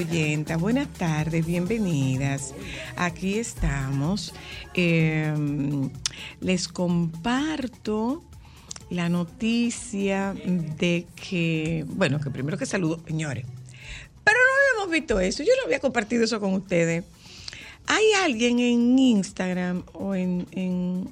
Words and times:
Oyentas. 0.00 0.58
Buenas 0.58 0.88
tardes, 0.94 1.44
bienvenidas. 1.44 2.54
Aquí 2.96 3.38
estamos. 3.38 4.32
Eh, 4.72 5.30
les 6.40 6.68
comparto 6.68 8.24
la 8.88 9.10
noticia 9.10 10.32
de 10.34 11.06
que, 11.14 11.84
bueno, 11.86 12.18
que 12.18 12.30
primero 12.30 12.56
que 12.56 12.64
saludo, 12.64 12.98
señores. 13.06 13.44
Pero 14.24 14.38
no 14.38 14.78
habíamos 14.78 14.92
visto 14.92 15.20
eso. 15.20 15.42
Yo 15.42 15.52
no 15.58 15.66
había 15.66 15.80
compartido 15.80 16.24
eso 16.24 16.40
con 16.40 16.54
ustedes. 16.54 17.04
Hay 17.86 18.04
alguien 18.24 18.58
en 18.58 18.98
Instagram 18.98 19.82
o 19.92 20.14
en... 20.14 20.46
¿En, 20.52 21.04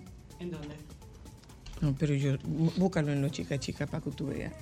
dónde? 0.50 0.76
No, 1.82 1.94
pero 1.98 2.14
yo, 2.14 2.38
bú- 2.38 2.72
búscalo 2.76 3.12
en 3.12 3.20
los 3.20 3.32
chicas 3.32 3.60
chicas 3.60 3.88
para 3.88 4.02
que 4.02 4.10
tú 4.12 4.28
veas. 4.28 4.52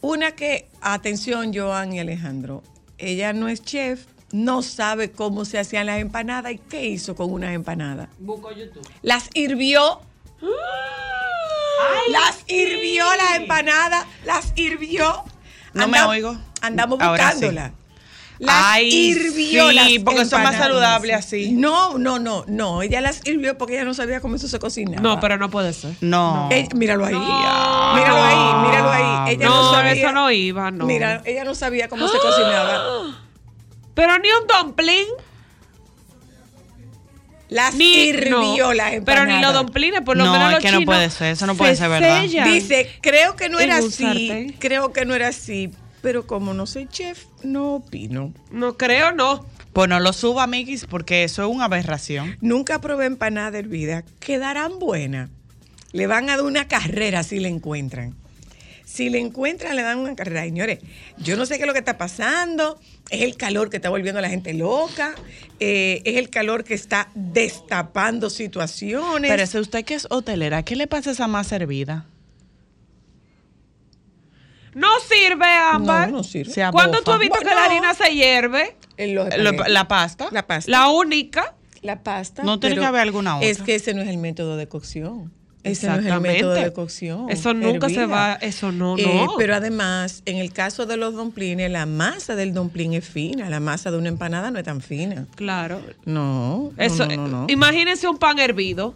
Una 0.00 0.32
que, 0.32 0.66
atención, 0.80 1.52
Joan 1.54 1.92
y 1.92 2.00
Alejandro, 2.00 2.62
ella 3.00 3.32
no 3.32 3.48
es 3.48 3.62
chef, 3.62 4.06
no 4.32 4.62
sabe 4.62 5.10
cómo 5.10 5.44
se 5.44 5.58
hacían 5.58 5.86
las 5.86 5.98
empanadas 5.98 6.52
y 6.52 6.58
qué 6.58 6.86
hizo 6.86 7.14
con 7.16 7.32
unas 7.32 7.54
empanadas. 7.54 8.08
Busco 8.18 8.52
YouTube. 8.52 8.86
Las 9.02 9.28
hirvió. 9.34 10.00
las 12.10 12.44
hirvió 12.46 13.04
las 13.16 13.36
empanadas, 13.36 14.06
las 14.24 14.52
hirvió. 14.56 15.24
No 15.72 15.88
me 15.88 16.00
oigo. 16.02 16.36
Andamos 16.60 17.00
Ahora 17.00 17.32
sí. 17.32 17.48
Las 18.40 18.56
Ay, 18.58 18.88
hirvió 18.88 19.68
sí, 19.68 19.74
las 19.74 19.88
porque 20.02 20.24
son 20.24 20.42
más 20.42 20.56
saludables 20.56 21.14
así. 21.14 21.52
No, 21.52 21.98
no, 21.98 22.18
no, 22.18 22.44
no. 22.48 22.80
Ella 22.80 23.02
las 23.02 23.20
hirvió 23.26 23.58
porque 23.58 23.74
ella 23.74 23.84
no 23.84 23.92
sabía 23.92 24.20
cómo 24.22 24.36
eso 24.36 24.48
se 24.48 24.58
cocinaba. 24.58 25.02
No, 25.02 25.20
pero 25.20 25.36
no 25.36 25.50
puede 25.50 25.74
ser. 25.74 25.92
No. 26.00 26.48
Ella- 26.50 26.68
míralo 26.74 27.04
ahí. 27.04 27.12
No. 27.12 27.94
Míralo 27.94 28.22
ahí, 28.22 28.66
míralo 28.66 28.90
ahí. 28.90 29.34
Ella 29.34 29.44
no, 29.46 29.62
No, 29.64 29.72
sabía. 29.72 29.92
eso 29.92 30.12
no 30.12 30.30
iba, 30.30 30.70
no. 30.70 30.86
Mira, 30.86 31.20
ella 31.26 31.44
no 31.44 31.54
sabía 31.54 31.88
cómo 31.90 32.08
se 32.08 32.16
cocinaba. 32.16 33.14
Pero 33.94 34.18
ni 34.18 34.28
un 34.30 34.46
dumpling. 34.46 35.06
Las 37.50 37.74
Ni, 37.74 37.84
hirvió 38.04 38.68
no, 38.68 38.72
las 38.72 38.92
Pero 39.04 39.26
ni 39.26 39.38
los 39.40 39.52
dumplings, 39.52 40.00
por 40.02 40.16
lo 40.16 40.24
No, 40.24 40.32
menos 40.32 40.46
es 40.48 40.52
los 40.54 40.62
que 40.62 40.70
no 40.70 40.78
chinos 40.78 40.94
puede 40.94 41.10
ser, 41.10 41.32
eso 41.32 41.46
no 41.46 41.56
puede 41.56 41.72
se 41.74 41.82
ser 41.82 41.90
verdad. 41.90 42.22
Dice, 42.44 42.88
creo 43.02 43.34
que 43.34 43.48
no 43.48 43.58
era 43.58 43.78
así. 43.78 43.90
sartén. 44.04 44.56
Creo 44.60 44.92
que 44.92 45.04
no 45.04 45.14
era 45.16 45.28
así. 45.28 45.70
Pero 46.02 46.26
como 46.26 46.54
no 46.54 46.66
soy 46.66 46.86
chef, 46.86 47.26
no 47.42 47.74
opino. 47.74 48.32
No 48.50 48.76
creo, 48.76 49.12
no. 49.12 49.44
Pues 49.72 49.88
no 49.88 50.00
lo 50.00 50.12
suba, 50.12 50.44
amiguis, 50.44 50.86
porque 50.86 51.24
eso 51.24 51.42
es 51.42 51.48
una 51.54 51.66
aberración. 51.66 52.36
Nunca 52.40 52.80
probé 52.80 53.06
empanada 53.06 53.58
hervida. 53.58 54.04
Quedarán 54.18 54.78
buenas. 54.78 55.30
Le 55.92 56.06
van 56.06 56.30
a 56.30 56.36
dar 56.36 56.44
una 56.44 56.66
carrera 56.68 57.22
si 57.22 57.38
le 57.40 57.48
encuentran. 57.48 58.14
Si 58.84 59.08
le 59.08 59.20
encuentran, 59.20 59.76
le 59.76 59.82
dan 59.82 59.98
una 59.98 60.16
carrera. 60.16 60.42
Señores, 60.42 60.80
yo 61.18 61.36
no 61.36 61.46
sé 61.46 61.56
qué 61.56 61.62
es 61.62 61.66
lo 61.68 61.72
que 61.72 61.78
está 61.78 61.98
pasando. 61.98 62.80
Es 63.10 63.22
el 63.22 63.36
calor 63.36 63.70
que 63.70 63.76
está 63.76 63.88
volviendo 63.88 64.18
a 64.18 64.22
la 64.22 64.28
gente 64.30 64.52
loca. 64.54 65.14
eh, 65.60 66.02
es 66.04 66.16
el 66.16 66.30
calor 66.30 66.64
que 66.64 66.74
está 66.74 67.08
destapando 67.14 68.30
situaciones. 68.30 69.30
Pero 69.30 69.42
ese 69.42 69.60
usted 69.60 69.84
que 69.84 69.94
es 69.94 70.06
hotelera, 70.10 70.64
¿qué 70.64 70.74
le 70.74 70.86
pasa 70.88 71.10
a 71.10 71.12
esa 71.12 71.28
masa 71.28 71.56
hervida? 71.56 72.06
No 74.74 74.88
sirve, 75.08 75.46
Ámbar. 75.46 76.10
No, 76.10 76.18
no 76.18 76.24
sirve. 76.24 76.52
Se 76.52 76.68
¿Cuándo 76.70 77.02
tú 77.02 77.10
has 77.12 77.18
visto 77.18 77.38
que 77.38 77.44
la 77.46 77.64
harina 77.64 77.94
se 77.94 78.14
hierve? 78.14 78.76
En 78.96 79.14
los 79.14 79.28
la 79.68 79.88
pasta. 79.88 80.28
La 80.30 80.46
pasta. 80.46 80.70
La 80.70 80.88
única. 80.88 81.54
La 81.82 82.02
pasta. 82.02 82.42
No 82.42 82.60
tiene 82.60 82.76
que 82.76 82.84
haber 82.84 83.00
alguna 83.02 83.36
otra. 83.36 83.48
Es 83.48 83.62
que 83.62 83.74
ese 83.74 83.94
no 83.94 84.02
es 84.02 84.08
el 84.08 84.18
método 84.18 84.56
de 84.56 84.68
cocción. 84.68 85.32
Ese 85.62 85.88
no 85.88 85.96
es 85.96 86.06
el 86.06 86.20
método 86.20 86.52
de 86.54 86.72
cocción. 86.72 87.28
Eso 87.30 87.52
nunca 87.52 87.88
se 87.90 88.06
va- 88.06 88.34
eso 88.40 88.72
no, 88.72 88.96
Eh, 88.96 89.04
no. 89.26 89.34
Pero 89.36 89.54
además, 89.54 90.22
en 90.24 90.36
el 90.38 90.52
caso 90.54 90.86
de 90.86 90.96
los 90.96 91.14
dumplings, 91.14 91.70
la 91.70 91.84
masa 91.86 92.34
del 92.34 92.54
dumpling 92.54 92.94
es 92.94 93.06
fina. 93.06 93.50
La 93.50 93.60
masa 93.60 93.90
de 93.90 93.98
una 93.98 94.08
empanada 94.08 94.50
no 94.50 94.58
es 94.58 94.64
tan 94.64 94.80
fina. 94.80 95.26
Claro. 95.36 95.80
No, 96.06 96.72
no, 96.76 96.82
Eso, 96.82 97.06
no, 97.06 97.16
no, 97.16 97.28
no. 97.28 97.46
Imagínense 97.50 98.08
un 98.08 98.16
pan 98.18 98.38
hervido. 98.38 98.94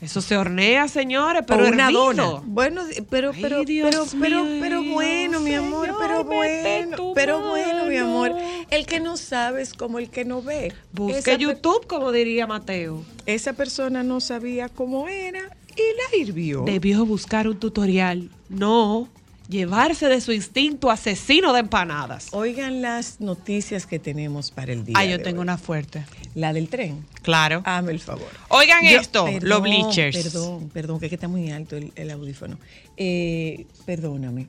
Eso 0.00 0.20
se 0.20 0.36
hornea, 0.36 0.86
señores, 0.86 1.42
pero 1.46 1.64
o 1.64 1.68
una 1.68 1.84
hervido. 1.86 2.04
dona. 2.14 2.42
Bueno, 2.44 2.82
pero, 3.10 3.32
Ay, 3.34 3.42
pero, 3.42 3.64
Dios 3.64 3.90
pero, 3.90 4.04
pero, 4.20 4.44
mío, 4.44 4.58
pero 4.60 4.82
bueno, 4.84 5.40
mi 5.40 5.54
amor, 5.54 5.86
Señor, 5.86 5.98
pero 5.98 6.24
bueno, 6.24 7.48
bueno, 7.48 7.84
mi 7.86 7.96
amor. 7.96 8.32
El 8.70 8.86
que 8.86 9.00
no 9.00 9.16
sabe 9.16 9.62
es 9.62 9.74
como 9.74 9.98
el 9.98 10.08
que 10.08 10.24
no 10.24 10.40
ve. 10.40 10.72
Busque 10.92 11.18
Esa 11.18 11.30
per- 11.32 11.40
YouTube, 11.40 11.86
como 11.88 12.12
diría 12.12 12.46
Mateo. 12.46 13.02
Esa 13.26 13.54
persona 13.54 14.02
no 14.04 14.20
sabía 14.20 14.68
cómo 14.68 15.08
era 15.08 15.40
y 15.74 15.80
la 15.80 16.16
hirvió. 16.16 16.62
Debió 16.62 17.04
buscar 17.04 17.48
un 17.48 17.58
tutorial. 17.58 18.30
No, 18.48 19.08
llevarse 19.48 20.08
de 20.08 20.20
su 20.20 20.32
instinto 20.32 20.90
asesino 20.90 21.52
de 21.52 21.60
empanadas. 21.60 22.28
Oigan 22.32 22.82
las 22.82 23.20
noticias 23.20 23.86
que 23.86 23.98
tenemos 23.98 24.50
para 24.50 24.72
el 24.72 24.84
día. 24.84 24.94
Ah, 24.98 25.04
yo 25.04 25.18
de 25.18 25.24
tengo 25.24 25.38
hoy. 25.40 25.44
una 25.44 25.58
fuerte. 25.58 26.04
La 26.34 26.52
del 26.52 26.68
tren. 26.68 27.04
Claro. 27.22 27.62
Hazme 27.64 27.92
el 27.92 28.00
favor. 28.00 28.28
Oigan 28.48 28.84
Yo- 28.84 29.00
esto, 29.00 29.24
perdón, 29.24 29.48
los 29.48 29.62
bleachers. 29.62 30.16
Perdón, 30.16 30.68
perdón, 30.70 31.00
que 31.00 31.08
que 31.08 31.14
está 31.14 31.28
muy 31.28 31.50
alto 31.50 31.76
el, 31.76 31.92
el 31.96 32.10
audífono. 32.10 32.58
Eh, 32.96 33.66
perdóname. 33.86 34.46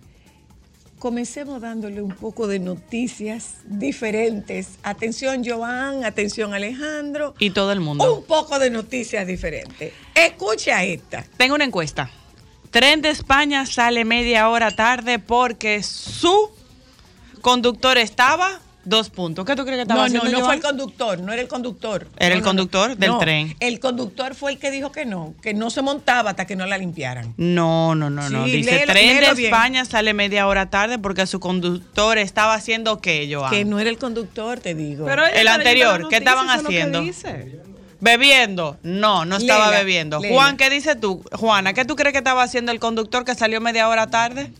Comencemos 1.00 1.62
dándole 1.62 2.02
un 2.02 2.12
poco 2.12 2.46
de 2.48 2.59
noticias 2.59 3.56
diferentes. 3.66 4.72
Atención, 4.84 5.44
Joan, 5.46 6.03
atención, 6.03 6.53
Alejandro. 6.53 7.35
Y 7.40 7.52
todo 7.52 7.72
el 7.72 7.79
mundo. 7.79 8.18
Un 8.18 8.26
poco 8.26 8.59
de 8.59 8.70
noticias 8.70 9.26
diferentes. 9.26 9.94
Escucha 10.14 10.84
esta. 10.84 11.23
Tengo 11.38 11.56
una 11.56 11.64
encuesta. 11.64 12.12
Tren 12.72 13.02
de 13.02 13.10
España 13.10 13.66
sale 13.66 14.06
media 14.06 14.48
hora 14.50 14.72
tarde 14.72 15.18
porque 15.20 15.82
su 15.82 16.52
conductor 17.42 17.98
estaba 17.98 18.60
dos 18.86 19.10
puntos. 19.10 19.46
¿Qué 19.46 19.56
tú 19.56 19.64
crees 19.64 19.78
que 19.78 19.82
estaba 19.84 20.08
No, 20.08 20.14
no, 20.14 20.20
haciendo 20.20 20.40
no 20.40 20.46
fue 20.46 20.56
el 20.56 20.62
conductor, 20.62 21.20
no 21.20 21.34
era 21.34 21.42
el 21.42 21.48
conductor. 21.48 22.08
Era 22.18 22.30
No, 22.30 22.36
el 22.36 22.42
no, 22.42 22.46
conductor 22.48 22.90
no. 22.92 22.96
del 22.96 23.10
No, 23.12 23.18
tren. 23.20 23.56
El 23.60 23.80
conductor 23.80 24.36
fue 24.36 24.52
el 24.54 24.58
que 24.60 24.72
dijo 24.72 24.92
que 24.92 25.06
no, 25.06 25.34
que 25.42 25.54
no 25.54 25.70
se 25.70 25.82
montaba 25.82 26.32
hasta 26.32 26.46
que 26.46 26.56
no 26.56 26.66
la 26.66 26.78
limpiaran. 26.78 27.34
No, 27.38 27.94
no, 27.96 28.10
no, 28.10 28.30
no. 28.30 28.46
Dice, 28.46 28.72
léelo- 28.86 28.92
tren 28.94 29.20
de 29.20 29.34
bien. 29.34 29.54
España 29.54 29.86
sale 29.86 30.14
media 30.14 30.48
hora 30.48 30.70
tarde 30.70 30.98
porque 31.00 31.26
su 31.28 31.40
conductor 31.40 32.18
estaba 32.20 32.54
haciendo 32.54 33.00
qué, 33.02 33.30
Joan? 33.32 33.52
Que 33.52 33.66
no 33.66 33.80
era 33.80 33.90
el 33.90 33.98
conductor, 33.98 34.60
te 34.60 34.76
digo. 34.76 35.06
Pero 35.06 35.26
El 35.26 35.48
anterior, 35.48 36.08
¿qué 36.10 36.18
estaban 36.18 36.46
lo 36.48 36.54
que 36.70 36.78
haciendo? 36.78 37.02
dice. 37.02 37.62
¿Bebiendo? 38.01 38.78
No, 38.84 39.25
no 39.25 39.37
estaba 39.37 39.69
bebiendo. 39.72 40.22
Juan, 40.22 40.55
¿qué 40.57 40.69
dices 40.69 40.99
tú? 40.99 41.23
Juana, 41.34 41.73
¿qué 41.73 41.84
tú 41.85 41.96
crees 41.96 42.13
que 42.13 42.19
estaba 42.19 42.43
haciendo 42.43 42.72
el 42.72 42.79
conductor 42.79 43.25
que 43.25 43.35
salió 43.35 43.59
media 43.61 43.87
hora 43.90 44.07
tarde? 44.09 44.51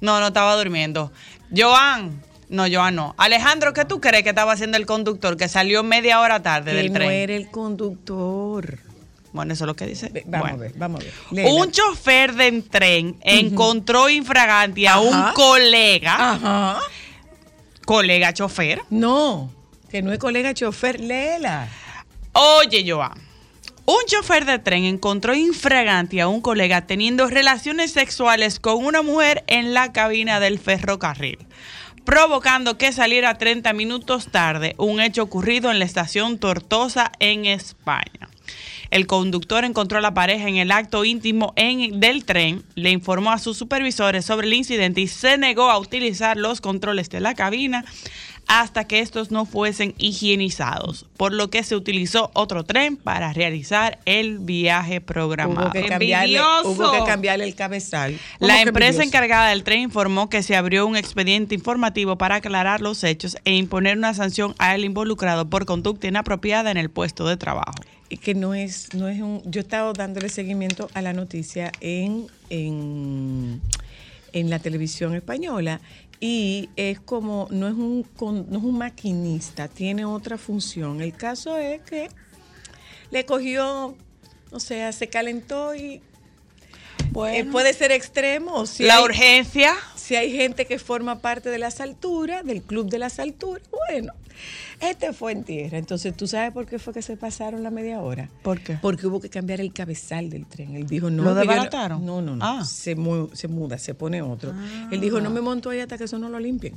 No, 0.00 0.20
no 0.20 0.28
estaba 0.28 0.54
durmiendo. 0.56 1.10
Joan, 1.56 2.22
No, 2.48 2.66
yo 2.66 2.88
no. 2.90 3.14
Alejandro, 3.18 3.72
¿qué 3.72 3.84
tú 3.84 4.00
crees 4.00 4.22
que 4.22 4.28
estaba 4.28 4.52
haciendo 4.52 4.76
el 4.76 4.86
conductor 4.86 5.36
que 5.36 5.48
salió 5.48 5.82
media 5.82 6.20
hora 6.20 6.42
tarde 6.42 6.70
Que 6.72 6.76
del 6.76 6.88
no 6.88 6.94
tren? 6.94 7.10
era 7.10 7.34
el 7.34 7.50
conductor. 7.50 8.78
Bueno, 9.32 9.52
eso 9.54 9.64
es 9.64 9.66
lo 9.66 9.74
que 9.74 9.86
dice. 9.86 10.10
Vamos 10.26 10.50
Bueno. 10.50 10.56
a 10.56 10.58
ver, 10.60 10.72
vamos 10.76 11.00
a 11.00 11.04
ver. 11.04 11.12
Léela. 11.32 11.50
Un 11.54 11.70
chofer 11.72 12.34
de 12.34 12.62
tren 12.62 13.16
encontró 13.22 14.08
infragante 14.08 14.86
a 14.86 15.00
un 15.00 15.32
colega, 15.34 16.32
Ajá. 16.34 16.78
colega 17.84 18.32
chofer. 18.32 18.82
No, 18.90 19.50
que 19.94 20.02
no 20.02 20.12
es 20.12 20.18
colega 20.18 20.52
chofer, 20.54 20.98
léela. 20.98 21.68
Oye, 22.32 22.84
Joan. 22.84 23.12
Un 23.86 24.00
chofer 24.08 24.44
de 24.44 24.58
tren 24.58 24.82
encontró 24.82 25.36
infragante 25.36 26.20
a 26.20 26.26
un 26.26 26.40
colega 26.40 26.84
teniendo 26.84 27.28
relaciones 27.28 27.92
sexuales 27.92 28.58
con 28.58 28.84
una 28.84 29.02
mujer 29.02 29.44
en 29.46 29.72
la 29.72 29.92
cabina 29.92 30.40
del 30.40 30.58
ferrocarril, 30.58 31.38
provocando 32.04 32.76
que 32.76 32.90
saliera 32.90 33.38
30 33.38 33.72
minutos 33.72 34.32
tarde, 34.32 34.74
un 34.78 35.00
hecho 35.00 35.22
ocurrido 35.22 35.70
en 35.70 35.78
la 35.78 35.84
estación 35.84 36.38
Tortosa 36.40 37.12
en 37.20 37.44
España. 37.44 38.28
El 38.90 39.06
conductor 39.06 39.64
encontró 39.64 39.98
a 39.98 40.02
la 40.02 40.12
pareja 40.14 40.48
en 40.48 40.56
el 40.56 40.72
acto 40.72 41.04
íntimo 41.04 41.52
en- 41.54 42.00
del 42.00 42.24
tren, 42.24 42.64
le 42.74 42.90
informó 42.90 43.30
a 43.30 43.38
sus 43.38 43.56
supervisores 43.56 44.24
sobre 44.24 44.48
el 44.48 44.54
incidente 44.54 45.00
y 45.02 45.06
se 45.06 45.38
negó 45.38 45.70
a 45.70 45.78
utilizar 45.78 46.36
los 46.36 46.60
controles 46.60 47.10
de 47.10 47.20
la 47.20 47.34
cabina 47.34 47.84
hasta 48.46 48.86
que 48.86 49.00
estos 49.00 49.30
no 49.30 49.46
fuesen 49.46 49.94
higienizados, 49.98 51.06
por 51.16 51.32
lo 51.32 51.50
que 51.50 51.62
se 51.62 51.76
utilizó 51.76 52.30
otro 52.34 52.64
tren 52.64 52.96
para 52.96 53.32
realizar 53.32 53.98
el 54.04 54.38
viaje 54.38 55.00
programado. 55.00 55.66
Hubo 55.66 55.72
que, 55.72 55.86
cambiarle, 55.86 56.40
hubo 56.64 56.92
que 56.92 57.04
cambiarle 57.04 57.44
el 57.44 57.54
cabezal. 57.54 58.18
¿Cómo 58.38 58.48
La 58.48 58.60
empresa 58.62 58.88
envidioso? 58.88 59.08
encargada 59.08 59.48
del 59.50 59.64
tren 59.64 59.80
informó 59.80 60.28
que 60.28 60.42
se 60.42 60.56
abrió 60.56 60.86
un 60.86 60.96
expediente 60.96 61.54
informativo 61.54 62.16
para 62.18 62.36
aclarar 62.36 62.80
los 62.80 63.02
hechos 63.04 63.36
e 63.44 63.54
imponer 63.54 63.96
una 63.96 64.14
sanción 64.14 64.54
al 64.58 64.84
involucrado 64.84 65.48
por 65.48 65.64
conducta 65.64 66.06
inapropiada 66.06 66.70
en 66.70 66.76
el 66.76 66.90
puesto 66.90 67.26
de 67.26 67.36
trabajo. 67.36 67.74
Y 68.10 68.18
que 68.18 68.34
no 68.34 68.54
es, 68.54 68.92
no 68.94 69.08
es 69.08 69.20
un. 69.20 69.42
Yo 69.50 69.60
he 69.60 69.62
estado 69.62 69.92
dándole 69.94 70.28
seguimiento 70.28 70.88
a 70.94 71.00
la 71.02 71.12
noticia 71.14 71.72
en, 71.80 72.26
en, 72.50 73.60
en 74.32 74.50
la 74.50 74.58
televisión 74.58 75.14
española 75.14 75.80
y 76.26 76.70
es 76.76 77.00
como, 77.00 77.48
no 77.50 77.68
es, 77.68 77.74
un, 77.74 78.02
con- 78.02 78.46
no 78.50 78.56
es 78.56 78.64
un 78.64 78.78
maquinista, 78.78 79.68
tiene 79.68 80.06
otra 80.06 80.38
función. 80.38 81.02
El 81.02 81.12
caso 81.12 81.58
es 81.58 81.82
que 81.82 82.08
le 83.10 83.26
cogió, 83.26 83.94
o 84.50 84.58
sea, 84.58 84.90
se 84.92 85.08
calentó 85.08 85.74
y 85.74 86.00
eh, 87.28 87.44
puede 87.52 87.74
ser 87.74 87.92
extremo. 87.92 88.64
Si 88.64 88.84
la 88.84 88.96
hay- 88.96 89.04
urgencia, 89.04 89.74
si 89.96 90.16
hay 90.16 90.32
gente 90.32 90.64
que 90.64 90.78
forma 90.78 91.18
parte 91.18 91.50
de 91.50 91.58
las 91.58 91.80
alturas, 91.82 92.42
del 92.42 92.62
club 92.62 92.88
de 92.88 92.98
las 93.00 93.18
alturas, 93.18 93.62
bueno, 93.86 94.14
este 94.80 95.12
fue 95.12 95.32
en 95.32 95.44
tierra. 95.44 95.78
Entonces, 95.78 96.16
¿tú 96.16 96.26
sabes 96.26 96.52
por 96.52 96.66
qué 96.66 96.78
fue 96.78 96.92
que 96.92 97.02
se 97.02 97.16
pasaron 97.16 97.62
la 97.62 97.70
media 97.70 98.00
hora? 98.00 98.28
¿Por 98.42 98.60
qué? 98.60 98.78
Porque 98.80 99.06
hubo 99.06 99.20
que 99.20 99.28
cambiar 99.30 99.60
el 99.60 99.72
cabezal 99.72 100.30
del 100.30 100.46
tren. 100.46 100.74
Él 100.76 100.86
dijo, 100.86 101.10
no. 101.10 101.22
¿Lo 101.24 101.34
desbarataron? 101.34 102.04
No, 102.04 102.20
no, 102.22 102.36
no. 102.36 102.44
Ah. 102.44 102.64
Se, 102.64 102.94
mu- 102.94 103.28
se 103.32 103.48
muda, 103.48 103.78
se 103.78 103.94
pone 103.94 104.22
otro. 104.22 104.52
Él 104.90 105.00
dijo, 105.00 105.20
no 105.20 105.30
me 105.30 105.40
monto 105.40 105.70
ahí 105.70 105.80
hasta 105.80 105.98
que 105.98 106.04
eso 106.04 106.18
no 106.18 106.28
lo 106.28 106.38
limpien. 106.38 106.74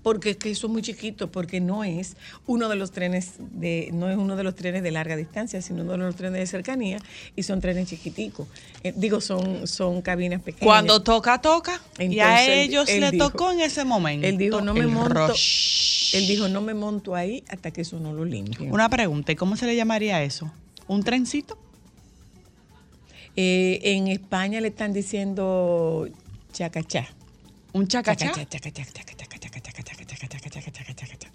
Porque 0.00 0.30
es 0.30 0.36
que 0.36 0.48
eso 0.52 0.68
es 0.68 0.72
muy 0.72 0.80
chiquito, 0.80 1.30
porque 1.32 1.60
no 1.60 1.82
es 1.82 2.16
uno 2.46 2.68
de 2.68 2.76
los 2.76 2.92
trenes 2.92 3.32
de, 3.38 3.90
no 3.92 4.08
es 4.08 4.16
uno 4.16 4.36
de 4.36 4.44
los 4.44 4.54
trenes 4.54 4.84
de 4.84 4.92
larga 4.92 5.16
distancia, 5.16 5.60
sino 5.60 5.82
uno 5.82 5.92
de 5.92 5.98
los 5.98 6.14
trenes 6.14 6.38
de 6.38 6.46
cercanía, 6.46 6.98
y 7.34 7.42
son 7.42 7.60
trenes 7.60 7.88
chiquiticos. 7.88 8.46
Eh, 8.84 8.92
digo, 8.96 9.20
son, 9.20 9.66
son 9.66 10.00
cabinas 10.00 10.40
pequeñas. 10.40 10.64
cuando 10.66 11.02
toca, 11.02 11.40
toca. 11.40 11.82
y 11.98 12.20
a 12.20 12.26
Entonces, 12.44 12.48
él- 12.48 12.58
ellos 12.70 12.88
él 12.88 13.00
le 13.00 13.10
dijo- 13.10 13.30
tocó 13.30 13.50
en 13.50 13.60
ese 13.60 13.84
momento. 13.84 14.24
Él 14.26 14.38
dijo, 14.38 14.60
no 14.60 14.72
me 14.72 14.80
el 14.80 14.86
monto. 14.86 15.26
rush. 15.28 15.97
Él 16.12 16.26
dijo, 16.26 16.48
no 16.48 16.60
me 16.60 16.74
monto 16.74 17.14
ahí 17.14 17.44
hasta 17.48 17.70
que 17.70 17.82
eso 17.82 17.98
no 17.98 18.12
lo 18.12 18.24
limpie. 18.24 18.70
Una 18.70 18.88
pregunta, 18.88 19.32
¿y 19.32 19.36
cómo 19.36 19.56
se 19.56 19.66
le 19.66 19.76
llamaría 19.76 20.22
eso? 20.22 20.50
¿Un 20.86 21.02
trencito? 21.02 21.58
Eh, 23.36 23.80
en 23.82 24.08
España 24.08 24.60
le 24.60 24.68
están 24.68 24.92
diciendo 24.92 26.08
chacachá. 26.52 27.08
¿Un 27.72 27.86
chacachá? 27.86 28.32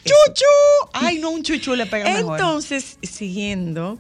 ¡Chuchu! 0.04 0.46
Ay, 0.94 1.20
no, 1.20 1.30
un 1.30 1.44
chuchu 1.44 1.76
le 1.76 1.86
pega 1.86 2.06
mejor. 2.06 2.40
Entonces, 2.40 2.98
siguiendo 3.02 4.00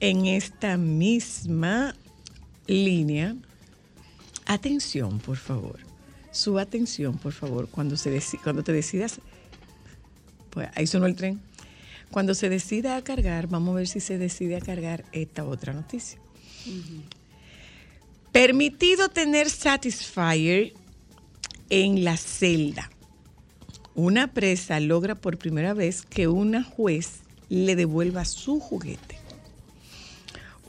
en 0.00 0.26
esta 0.26 0.76
misma 0.76 1.94
línea, 2.66 3.36
atención, 4.46 5.18
por 5.18 5.36
favor. 5.36 5.80
Su 6.30 6.58
atención, 6.58 7.18
por 7.18 7.32
favor, 7.32 7.68
cuando, 7.68 7.96
se 7.96 8.18
cuando 8.42 8.62
te 8.64 8.72
decidas 8.72 9.20
pues 10.52 10.68
ahí 10.74 10.86
sonó 10.86 11.06
el 11.06 11.16
tren. 11.16 11.40
Cuando 12.10 12.34
se 12.34 12.50
decida 12.50 12.96
a 12.96 13.02
cargar, 13.02 13.48
vamos 13.48 13.72
a 13.72 13.76
ver 13.76 13.88
si 13.88 13.98
se 14.00 14.18
decide 14.18 14.56
a 14.56 14.60
cargar 14.60 15.04
esta 15.12 15.44
otra 15.44 15.72
noticia. 15.72 16.18
Permitido 18.32 19.08
tener 19.08 19.48
Satisfyer 19.48 20.74
en 21.70 22.04
la 22.04 22.18
celda. 22.18 22.90
Una 23.94 24.32
presa 24.32 24.78
logra 24.78 25.14
por 25.14 25.38
primera 25.38 25.72
vez 25.72 26.02
que 26.02 26.28
una 26.28 26.62
juez 26.62 27.20
le 27.48 27.76
devuelva 27.76 28.26
su 28.26 28.60
juguete. 28.60 29.16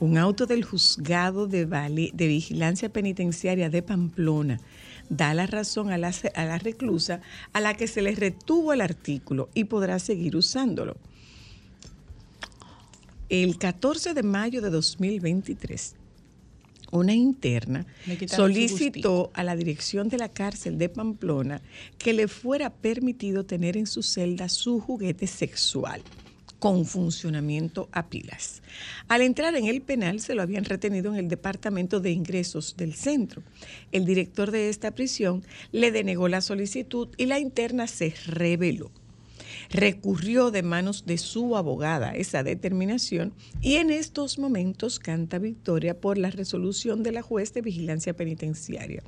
Un 0.00 0.16
auto 0.16 0.46
del 0.46 0.64
juzgado 0.64 1.46
de, 1.46 1.66
vigilancia 2.14 2.88
penitenciaria 2.88 3.68
de 3.68 3.82
Pamplona 3.82 4.60
da 5.08 5.34
la 5.34 5.46
razón 5.46 5.90
a 5.90 5.98
la, 5.98 6.12
ce- 6.12 6.32
a 6.34 6.44
la 6.44 6.58
reclusa 6.58 7.20
a 7.52 7.60
la 7.60 7.74
que 7.74 7.86
se 7.86 8.02
le 8.02 8.14
retuvo 8.14 8.72
el 8.72 8.80
artículo 8.80 9.48
y 9.54 9.64
podrá 9.64 9.98
seguir 9.98 10.36
usándolo. 10.36 10.96
El 13.28 13.58
14 13.58 14.14
de 14.14 14.22
mayo 14.22 14.60
de 14.60 14.70
2023, 14.70 15.94
una 16.92 17.14
interna 17.14 17.86
solicitó 18.36 19.30
a 19.34 19.42
la 19.42 19.56
dirección 19.56 20.08
de 20.08 20.18
la 20.18 20.28
cárcel 20.28 20.78
de 20.78 20.88
Pamplona 20.88 21.60
que 21.98 22.12
le 22.12 22.28
fuera 22.28 22.70
permitido 22.70 23.44
tener 23.44 23.76
en 23.76 23.86
su 23.86 24.02
celda 24.02 24.48
su 24.48 24.78
juguete 24.80 25.26
sexual 25.26 26.02
con 26.64 26.86
funcionamiento 26.86 27.90
a 27.92 28.06
pilas. 28.08 28.62
Al 29.08 29.20
entrar 29.20 29.54
en 29.54 29.66
el 29.66 29.82
penal 29.82 30.20
se 30.20 30.34
lo 30.34 30.40
habían 30.40 30.64
retenido 30.64 31.12
en 31.12 31.18
el 31.18 31.28
departamento 31.28 32.00
de 32.00 32.10
ingresos 32.10 32.74
del 32.78 32.94
centro. 32.94 33.42
El 33.92 34.06
director 34.06 34.50
de 34.50 34.70
esta 34.70 34.92
prisión 34.92 35.44
le 35.72 35.92
denegó 35.92 36.26
la 36.26 36.40
solicitud 36.40 37.10
y 37.18 37.26
la 37.26 37.38
interna 37.38 37.86
se 37.86 38.14
rebeló 38.26 38.90
recurrió 39.70 40.50
de 40.50 40.62
manos 40.62 41.06
de 41.06 41.18
su 41.18 41.56
abogada 41.56 42.14
esa 42.14 42.42
determinación 42.42 43.32
y 43.60 43.76
en 43.76 43.90
estos 43.90 44.38
momentos 44.38 44.98
canta 44.98 45.38
victoria 45.38 46.00
por 46.00 46.18
la 46.18 46.30
resolución 46.30 47.02
de 47.02 47.12
la 47.12 47.22
juez 47.22 47.52
de 47.54 47.62
vigilancia 47.62 48.14
penitenciaria. 48.14 49.02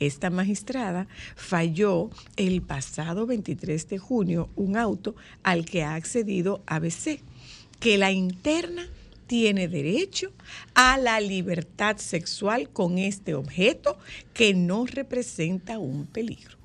Esta 0.00 0.30
magistrada 0.30 1.08
falló 1.34 2.10
el 2.36 2.62
pasado 2.62 3.26
23 3.26 3.88
de 3.88 3.98
junio 3.98 4.50
un 4.56 4.76
auto 4.76 5.14
al 5.42 5.64
que 5.64 5.82
ha 5.82 5.94
accedido 5.94 6.62
ABC, 6.66 7.20
que 7.80 7.98
la 7.98 8.12
interna 8.12 8.88
tiene 9.26 9.68
derecho 9.68 10.32
a 10.74 10.98
la 10.98 11.20
libertad 11.20 11.96
sexual 11.96 12.68
con 12.70 12.98
este 12.98 13.34
objeto 13.34 13.98
que 14.32 14.54
no 14.54 14.86
representa 14.86 15.78
un 15.78 16.06
peligro. 16.06 16.56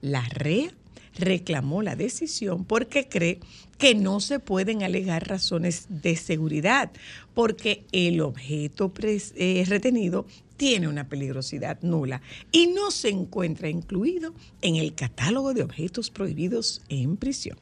La 0.00 0.22
REA 0.28 0.70
reclamó 1.18 1.82
la 1.82 1.96
decisión 1.96 2.64
porque 2.64 3.08
cree 3.08 3.40
que 3.78 3.94
no 3.94 4.20
se 4.20 4.38
pueden 4.38 4.82
alegar 4.82 5.28
razones 5.28 5.86
de 5.88 6.16
seguridad, 6.16 6.90
porque 7.34 7.84
el 7.92 8.20
objeto 8.20 8.92
eh, 9.02 9.64
retenido 9.66 10.26
tiene 10.56 10.88
una 10.88 11.08
peligrosidad 11.08 11.78
nula 11.82 12.22
y 12.50 12.68
no 12.68 12.90
se 12.90 13.10
encuentra 13.10 13.68
incluido 13.68 14.34
en 14.62 14.76
el 14.76 14.94
catálogo 14.94 15.52
de 15.52 15.62
objetos 15.62 16.10
prohibidos 16.10 16.82
en 16.88 17.16
prisión. 17.16 17.58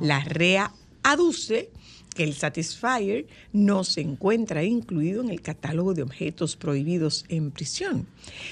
La 0.00 0.20
REA 0.20 0.72
aduce 1.02 1.70
que 2.16 2.24
el 2.24 2.34
Satisfyer 2.34 3.26
no 3.52 3.84
se 3.84 4.00
encuentra 4.00 4.64
incluido 4.64 5.22
en 5.22 5.28
el 5.28 5.42
catálogo 5.42 5.92
de 5.94 6.02
objetos 6.02 6.56
prohibidos 6.56 7.26
en 7.28 7.50
prisión. 7.50 8.06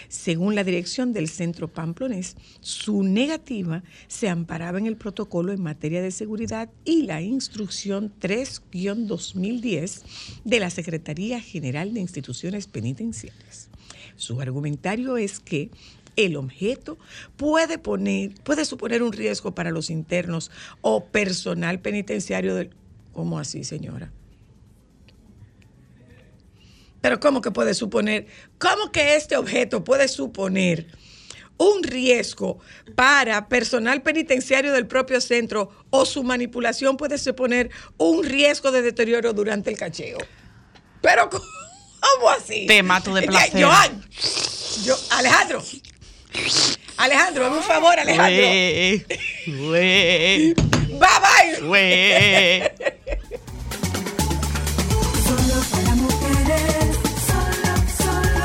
Según 0.09 0.55
la 0.55 0.63
dirección 0.63 1.13
del 1.15 1.29
centro 1.29 1.67
pamplonés, 1.69 2.37
su 2.61 3.03
negativa 3.03 3.83
se 4.07 4.29
amparaba 4.29 4.79
en 4.79 4.87
el 4.87 4.97
protocolo 4.97 5.53
en 5.53 5.63
materia 5.63 6.03
de 6.03 6.11
seguridad 6.11 6.71
y 6.85 7.05
la 7.05 7.23
instrucción 7.23 8.13
3-2010 8.21 10.03
de 10.45 10.61
la 10.61 10.69
Secretaría 10.69 11.41
General 11.41 11.95
de 11.95 12.01
Instituciones 12.01 12.67
Penitenciarias. 12.67 13.71
Su 14.17 14.41
argumentario 14.43 15.17
es 15.17 15.41
que 15.41 15.71
el 16.17 16.37
objeto 16.37 16.99
puede 17.37 17.79
poner, 17.79 18.35
puede 18.45 18.67
suponer 18.67 19.03
un 19.03 19.13
riesgo 19.13 19.55
para 19.55 19.71
los 19.71 19.89
internos 19.89 20.51
o 20.83 21.07
personal 21.07 21.81
penitenciario 21.81 22.55
del. 22.55 22.71
¿Cómo 23.15 23.39
así, 23.39 23.65
señora? 23.65 24.13
Pero 27.01 27.21
¿cómo 27.21 27.41
que 27.41 27.51
puede 27.51 27.75
suponer? 27.75 28.27
¿Cómo 28.59 28.91
que 28.93 29.17
este 29.17 29.37
objeto 29.37 29.85
puede 29.85 30.09
suponer 30.09 30.87
un 31.57 31.83
riesgo 31.83 32.59
para 32.95 33.49
personal 33.49 34.03
penitenciario 34.03 34.73
del 34.73 34.87
propio 34.87 35.21
centro 35.21 35.71
o 35.91 36.05
su 36.05 36.23
manipulación 36.25 36.97
puede 36.97 37.19
suponer 37.19 37.71
un 37.97 38.25
riesgo 38.25 38.73
de 38.73 38.83
deterioro 38.83 39.33
durante 39.33 39.71
el 39.71 39.77
cacheo. 39.77 40.19
Pero, 41.01 41.31
¿cómo 41.31 42.31
así? 42.31 42.67
Te 42.67 42.83
mato 42.83 43.15
de 43.15 43.23
placer. 43.23 43.63
Joan, 43.63 44.05
yo, 44.85 44.97
Alejandro, 45.11 45.63
Alejandro, 46.97 47.47
hazme 47.47 47.59
un 47.59 47.63
favor, 47.63 47.99
Alejandro. 47.99 48.45
Bye 51.05 51.21
bye. 51.25 51.61
güey. 51.69 52.63
Solo 55.27 55.57
para 55.71 55.93
mujeres, 55.97 56.97
solo, 57.29 57.73
solo. 58.01 58.45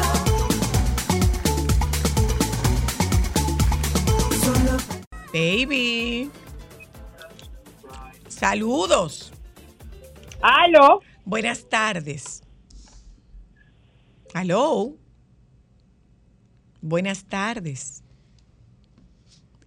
Solo 4.43 4.73
Baby. 5.33 6.29
Saludos. 8.27 9.31
Aló, 10.41 11.01
Buenas 11.25 11.67
tardes. 11.69 12.41
Aló. 14.33 14.95
Buenas 16.81 17.23
tardes. 17.25 18.03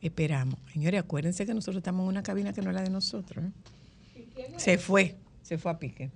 Esperamos. 0.03 0.59
Señores, 0.73 1.01
acuérdense 1.01 1.47
que 1.47 1.55
nosotros 1.55 1.77
estamos 1.79 2.03
en 2.05 2.09
una 2.09 2.23
cabina 2.23 2.53
que 2.53 2.61
no 2.61 2.71
es 2.71 2.77
la 2.77 2.83
de 2.83 2.91
nosotros. 2.91 3.45
¿eh? 3.45 4.53
Se 4.57 4.77
fue. 4.79 5.17
Se 5.43 5.59
fue 5.59 5.71
a 5.71 5.79
pique. 5.79 6.11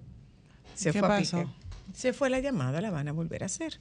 Se 0.74 0.92
¿Qué 0.92 0.98
fue 0.98 1.08
a 1.08 1.18
pasó? 1.18 1.38
pique. 1.42 1.52
Se 1.94 2.12
fue 2.12 2.28
la 2.30 2.40
llamada, 2.40 2.80
la 2.80 2.90
van 2.90 3.08
a 3.08 3.12
volver 3.12 3.42
a 3.44 3.46
hacer. 3.46 3.78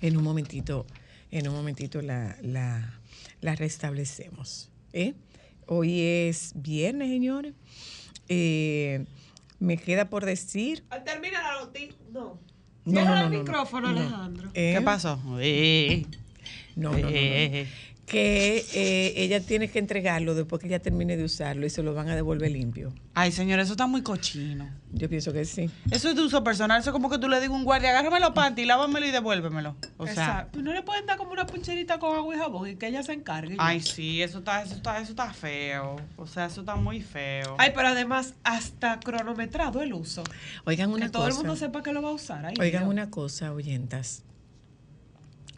En 0.00 0.16
un 0.16 0.22
momentito, 0.22 0.86
en 1.30 1.48
un 1.48 1.54
momentito 1.54 2.00
la, 2.00 2.36
la, 2.42 2.94
la 3.40 3.54
restablecemos. 3.56 4.70
¿eh? 4.92 5.14
Hoy 5.66 6.00
es 6.00 6.52
viernes, 6.54 7.08
señores. 7.10 7.54
Eh, 8.28 9.04
me 9.58 9.76
queda 9.78 10.08
por 10.08 10.24
decir. 10.24 10.84
Termina 11.04 11.42
la 11.42 11.60
noticia. 11.64 11.96
No. 12.12 12.38
No, 12.84 12.92
Cierra 12.92 13.10
no, 13.10 13.14
no, 13.16 13.22
el 13.24 13.30
no, 13.30 13.36
no. 13.36 13.38
micrófono, 13.40 13.92
No. 13.92 14.00
Alejandro. 14.00 14.50
¿eh? 14.54 14.74
¿Qué 14.76 14.82
pasó? 14.82 15.20
Güey, 15.24 16.06
No, 16.76 16.92
no, 16.92 16.98
no, 16.98 17.10
no. 17.10 17.10
Que 18.10 18.66
eh, 18.74 19.12
ella 19.18 19.40
tiene 19.40 19.68
que 19.68 19.78
entregarlo 19.78 20.34
después 20.34 20.60
que 20.60 20.66
ella 20.66 20.80
termine 20.80 21.16
de 21.16 21.22
usarlo 21.22 21.64
y 21.64 21.70
se 21.70 21.80
lo 21.84 21.94
van 21.94 22.08
a 22.08 22.16
devolver 22.16 22.50
limpio. 22.50 22.92
Ay, 23.14 23.30
señor, 23.30 23.60
eso 23.60 23.74
está 23.74 23.86
muy 23.86 24.02
cochino. 24.02 24.68
Yo 24.92 25.08
pienso 25.08 25.32
que 25.32 25.44
sí. 25.44 25.70
Eso 25.92 26.08
es 26.08 26.16
de 26.16 26.22
uso 26.22 26.42
personal. 26.42 26.80
Eso 26.80 26.90
es 26.90 26.92
como 26.92 27.08
que 27.08 27.18
tú 27.18 27.28
le 27.28 27.36
digas 27.38 27.52
a 27.54 27.56
un 27.56 27.62
guardia, 27.62 27.90
agárrame 27.90 28.18
los 28.18 28.30
panties, 28.30 28.66
lávamelo 28.66 29.06
y 29.06 29.12
devuélvemelo. 29.12 29.76
O 29.96 30.06
sea, 30.06 30.12
Exacto. 30.12 30.60
No 30.60 30.72
le 30.72 30.82
pueden 30.82 31.06
dar 31.06 31.18
como 31.18 31.30
una 31.30 31.46
puncherita 31.46 32.00
con 32.00 32.16
agua 32.16 32.34
y 32.34 32.38
jabón 32.38 32.68
y 32.70 32.74
que 32.74 32.88
ella 32.88 33.04
se 33.04 33.12
encargue. 33.12 33.54
ay, 33.60 33.80
sí, 33.80 34.20
eso 34.20 34.38
está, 34.40 34.62
eso 34.64 34.74
está, 34.74 34.98
eso 35.00 35.12
está 35.12 35.32
feo. 35.32 35.94
O 36.16 36.26
sea, 36.26 36.46
eso 36.46 36.62
está 36.62 36.74
muy 36.74 37.00
feo. 37.02 37.54
Ay, 37.58 37.70
pero 37.76 37.86
además, 37.86 38.34
hasta 38.42 38.98
cronometrado 38.98 39.82
el 39.82 39.92
uso. 39.92 40.24
Oigan 40.64 40.90
una 40.90 41.06
que 41.06 41.12
todo 41.12 41.22
cosa. 41.26 41.30
el 41.38 41.44
mundo 41.44 41.54
sepa 41.54 41.84
que 41.84 41.92
lo 41.92 42.02
va 42.02 42.08
a 42.08 42.12
usar. 42.14 42.44
Ay, 42.44 42.54
Oigan 42.58 42.82
Dios. 42.82 42.92
una 42.92 43.08
cosa, 43.08 43.52
oyentas. 43.52 44.24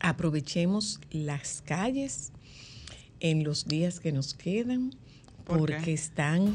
Aprovechemos 0.00 1.00
las 1.10 1.62
calles 1.64 2.32
en 3.22 3.44
los 3.44 3.66
días 3.66 4.00
que 4.00 4.12
nos 4.12 4.34
quedan 4.34 4.90
¿Por 5.44 5.60
porque 5.60 5.92
están 5.92 6.54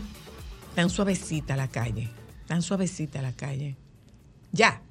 tan 0.76 0.90
suavecita 0.90 1.56
la 1.56 1.70
calle, 1.70 2.10
tan 2.46 2.62
suavecita 2.62 3.22
la 3.22 3.32
calle. 3.32 3.76
Ya. 4.52 4.82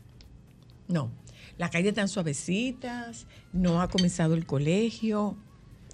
No, 0.89 1.11
la 1.59 1.71
calle 1.71 1.93
tan 1.93 2.09
suavecitas, 2.09 3.27
no 3.53 3.81
ha 3.81 3.89
comenzado 3.89 4.35
el 4.35 4.47
colegio. 4.47 5.37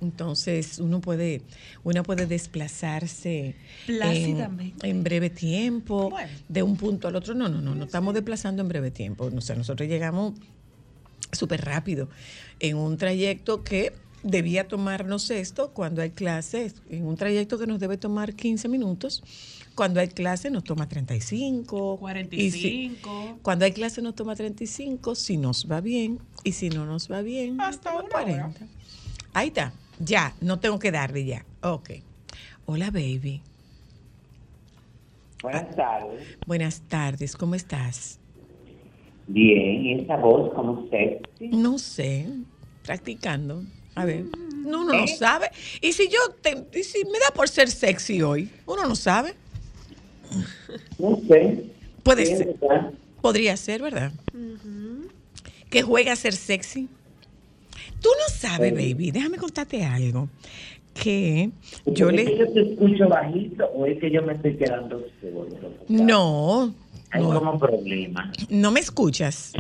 Entonces 0.01 0.79
uno 0.79 1.01
puede, 1.01 1.43
uno 1.85 2.03
puede 2.03 2.27
desplazarse 2.27 3.55
en, 3.87 4.73
en 4.83 5.03
breve 5.05 5.31
tiempo, 5.31 6.11
Bueno. 6.11 6.31
de 6.49 6.63
un 6.63 6.77
punto 6.77 7.07
al 7.07 7.17
otro. 7.17 7.35
No, 7.35 7.49
no, 7.49 7.61
no, 7.61 7.75
no 7.75 7.85
estamos 7.85 8.15
desplazando 8.15 8.63
en 8.63 8.69
breve 8.69 8.91
tiempo. 8.91 9.31
O 9.35 9.41
sea, 9.41 9.55
nosotros 9.57 9.89
llegamos 9.89 10.35
súper 11.31 11.65
rápido 11.65 12.09
en 12.59 12.77
un 12.77 12.97
trayecto 12.97 13.63
que 13.63 13.93
debía 14.23 14.69
tomarnos 14.69 15.31
esto 15.31 15.73
cuando 15.73 16.03
hay 16.03 16.11
clases, 16.11 16.77
en 16.89 17.07
un 17.07 17.17
trayecto 17.17 17.59
que 17.59 17.67
nos 17.67 17.81
debe 17.81 17.97
tomar 17.97 18.35
15 18.35 18.69
minutos, 18.69 19.23
cuando 19.75 20.01
hay 20.01 20.09
clase 20.09 20.51
nos 20.51 20.65
toma 20.65 20.89
35, 20.89 21.95
y 22.31 22.51
si- 22.51 22.89
45. 23.01 23.39
cuando 23.43 23.65
hay 23.65 23.73
clase 23.73 24.01
nos 24.03 24.15
toma 24.15 24.37
35, 24.37 25.15
si 25.15 25.37
nos 25.37 25.67
va 25.71 25.81
bien, 25.81 26.19
y 26.45 26.53
si 26.53 26.69
no 26.71 26.87
nos 26.87 27.11
va 27.11 27.23
bien, 27.23 27.61
Hasta 27.61 27.91
toma 27.93 28.03
una 28.05 28.17
hora. 28.47 28.53
Ahí 29.35 29.49
está, 29.49 29.73
ya, 29.99 30.35
no 30.41 30.59
tengo 30.61 30.79
que 30.79 30.93
darle 30.93 31.25
ya. 31.25 31.45
Ok. 31.63 31.91
Hola, 32.67 32.91
baby. 32.91 33.41
Buenas 35.43 35.75
tardes. 35.75 36.39
Buenas 36.47 36.81
tardes, 36.83 37.37
¿cómo 37.37 37.55
estás? 37.57 38.21
Bien, 39.27 39.85
¿y 39.87 39.95
esa 39.95 40.17
voz 40.17 40.53
como 40.55 40.89
sexy? 40.91 41.49
No 41.49 41.79
sé, 41.79 42.29
practicando. 42.85 43.65
A 43.95 44.05
ver, 44.05 44.25
no, 44.65 44.83
uno 44.83 44.93
no 44.95 45.05
¿Eh? 45.05 45.17
sabe. 45.19 45.51
Y 45.81 45.93
si 45.93 46.09
yo, 46.09 46.19
te, 46.41 46.67
y 46.79 46.83
si 46.83 47.05
me 47.05 47.19
da 47.19 47.33
por 47.35 47.49
ser 47.49 47.71
sexy 47.71 48.23
hoy, 48.23 48.49
uno 48.67 48.87
no 48.89 48.95
sabe. 48.97 49.35
No 50.99 51.21
sé. 51.29 51.65
Puede 52.03 52.27
Sí, 52.27 52.37
ser, 52.37 52.57
¿verdad? 52.61 52.93
podría 53.21 53.57
ser, 53.57 53.83
¿verdad? 53.83 54.13
Que 55.71 55.83
juega 55.83 56.13
a 56.13 56.17
ser 56.17 56.33
sexy. 56.35 56.89
Tú 58.01 58.09
no 58.19 58.35
sabes, 58.35 58.71
Sí. 58.77 58.93
baby, 58.95 59.11
déjame 59.11 59.37
contarte 59.39 59.85
algo. 59.85 60.29
Que 60.95 61.51
yo 61.87 62.11
¿Es 62.11 62.17
que 62.17 62.25
le... 62.25 62.39
yo 62.39 62.53
te 62.53 62.73
escucho 62.73 63.09
bajito 63.09 63.65
o 63.75 63.87
es 63.87 63.99
que 63.99 64.11
yo 64.11 64.23
me 64.23 64.35
estoy 64.35 64.57
quedando? 64.57 65.03
No, 65.89 66.75
Hay 67.11 67.23
no, 67.23 67.39
como 67.41 67.59
problema. 67.59 68.31
no 68.51 68.71
me 68.71 68.81
escuchas. 68.81 69.53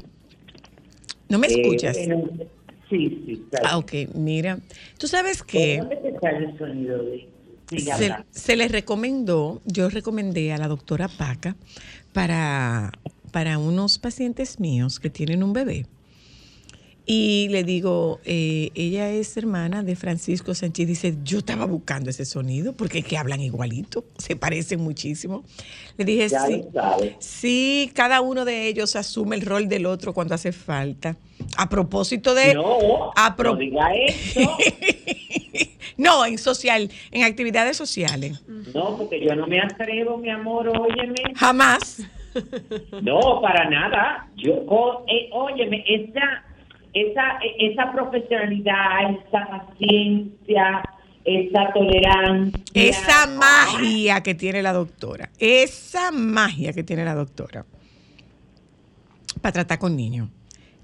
No 1.28 1.38
me 1.38 1.46
Eh, 1.46 1.60
escuchas. 1.62 1.96
eh, 1.96 2.46
sí, 2.92 3.22
sí, 3.26 3.44
claro. 3.50 3.66
Ah, 3.68 3.78
ok, 3.78 3.92
mira. 4.14 4.58
Tú 4.98 5.08
sabes 5.08 5.42
que... 5.42 5.78
¿Dónde 5.78 5.96
te 5.96 6.18
sale 6.20 6.46
el 6.46 6.58
sonido 6.58 7.02
de...? 7.02 7.28
Se, 7.70 8.14
se 8.30 8.56
les 8.56 8.70
recomendó, 8.70 9.62
yo 9.64 9.88
recomendé 9.88 10.52
a 10.52 10.58
la 10.58 10.68
doctora 10.68 11.08
Paca 11.08 11.56
para, 12.12 12.92
para 13.30 13.56
unos 13.56 13.98
pacientes 13.98 14.60
míos 14.60 15.00
que 15.00 15.08
tienen 15.08 15.42
un 15.42 15.54
bebé. 15.54 15.86
Y 17.04 17.48
le 17.50 17.64
digo, 17.64 18.20
eh, 18.24 18.70
ella 18.74 19.10
es 19.10 19.36
hermana 19.36 19.82
de 19.82 19.96
Francisco 19.96 20.54
Sánchez. 20.54 20.86
Dice, 20.86 21.14
yo 21.24 21.38
estaba 21.38 21.64
buscando 21.64 22.10
ese 22.10 22.24
sonido 22.24 22.74
porque 22.74 22.98
es 23.00 23.04
que 23.04 23.18
hablan 23.18 23.40
igualito, 23.40 24.04
se 24.18 24.36
parecen 24.36 24.80
muchísimo. 24.80 25.44
Le 25.98 26.04
dije, 26.04 26.28
Ya. 26.28 26.46
Sí, 27.18 27.90
cada 27.94 28.20
uno 28.20 28.44
de 28.44 28.68
ellos 28.68 28.94
asume 28.96 29.34
el 29.36 29.42
rol 29.42 29.68
del 29.68 29.86
otro 29.86 30.14
cuando 30.14 30.34
hace 30.36 30.52
falta. 30.52 31.16
A 31.56 31.68
propósito 31.68 32.34
de... 32.34 32.54
No, 32.54 33.10
a 33.16 33.34
pro- 33.34 33.54
no 33.54 33.58
diga 33.58 33.90
eso. 34.06 34.40
no, 35.96 36.24
en 36.24 36.38
social, 36.38 36.88
en 37.10 37.24
actividades 37.24 37.76
sociales. 37.76 38.42
No, 38.74 38.96
porque 38.96 39.20
yo 39.20 39.34
no 39.34 39.46
me 39.48 39.60
atrevo, 39.60 40.18
mi 40.18 40.30
amor, 40.30 40.68
óyeme. 40.68 41.16
Jamás. 41.34 42.00
No, 43.02 43.40
para 43.42 43.68
nada. 43.68 44.28
Yo, 44.36 44.54
oh, 44.68 45.04
eh, 45.08 45.28
óyeme, 45.32 45.84
esa, 45.86 46.44
esa, 46.94 47.38
esa 47.58 47.92
profesionalidad, 47.92 49.10
esa 49.26 49.48
paciencia, 49.48 50.82
esa 51.24 51.72
tolerancia. 51.72 52.62
Esa 52.74 53.26
magia 53.26 54.22
que 54.22 54.34
tiene 54.34 54.62
la 54.62 54.72
doctora. 54.72 55.30
Esa 55.38 56.10
magia 56.10 56.72
que 56.72 56.82
tiene 56.82 57.04
la 57.04 57.14
doctora. 57.14 57.64
Para 59.40 59.52
tratar 59.52 59.78
con 59.78 59.96
niños. 59.96 60.28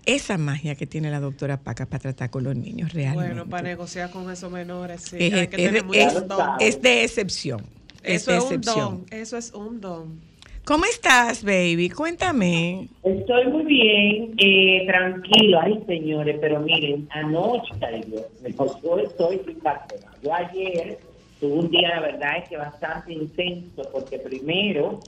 Esa 0.07 0.39
magia 0.39 0.75
que 0.75 0.87
tiene 0.87 1.11
la 1.11 1.21
doctora 1.21 1.59
Paca 1.61 1.85
para 1.85 1.99
tratar 2.01 2.31
con 2.31 2.43
los 2.45 2.57
niños 2.57 2.93
realmente. 2.95 3.27
Bueno, 3.35 3.47
para 3.51 3.65
negociar 3.65 4.11
con 4.11 4.31
esos 4.31 4.51
menores, 4.51 5.03
sí. 5.03 5.17
es, 5.21 5.35
hay 5.35 5.49
que 5.49 5.57
es 5.57 5.63
tener 5.71 5.73
de, 5.73 5.83
mucho 5.83 5.99
es- 6.01 6.29
don. 6.29 6.49
es 6.61 6.81
de 6.83 7.05
excepción. 7.05 7.61
Es 8.03 8.23
Eso 8.23 8.31
de 8.31 8.37
es 8.39 8.45
un 8.45 8.53
excepción. 8.55 8.79
don. 8.79 9.07
Eso 9.11 9.37
es 9.37 9.53
un 9.53 9.81
don. 9.83 10.21
¿Cómo 10.69 10.85
estás, 10.85 11.43
baby? 11.45 11.89
Cuéntame. 11.89 12.89
Estoy 13.03 13.47
muy 13.47 13.65
bien, 13.65 14.35
eh, 14.37 14.85
tranquilo. 14.87 15.61
Ay, 15.63 15.83
señores, 15.87 16.37
pero 16.43 16.61
miren, 16.61 17.09
anoche, 17.11 17.73
yo, 18.07 18.67
yo 18.83 18.99
estoy 18.99 19.41
impactada. 19.49 20.13
Yo 20.23 20.35
ayer 20.35 20.99
tuve 21.41 21.55
un 21.55 21.71
día, 21.71 21.89
la 21.89 22.01
verdad, 22.01 22.37
es 22.43 22.51
que 22.51 22.59
bastante 22.59 23.15
intenso, 23.15 23.81
porque 23.91 24.19
primero... 24.19 25.01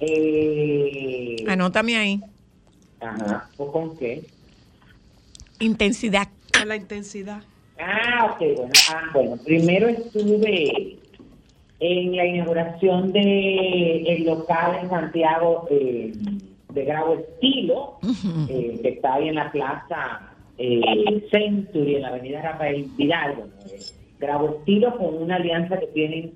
Eh, 0.00 1.42
Anótame 1.48 1.96
ahí. 1.96 2.20
Ajá, 3.00 3.48
¿o 3.56 3.72
con 3.72 3.96
qué? 3.96 4.22
Intensidad. 5.60 6.28
Con 6.52 6.68
la 6.68 6.76
intensidad. 6.76 7.42
Ah, 7.80 8.32
ok, 8.34 8.38
bueno. 8.54 8.72
Ah, 8.90 9.10
bueno, 9.14 9.36
primero 9.42 9.88
estuve 9.88 10.98
en 11.86 12.16
la 12.16 12.24
inauguración 12.24 13.12
de 13.12 14.04
el 14.06 14.24
local 14.24 14.78
en 14.80 14.88
Santiago 14.88 15.66
eh, 15.70 16.12
de 16.72 16.84
Grabo 16.84 17.14
Estilo, 17.14 17.98
eh, 18.48 18.78
que 18.80 18.88
está 18.88 19.14
ahí 19.14 19.28
en 19.28 19.34
la 19.34 19.52
plaza 19.52 20.32
eh, 20.56 21.26
Century 21.30 21.96
en 21.96 22.02
la 22.02 22.08
avenida 22.08 22.40
Rafael 22.40 22.86
Vidal. 22.96 23.50
Eh, 23.66 23.80
grabó 24.18 24.56
estilo 24.60 24.96
con 24.96 25.22
una 25.22 25.36
alianza 25.36 25.78
que 25.78 25.88
tienen 25.88 26.32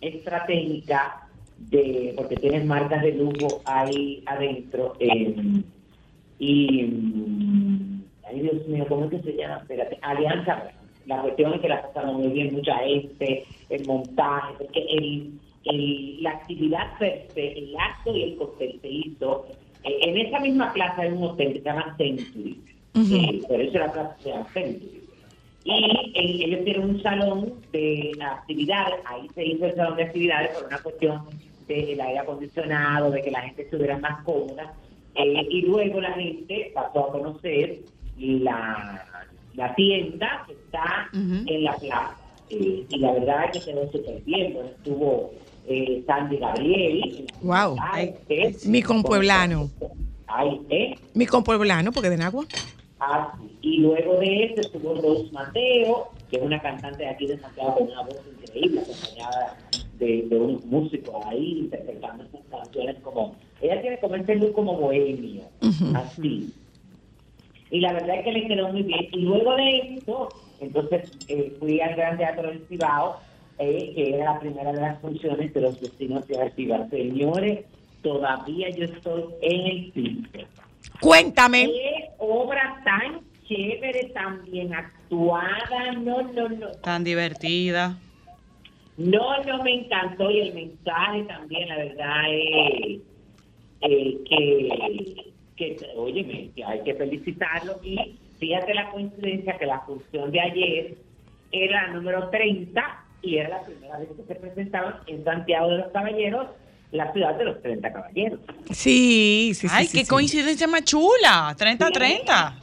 estratégica 0.00 1.28
de 1.58 2.14
porque 2.16 2.36
tienen 2.36 2.66
marcas 2.66 3.02
de 3.02 3.12
lujo 3.12 3.62
ahí 3.64 4.22
adentro 4.26 4.94
y 6.38 6.80
ay 8.24 8.40
Dios 8.40 8.66
mío 8.66 8.84
cómo 8.88 9.04
es 9.04 9.10
que 9.12 9.22
se 9.22 9.36
llama 9.36 9.58
espérate 9.58 9.98
Alianza. 10.02 10.72
La 11.08 11.22
cuestión 11.22 11.54
es 11.54 11.60
que 11.60 11.68
la 11.68 11.82
pasaron 11.82 12.16
muy 12.16 12.28
bien 12.28 12.54
mucha 12.54 12.76
gente 12.78 13.44
el 13.70 13.86
montaje 13.86 14.54
porque 14.58 14.80
el, 14.80 15.32
el- 15.64 16.22
la 16.22 16.30
actividad 16.30 16.98
per 16.98 17.26
se, 17.34 17.52
el 17.58 17.74
acto 17.76 18.14
y 18.16 18.22
el 18.22 18.36
cóctel 18.36 18.78
se 18.80 18.88
hizo 18.88 19.46
eh, 19.84 19.98
en 20.02 20.16
esa 20.18 20.38
misma 20.40 20.72
plaza 20.72 21.02
hay 21.02 21.12
un 21.12 21.22
hotel 21.24 21.52
que 21.54 21.58
se 21.60 21.64
llama 21.64 21.94
Century. 21.96 22.60
Eh, 22.94 23.42
por 23.48 23.60
eso 23.60 23.78
la 23.78 23.92
plaza 23.92 24.16
se 24.22 24.28
llama 24.30 24.46
Century. 24.52 25.02
Y 25.64 25.70
eh, 25.72 26.44
ellos 26.44 26.64
tienen 26.64 26.84
un 26.90 27.02
salón 27.02 27.54
de 27.72 28.12
actividades, 28.20 29.00
ahí 29.04 29.28
se 29.34 29.44
hizo 29.44 29.66
el 29.66 29.76
salón 29.76 29.96
de 29.96 30.02
actividades 30.04 30.50
por 30.56 30.66
una 30.66 30.78
cuestión 30.78 31.22
del 31.68 32.00
aire 32.00 32.18
acondicionado, 32.18 33.10
de 33.10 33.22
que 33.22 33.30
la 33.30 33.42
gente 33.42 33.62
estuviera 33.62 33.98
más 33.98 34.24
cómoda, 34.24 34.72
eh, 35.14 35.46
y 35.50 35.62
luego 35.62 36.00
la 36.00 36.12
gente 36.12 36.70
pasó 36.74 37.08
a 37.08 37.12
conocer 37.12 37.78
la, 38.18 39.04
la 39.58 39.74
tienda 39.74 40.44
que 40.46 40.52
está 40.52 41.10
en 41.12 41.64
la 41.64 41.74
plaza. 41.74 42.16
Eh, 42.48 42.86
y 42.88 42.98
la 42.98 43.12
verdad 43.12 43.44
es 43.52 43.58
que 43.64 43.72
quedó 43.72 43.90
súper 43.92 44.22
bien, 44.22 44.54
bueno, 44.54 44.70
estuvo 44.70 45.32
eh, 45.66 46.02
Sandy 46.06 46.38
Gabriel. 46.38 47.26
Wow. 47.42 47.76
Ay, 47.78 48.14
eh, 48.28 48.56
Mi 48.64 48.82
compueblano. 48.82 49.68
Ay, 50.28 50.60
¿eh? 50.70 50.94
Mi 51.14 51.26
compueblano, 51.26 51.92
porque 51.92 52.08
de 52.08 52.16
Nagua. 52.16 52.46
Ah, 53.00 53.32
sí. 53.38 53.58
Y 53.60 53.78
luego 53.78 54.18
de 54.18 54.44
eso 54.44 54.60
estuvo 54.60 54.94
Rose 54.94 55.30
Mateo, 55.32 56.08
que 56.30 56.36
es 56.36 56.42
una 56.42 56.60
cantante 56.60 57.02
de 57.02 57.08
aquí 57.08 57.26
de 57.26 57.38
Santiago 57.38 57.74
con 57.74 57.88
una 57.88 58.02
voz 58.02 58.16
increíble, 58.40 58.80
acompañada 58.80 59.56
de, 59.98 60.22
de 60.28 60.36
unos 60.38 60.64
músicos 60.66 61.14
ahí 61.26 61.58
interpretando 61.60 62.24
sus 62.30 62.40
canciones 62.50 62.96
como... 63.02 63.34
Ella 63.60 63.80
tiene 63.82 63.98
como 63.98 64.14
ese 64.14 64.36
look 64.36 64.52
como 64.52 64.76
bohemio, 64.76 65.42
así. 65.94 66.52
Y 67.70 67.80
la 67.80 67.92
verdad 67.92 68.16
es 68.16 68.24
que 68.24 68.32
le 68.32 68.48
quedó 68.48 68.68
muy 68.68 68.82
bien. 68.82 69.08
Y 69.12 69.20
luego 69.20 69.54
de 69.56 69.78
esto, 69.96 70.28
entonces 70.60 71.10
eh, 71.28 71.54
fui 71.58 71.80
al 71.80 71.94
Gran 71.94 72.16
Teatro 72.16 72.48
del 72.48 72.66
Cibao, 72.68 73.20
eh, 73.58 73.92
que 73.94 74.14
era 74.14 74.32
la 74.32 74.40
primera 74.40 74.72
de 74.72 74.80
las 74.80 75.00
funciones 75.00 75.52
de 75.52 75.60
los 75.60 75.80
vecinos 75.80 76.26
de 76.26 76.50
Cibao. 76.56 76.88
Señores, 76.90 77.64
todavía 78.02 78.70
yo 78.70 78.84
estoy 78.84 79.24
en 79.42 79.66
el 79.66 79.92
piso. 79.92 80.48
Cuéntame. 81.00 81.66
Qué 81.66 82.10
obra 82.18 82.80
tan 82.84 83.20
chévere, 83.46 84.10
tan 84.14 84.44
bien 84.44 84.74
actuada. 84.74 85.92
No, 85.98 86.22
no, 86.22 86.48
no. 86.48 86.70
Tan 86.82 87.04
divertida. 87.04 87.98
No, 88.96 89.42
no 89.44 89.62
me 89.62 89.74
encantó. 89.74 90.30
Y 90.30 90.40
el 90.40 90.54
mensaje 90.54 91.22
también, 91.24 91.68
la 91.68 91.76
verdad, 91.76 92.22
es 92.30 93.00
eh, 93.80 94.18
que, 94.28 95.27
que, 95.58 95.76
óyeme, 95.96 96.50
que 96.54 96.64
hay 96.64 96.80
que 96.82 96.94
felicitarlo. 96.94 97.80
Y 97.82 98.16
fíjate 98.38 98.72
la 98.72 98.90
coincidencia 98.90 99.58
que 99.58 99.66
la 99.66 99.80
función 99.80 100.30
de 100.30 100.40
ayer 100.40 100.94
era 101.50 101.88
la 101.88 101.94
número 101.94 102.30
30 102.30 103.04
y 103.22 103.36
era 103.36 103.48
la 103.48 103.62
primera 103.62 103.98
vez 103.98 104.08
que 104.16 104.22
se 104.22 104.34
presentaban 104.36 104.94
en 105.06 105.24
Santiago 105.24 105.68
de 105.68 105.78
los 105.78 105.88
Caballeros, 105.88 106.46
la 106.92 107.12
ciudad 107.12 107.36
de 107.36 107.44
los 107.44 107.60
30 107.60 107.92
caballeros. 107.92 108.40
Sí, 108.70 109.52
sí, 109.54 109.68
sí. 109.68 109.68
Ay, 109.70 109.86
sí, 109.86 109.98
qué 109.98 110.04
sí. 110.04 110.10
coincidencia 110.10 110.66
más 110.68 110.84
chula. 110.84 111.54
30-30. 111.58 112.54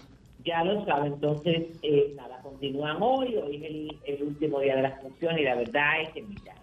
Ya 0.45 0.63
lo 0.63 0.85
saben, 0.85 1.13
entonces, 1.13 1.63
eh, 1.81 2.13
nada, 2.15 2.39
continúan 2.43 2.97
hoy, 3.01 3.35
hoy 3.35 3.57
es 3.57 3.63
el, 3.63 3.97
el 4.05 4.23
último 4.23 4.59
día 4.59 4.75
de 4.75 4.83
las 4.83 5.01
funciones 5.01 5.41
y 5.41 5.43
la 5.43 5.55
verdad 5.55 6.01
es 6.03 6.09
que, 6.09 6.21
mira, 6.21 6.53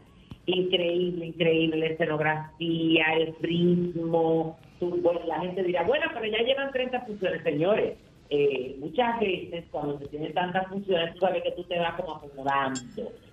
increíble, 0.46 1.26
increíble 1.26 1.76
la 1.76 1.86
escenografía, 1.86 3.04
el 3.16 3.34
ritmo, 3.40 4.56
bueno, 4.90 5.20
la 5.26 5.40
gente 5.40 5.62
dirá, 5.62 5.82
bueno, 5.84 6.06
pero 6.14 6.26
ya 6.26 6.38
llevan 6.38 6.72
30 6.72 7.00
funciones, 7.02 7.42
señores. 7.42 7.94
Eh, 8.34 8.76
muchas 8.78 9.20
veces 9.20 9.64
cuando 9.70 9.98
se 9.98 10.06
tienen 10.06 10.32
tantas 10.32 10.66
funciones, 10.68 11.12
tú 11.14 11.20
sabes 11.20 11.42
que 11.42 11.50
tú 11.52 11.64
te 11.64 11.78
vas 11.78 11.94
como 12.00 12.16
acomodando 12.16 12.80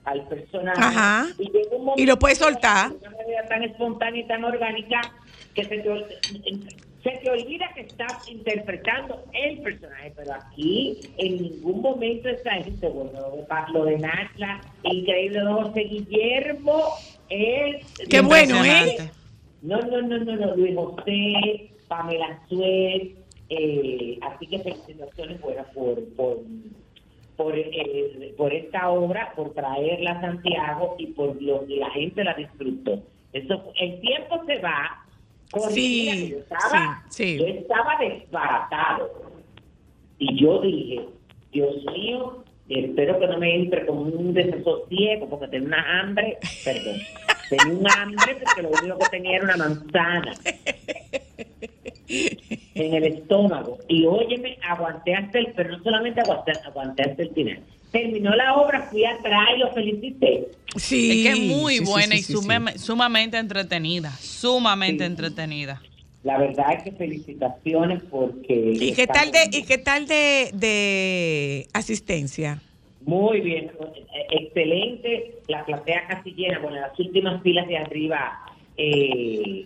al 0.03 0.27
personaje. 0.27 0.77
Ajá. 0.81 1.27
Y, 1.37 1.43
llega 1.51 1.69
un 1.77 1.85
momento 1.85 2.03
Y 2.03 2.05
lo 2.05 2.19
puedes 2.19 2.37
soltar. 2.37 2.89
de 2.91 2.97
una 3.07 3.11
manera 3.17 3.45
tan 3.47 3.63
espontánea 3.63 4.21
y 4.21 4.27
tan 4.27 4.43
orgánica 4.43 4.99
que 5.55 5.63
se 5.63 5.77
te, 5.77 6.05
se 7.01 7.09
te 7.11 7.29
olvida 7.29 7.69
que 7.73 7.81
estás 7.81 8.29
interpretando 8.29 9.23
el 9.31 9.59
personaje, 9.61 10.11
pero 10.17 10.33
aquí 10.33 10.99
en 11.17 11.43
ningún 11.43 11.81
momento 11.81 12.27
está 12.27 12.57
esto. 12.57 12.89
Bueno, 12.89 13.11
lo 13.21 13.37
de, 13.37 13.43
Pa- 13.43 13.67
lo 13.71 13.85
de 13.85 13.99
Natla, 13.99 14.59
increíble, 14.83 15.39
de 15.39 15.45
José 15.45 15.79
Guillermo 15.81 16.83
es... 17.29 17.85
Qué 18.09 18.19
bueno, 18.19 18.65
¿eh? 18.65 18.97
No, 19.61 19.77
no, 19.79 20.01
no, 20.01 20.17
no, 20.17 20.35
no, 20.35 20.55
Luis 20.55 20.75
José, 20.75 21.71
Pamela 21.87 22.39
Suez, 22.47 23.15
eh, 23.49 24.19
así 24.21 24.47
que 24.47 24.59
felicitaciones 24.59 25.41
buenas 25.41 25.67
por, 25.73 26.03
por, 26.15 26.37
por, 27.35 27.57
eh, 27.57 28.33
por 28.37 28.53
esta 28.53 28.89
obra, 28.89 29.33
por 29.35 29.53
traerla 29.53 30.11
a 30.11 30.21
Santiago 30.21 30.95
y 30.97 31.07
por 31.07 31.41
lo 31.41 31.65
que 31.65 31.77
la 31.77 31.89
gente 31.91 32.23
la 32.23 32.33
disfrutó. 32.35 33.01
Eso, 33.33 33.71
el 33.79 33.99
tiempo 34.01 34.43
se 34.45 34.59
va. 34.59 35.05
Con, 35.51 35.71
Sí, 35.71 36.29
yo 36.29 36.37
estaba, 36.37 37.03
sí, 37.09 37.23
sí. 37.23 37.37
yo 37.39 37.45
estaba 37.47 37.97
desbaratado. 37.99 39.09
Y 40.19 40.39
yo 40.39 40.61
dije, 40.61 41.05
Dios 41.51 41.83
mío, 41.85 42.43
espero 42.69 43.19
que 43.19 43.27
no 43.27 43.37
me 43.39 43.55
entre 43.55 43.85
como 43.85 44.01
un 44.01 44.33
desasosiego 44.33 45.27
porque 45.29 45.47
tenía 45.47 45.67
una 45.67 45.99
hambre, 46.01 46.37
perdón, 46.63 46.97
tenía 47.49 47.73
un 47.79 47.91
hambre 47.91 48.37
porque 48.43 48.61
lo 48.61 48.69
único 48.69 48.99
que 48.99 49.09
tenía 49.17 49.35
era 49.37 49.45
una 49.45 49.57
manzana 49.57 50.33
en 52.07 52.93
el 52.93 53.03
estómago. 53.05 53.77
Y 53.87 54.05
óyeme, 54.05 54.57
aguanté 54.67 55.15
hasta 55.15 55.39
el, 55.39 55.47
pero 55.55 55.77
no 55.77 55.83
solamente 55.83 56.21
aguanté, 56.21 56.53
aguanté 56.65 57.03
hasta 57.03 57.23
el 57.23 57.29
final. 57.31 57.59
Terminó 57.91 58.35
la 58.35 58.55
obra, 58.55 58.83
fui 58.83 59.03
atrás 59.03 59.47
y 59.55 59.59
lo 59.59 59.71
felicité. 59.73 60.47
Sí. 60.75 61.25
Es 61.25 61.35
que 61.35 61.41
es 61.41 61.47
muy 61.47 61.77
sí, 61.77 61.85
sí, 61.85 61.91
buena 61.91 62.15
sí, 62.17 62.33
y 62.33 62.77
sumamente 62.77 63.37
entretenida. 63.37 64.11
Sumamente 64.11 65.03
Sí. 65.03 65.11
entretenida. 65.11 65.81
La 66.23 66.37
verdad 66.37 66.73
es 66.73 66.83
que 66.83 66.91
felicitaciones 66.91 68.03
porque... 68.09 68.73
¿Y 68.79 68.93
qué 68.93 69.07
tal 69.07 69.31
de, 69.31 69.49
y 69.51 69.63
qué 69.63 69.77
tal 69.77 70.05
de, 70.05 70.49
de 70.53 71.67
asistencia? 71.73 72.61
Muy 73.05 73.39
bien, 73.39 73.71
excelente, 74.29 75.39
la 75.47 75.65
platea 75.65 76.05
casi 76.07 76.31
llena, 76.31 76.59
bueno, 76.59 76.81
las 76.81 76.99
últimas 76.99 77.41
filas 77.41 77.67
de 77.67 77.77
arriba, 77.77 78.39
eh, 78.75 79.65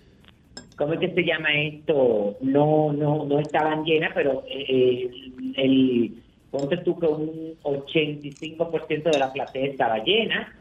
¿cómo 0.78 0.94
es 0.94 1.00
que 1.00 1.14
se 1.14 1.24
llama 1.24 1.50
esto? 1.54 2.38
No, 2.42 2.94
no, 2.94 3.26
no 3.26 3.40
estaban 3.40 3.84
llenas, 3.84 4.12
pero 4.14 4.44
eh, 4.48 5.10
el, 5.56 6.14
ponte 6.52 6.78
tú 6.78 6.98
que 7.00 7.08
un 7.08 7.56
85% 7.64 9.12
de 9.12 9.20
la 9.20 9.34
platea 9.34 9.66
estaba 9.66 9.98
llena 10.04 10.56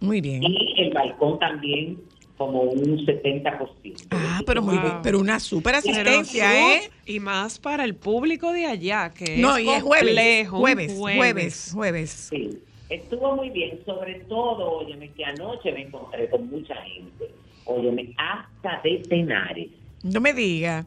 Muy 0.00 0.20
bien. 0.20 0.42
y 0.42 0.74
el 0.78 0.92
balcón 0.92 1.38
también 1.38 1.98
como 2.38 2.62
un 2.62 3.04
70%. 3.04 4.06
Ah, 4.10 4.40
pero 4.46 4.62
muy 4.62 4.76
Wow. 4.76 4.82
bien. 4.84 4.96
Pero 5.02 5.18
una 5.18 5.40
super 5.40 5.74
asistencia, 5.74 6.74
¿eh? 6.76 6.90
Y 7.04 7.20
más 7.20 7.58
para 7.58 7.84
el 7.84 7.94
público 7.96 8.52
de 8.52 8.64
allá, 8.66 9.10
que 9.10 9.36
No, 9.38 9.56
es 9.56 9.64
y 9.64 9.68
es 9.68 9.82
jueves. 9.82 10.48
Jueves, 10.48 10.92
jueves, 10.96 11.70
jueves. 11.74 12.10
Sí, 12.30 12.50
estuvo 12.88 13.34
muy 13.36 13.50
bien, 13.50 13.80
sobre 13.84 14.20
todo, 14.28 14.78
óyeme, 14.78 15.10
que 15.12 15.24
anoche 15.24 15.72
me 15.72 15.82
encontré 15.82 16.30
con 16.30 16.48
mucha 16.48 16.74
gente, 16.76 17.30
óyeme, 17.64 18.14
hasta 18.16 18.80
de 18.82 19.04
Tenares, 19.10 19.68
No 20.02 20.20
me 20.20 20.32
diga. 20.32 20.86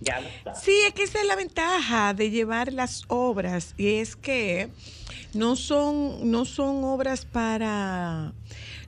ya 0.00 0.20
lo. 0.20 0.28
Sí, 0.54 0.72
es 0.86 0.92
que 0.92 1.04
esa 1.04 1.18
es 1.20 1.26
la 1.26 1.36
ventaja 1.36 2.12
de 2.14 2.30
llevar 2.30 2.72
las 2.72 3.04
obras 3.08 3.74
y 3.78 3.94
es 3.94 4.16
que 4.16 4.68
no 5.34 5.56
son 5.56 6.30
no 6.30 6.44
son 6.44 6.84
obras 6.84 7.24
para 7.24 8.32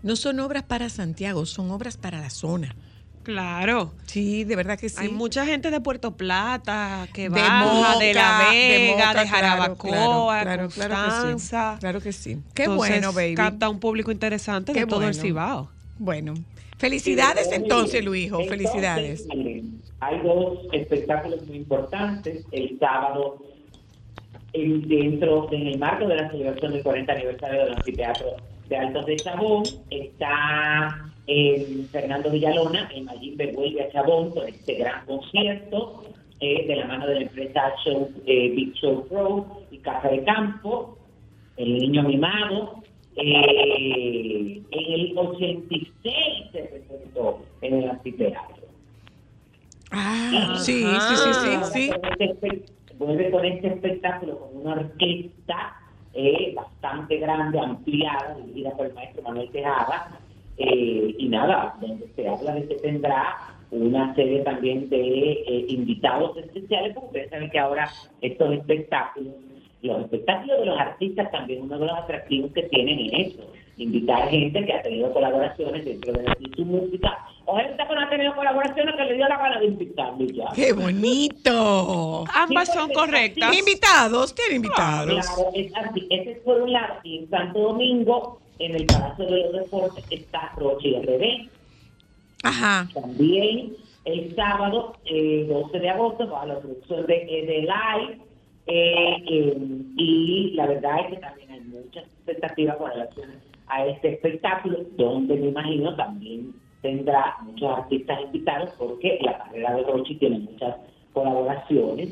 no 0.02 0.16
son 0.16 0.40
obras 0.40 0.64
para 0.64 0.88
Santiago, 0.88 1.46
son 1.46 1.70
obras 1.70 1.96
para 1.96 2.20
la 2.20 2.30
zona. 2.30 2.74
Claro. 3.22 3.92
Sí, 4.06 4.44
de 4.44 4.56
verdad 4.56 4.78
que 4.78 4.88
sí. 4.88 4.96
Hay 4.98 5.08
mucha 5.08 5.46
gente 5.46 5.70
de 5.70 5.80
Puerto 5.80 6.16
Plata 6.16 7.06
que 7.12 7.22
De 7.22 7.28
baja, 7.28 7.98
de 7.98 8.14
La 8.14 8.48
Vega, 8.50 8.78
de, 8.78 8.90
Moca, 8.90 9.12
claro, 9.12 9.28
Jarabacoa, 9.28 10.42
claro, 10.42 10.68
claro, 10.68 10.68
claro 10.68 10.94
que 10.94 11.00
sí. 11.00 11.10
Constanza. 11.10 11.76
Claro 11.78 12.00
que 12.00 12.12
sí. 12.12 12.38
Qué 12.54 12.64
Entonces, 12.64 12.90
bueno, 12.90 13.12
baby. 13.12 13.34
capta 13.34 13.68
un 13.68 13.78
público 13.78 14.10
interesante 14.10 14.72
Qué 14.72 14.80
de 14.80 14.86
todo 14.86 15.06
el. 15.06 15.14
Cibao. 15.14 15.70
Bueno, 15.98 16.34
felicidades 16.78 17.48
Sí, 17.48 17.54
entonces, 17.54 18.04
Luijo, 18.04 18.42
felicidades. 18.44 19.20
Entonces, 19.20 19.36
miren, 19.36 19.82
hay 20.00 20.20
dos 20.22 20.58
espectáculos 20.72 21.46
muy 21.46 21.58
importantes. 21.58 22.44
El 22.50 22.76
sábado, 22.80 23.40
en, 24.52 24.88
dentro, 24.88 25.48
en 25.52 25.68
el 25.68 25.78
marco 25.78 26.08
de 26.08 26.16
la 26.16 26.28
celebración 26.28 26.72
del 26.72 26.82
40 26.82 27.12
aniversario 27.12 27.64
del 27.66 27.74
anfiteatro 27.74 28.36
de 28.72 28.78
Altos 28.78 29.04
de 29.06 29.16
Chabón, 29.16 29.62
está 29.90 31.12
eh, 31.26 31.84
Fernando 31.92 32.30
Villalona, 32.30 32.90
el 32.94 33.04
Mayimbe 33.04 33.52
vuelve 33.52 33.82
a 33.82 33.90
Chabón 33.92 34.30
con 34.30 34.48
este 34.48 34.74
gran 34.76 35.04
concierto. 35.04 36.04
eh, 36.40 36.66
de 36.66 36.74
la 36.76 36.86
mano 36.86 37.06
de 37.06 37.14
la 37.16 37.20
empresa 37.22 37.72
Show, 37.84 38.10
eh, 38.26 38.48
Big 38.56 38.72
Show 38.74 39.06
Pro 39.08 39.46
y 39.70 39.78
Casa 39.78 40.08
de 40.08 40.24
Campo, 40.24 40.98
El 41.56 41.78
Niño 41.78 42.02
Mimado. 42.02 42.82
eh, 43.14 44.60
en 44.70 44.92
el 44.92 45.12
86 45.16 46.16
se 46.50 46.62
presentó 46.62 47.42
en 47.60 47.74
el 47.74 47.90
anfiteatro. 47.90 48.66
Ah, 49.92 50.56
sí, 50.58 50.82
sí, 50.82 51.16
sí, 51.16 51.30
sí, 51.42 51.50
sí. 51.72 51.90
Este 52.18 52.64
Vuelve 52.98 53.30
con 53.30 53.44
este 53.44 53.66
espectáculo 53.68 54.38
con 54.38 54.60
una 54.62 54.72
orquesta 54.74 55.76
eh, 56.14 56.52
bastante 56.54 57.18
grande, 57.18 57.58
ampliada, 57.58 58.34
dirigida 58.34 58.70
por 58.76 58.86
el 58.86 58.94
maestro 58.94 59.22
Manuel 59.22 59.50
Tejada. 59.50 60.18
eh, 60.58 61.14
y 61.18 61.28
nada, 61.28 61.74
donde 61.80 62.06
se 62.14 62.28
habla 62.28 62.54
de 62.54 62.68
que 62.68 62.74
tendrá 62.76 63.52
una 63.70 64.14
serie 64.14 64.40
también 64.40 64.88
de 64.90 64.98
eh, 65.00 65.64
invitados 65.68 66.36
especiales, 66.36 66.92
porque 66.92 67.06
ustedes 67.06 67.30
saben 67.30 67.50
que 67.50 67.58
ahora 67.58 67.90
estos 68.20 68.52
espectáculos, 68.52 69.32
los 69.80 70.00
espectáculos 70.02 70.60
de 70.60 70.66
los 70.66 70.78
artistas 70.78 71.30
también 71.30 71.62
uno 71.62 71.78
de 71.78 71.86
los 71.86 71.98
atractivos 71.98 72.52
que 72.52 72.64
tienen 72.64 73.00
es 73.00 73.28
eso, 73.28 73.50
invitar 73.78 74.28
gente 74.28 74.64
que 74.66 74.72
ha 74.74 74.82
tenido 74.82 75.12
colaboraciones 75.12 75.84
dentro 75.86 76.12
de 76.12 76.26
su 76.54 76.64
música, 76.66 77.18
o 77.46 77.56
gente 77.56 77.82
que 77.86 77.94
no 77.94 78.00
ha 78.00 78.08
tenido 78.10 78.34
colaboraciones 78.34 78.94
que 78.96 79.04
le 79.04 79.14
dio 79.14 79.28
la 79.28 79.36
gana 79.36 79.58
de 79.60 79.66
invitarme 79.66 80.26
ya. 80.28 80.46
¡Qué 80.54 80.72
bonito! 80.72 82.24
Ambas 82.34 82.72
son 82.72 82.90
correctas. 82.92 83.56
Invitados, 83.56 84.34
tiene 84.34 84.56
invitados. 84.56 85.26
Claro, 85.26 85.50
es 85.54 85.72
así. 85.76 86.06
Ese 86.10 86.32
es 86.32 86.38
por 86.40 86.60
un 86.62 86.72
lado. 86.72 86.94
Y 87.02 87.18
en 87.18 87.30
Santo 87.30 87.58
Domingo, 87.58 88.40
en 88.58 88.74
el 88.74 88.86
Palacio 88.86 89.26
de 89.26 89.40
los 89.44 89.52
Deportes, 89.52 90.04
está 90.10 90.52
Roche 90.56 91.00
RD. 91.00 91.48
Ajá. 92.44 92.88
También 92.94 93.74
el 94.04 94.34
sábado, 94.34 94.96
eh, 95.04 95.46
12 95.48 95.78
de 95.78 95.90
agosto, 95.90 96.28
va 96.28 96.42
a 96.42 96.46
la 96.46 96.58
producción 96.60 97.06
de, 97.06 97.14
de 97.14 97.60
Live. 97.62 98.18
eh, 98.66 99.16
eh, 99.28 99.56
y 99.96 100.50
la 100.54 100.66
verdad 100.66 101.00
es 101.00 101.06
que 101.14 101.16
también 101.16 101.50
hay 101.50 101.60
muchas 101.60 102.04
expectativas 102.04 102.76
con 102.76 102.90
relación 102.90 103.30
a 103.68 103.86
este 103.86 104.14
espectáculo, 104.14 104.78
donde 104.96 105.34
me 105.36 105.48
imagino 105.48 105.94
también 105.96 106.52
tendrá 106.82 107.36
muchos 107.42 107.78
artistas 107.78 108.20
invitados, 108.24 108.70
porque 108.78 109.18
la 109.22 109.38
carrera 109.38 109.76
de 109.76 109.82
Rochi 109.84 110.16
tiene 110.16 110.40
muchas 110.40 110.76
colaboraciones. 111.12 112.08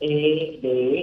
eh, 0.00 0.58
de, 0.60 0.98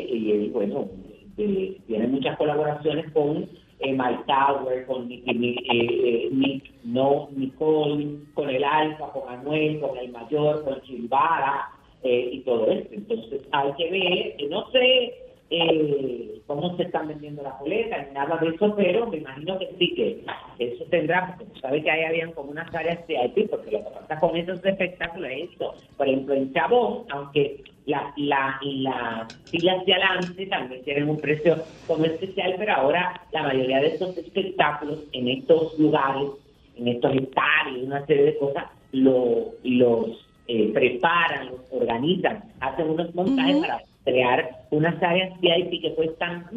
eh, 0.46 0.50
bueno, 0.54 0.88
tiene 1.36 2.08
muchas 2.08 2.38
colaboraciones 2.38 3.10
con 3.14 3.50
eh, 3.80 3.94
Mike 3.94 4.24
Tower, 4.28 4.86
con 4.86 5.08
Nicky, 5.08 5.34
Mi- 5.34 5.56
eh, 5.56 5.58
eh, 5.72 6.30
Nick, 6.32 6.72
no, 6.84 7.30
Nicole, 7.36 8.18
con 8.36 8.50
el 8.50 8.64
Alfa, 8.64 9.12
con 9.12 9.26
Manuel, 9.26 9.80
con 9.80 9.98
el 9.98 10.12
Mayor, 10.12 10.64
con 10.64 10.82
Chilvara 10.82 11.70
eh, 12.04 12.30
y 12.34 12.40
todo 12.42 12.68
eso. 12.70 12.88
Entonces 12.92 13.42
hay 13.52 13.72
que 13.74 13.90
ver, 13.90 14.50
no 14.52 14.70
sé 14.72 15.14
eh, 15.54 16.42
cómo 16.48 16.78
se 16.78 16.84
están 16.84 17.10
vendiendo 17.10 17.44
las 17.44 17.60
boletas 17.60 18.08
ni 18.08 18.14
nada 18.14 18.38
de 18.38 18.50
eso, 18.50 18.74
pero 18.74 19.08
me 19.08 19.18
imagino 19.18 19.60
que 19.60 19.70
sí 19.78 19.94
que 19.94 20.24
eso 20.60 20.86
tendrá, 20.86 21.28
porque 21.28 21.52
tú 21.54 21.60
sabes 21.60 21.84
que 21.84 21.92
ahí 21.92 22.06
habían 22.06 22.32
como 22.32 22.52
unas 22.52 22.74
áreas 22.74 23.06
VIP, 23.06 23.50
porque 23.50 23.72
lo 23.72 23.80
que 23.80 23.90
pasa 23.90 24.20
con 24.20 24.38
esos 24.38 24.64
espectáculos 24.64 25.30
es 25.30 25.50
esto. 25.52 25.76
Por 25.98 26.08
ejemplo, 26.08 26.36
en 26.36 26.54
Chabón, 26.54 27.04
aunque 27.10 27.64
la, 27.86 28.14
la, 28.16 28.60
las 28.64 29.34
filas 29.50 29.86
de 29.86 29.94
adelante 29.94 30.46
también 30.46 30.84
tienen 30.84 31.10
un 31.10 31.20
precio 31.20 31.58
como 31.86 32.06
especial, 32.06 32.56
pero 32.58 32.74
ahora 32.74 33.22
la 33.34 33.44
mayoría 33.44 33.82
de 33.82 33.88
estos 33.88 34.18
espectáculos 34.18 35.04
en 35.12 35.28
estos 35.28 35.78
lugares, 35.78 36.30
en 36.78 36.88
estos 36.88 37.14
estadios, 37.14 37.84
una 37.84 38.06
serie 38.06 38.24
de 38.24 38.38
cosas, 38.38 38.66
lo, 38.94 39.52
los 39.64 40.26
eh, 40.48 40.72
preparan, 40.74 41.48
los 41.48 41.60
organizan, 41.72 42.44
hacen 42.62 42.90
unos 42.90 43.14
montajes 43.14 43.58
para 43.58 43.91
crear 44.06 44.66
unas 44.72 45.02
áreas 45.04 45.40
VIP 45.42 45.82
que 45.82 45.94
cuestan 45.96 46.48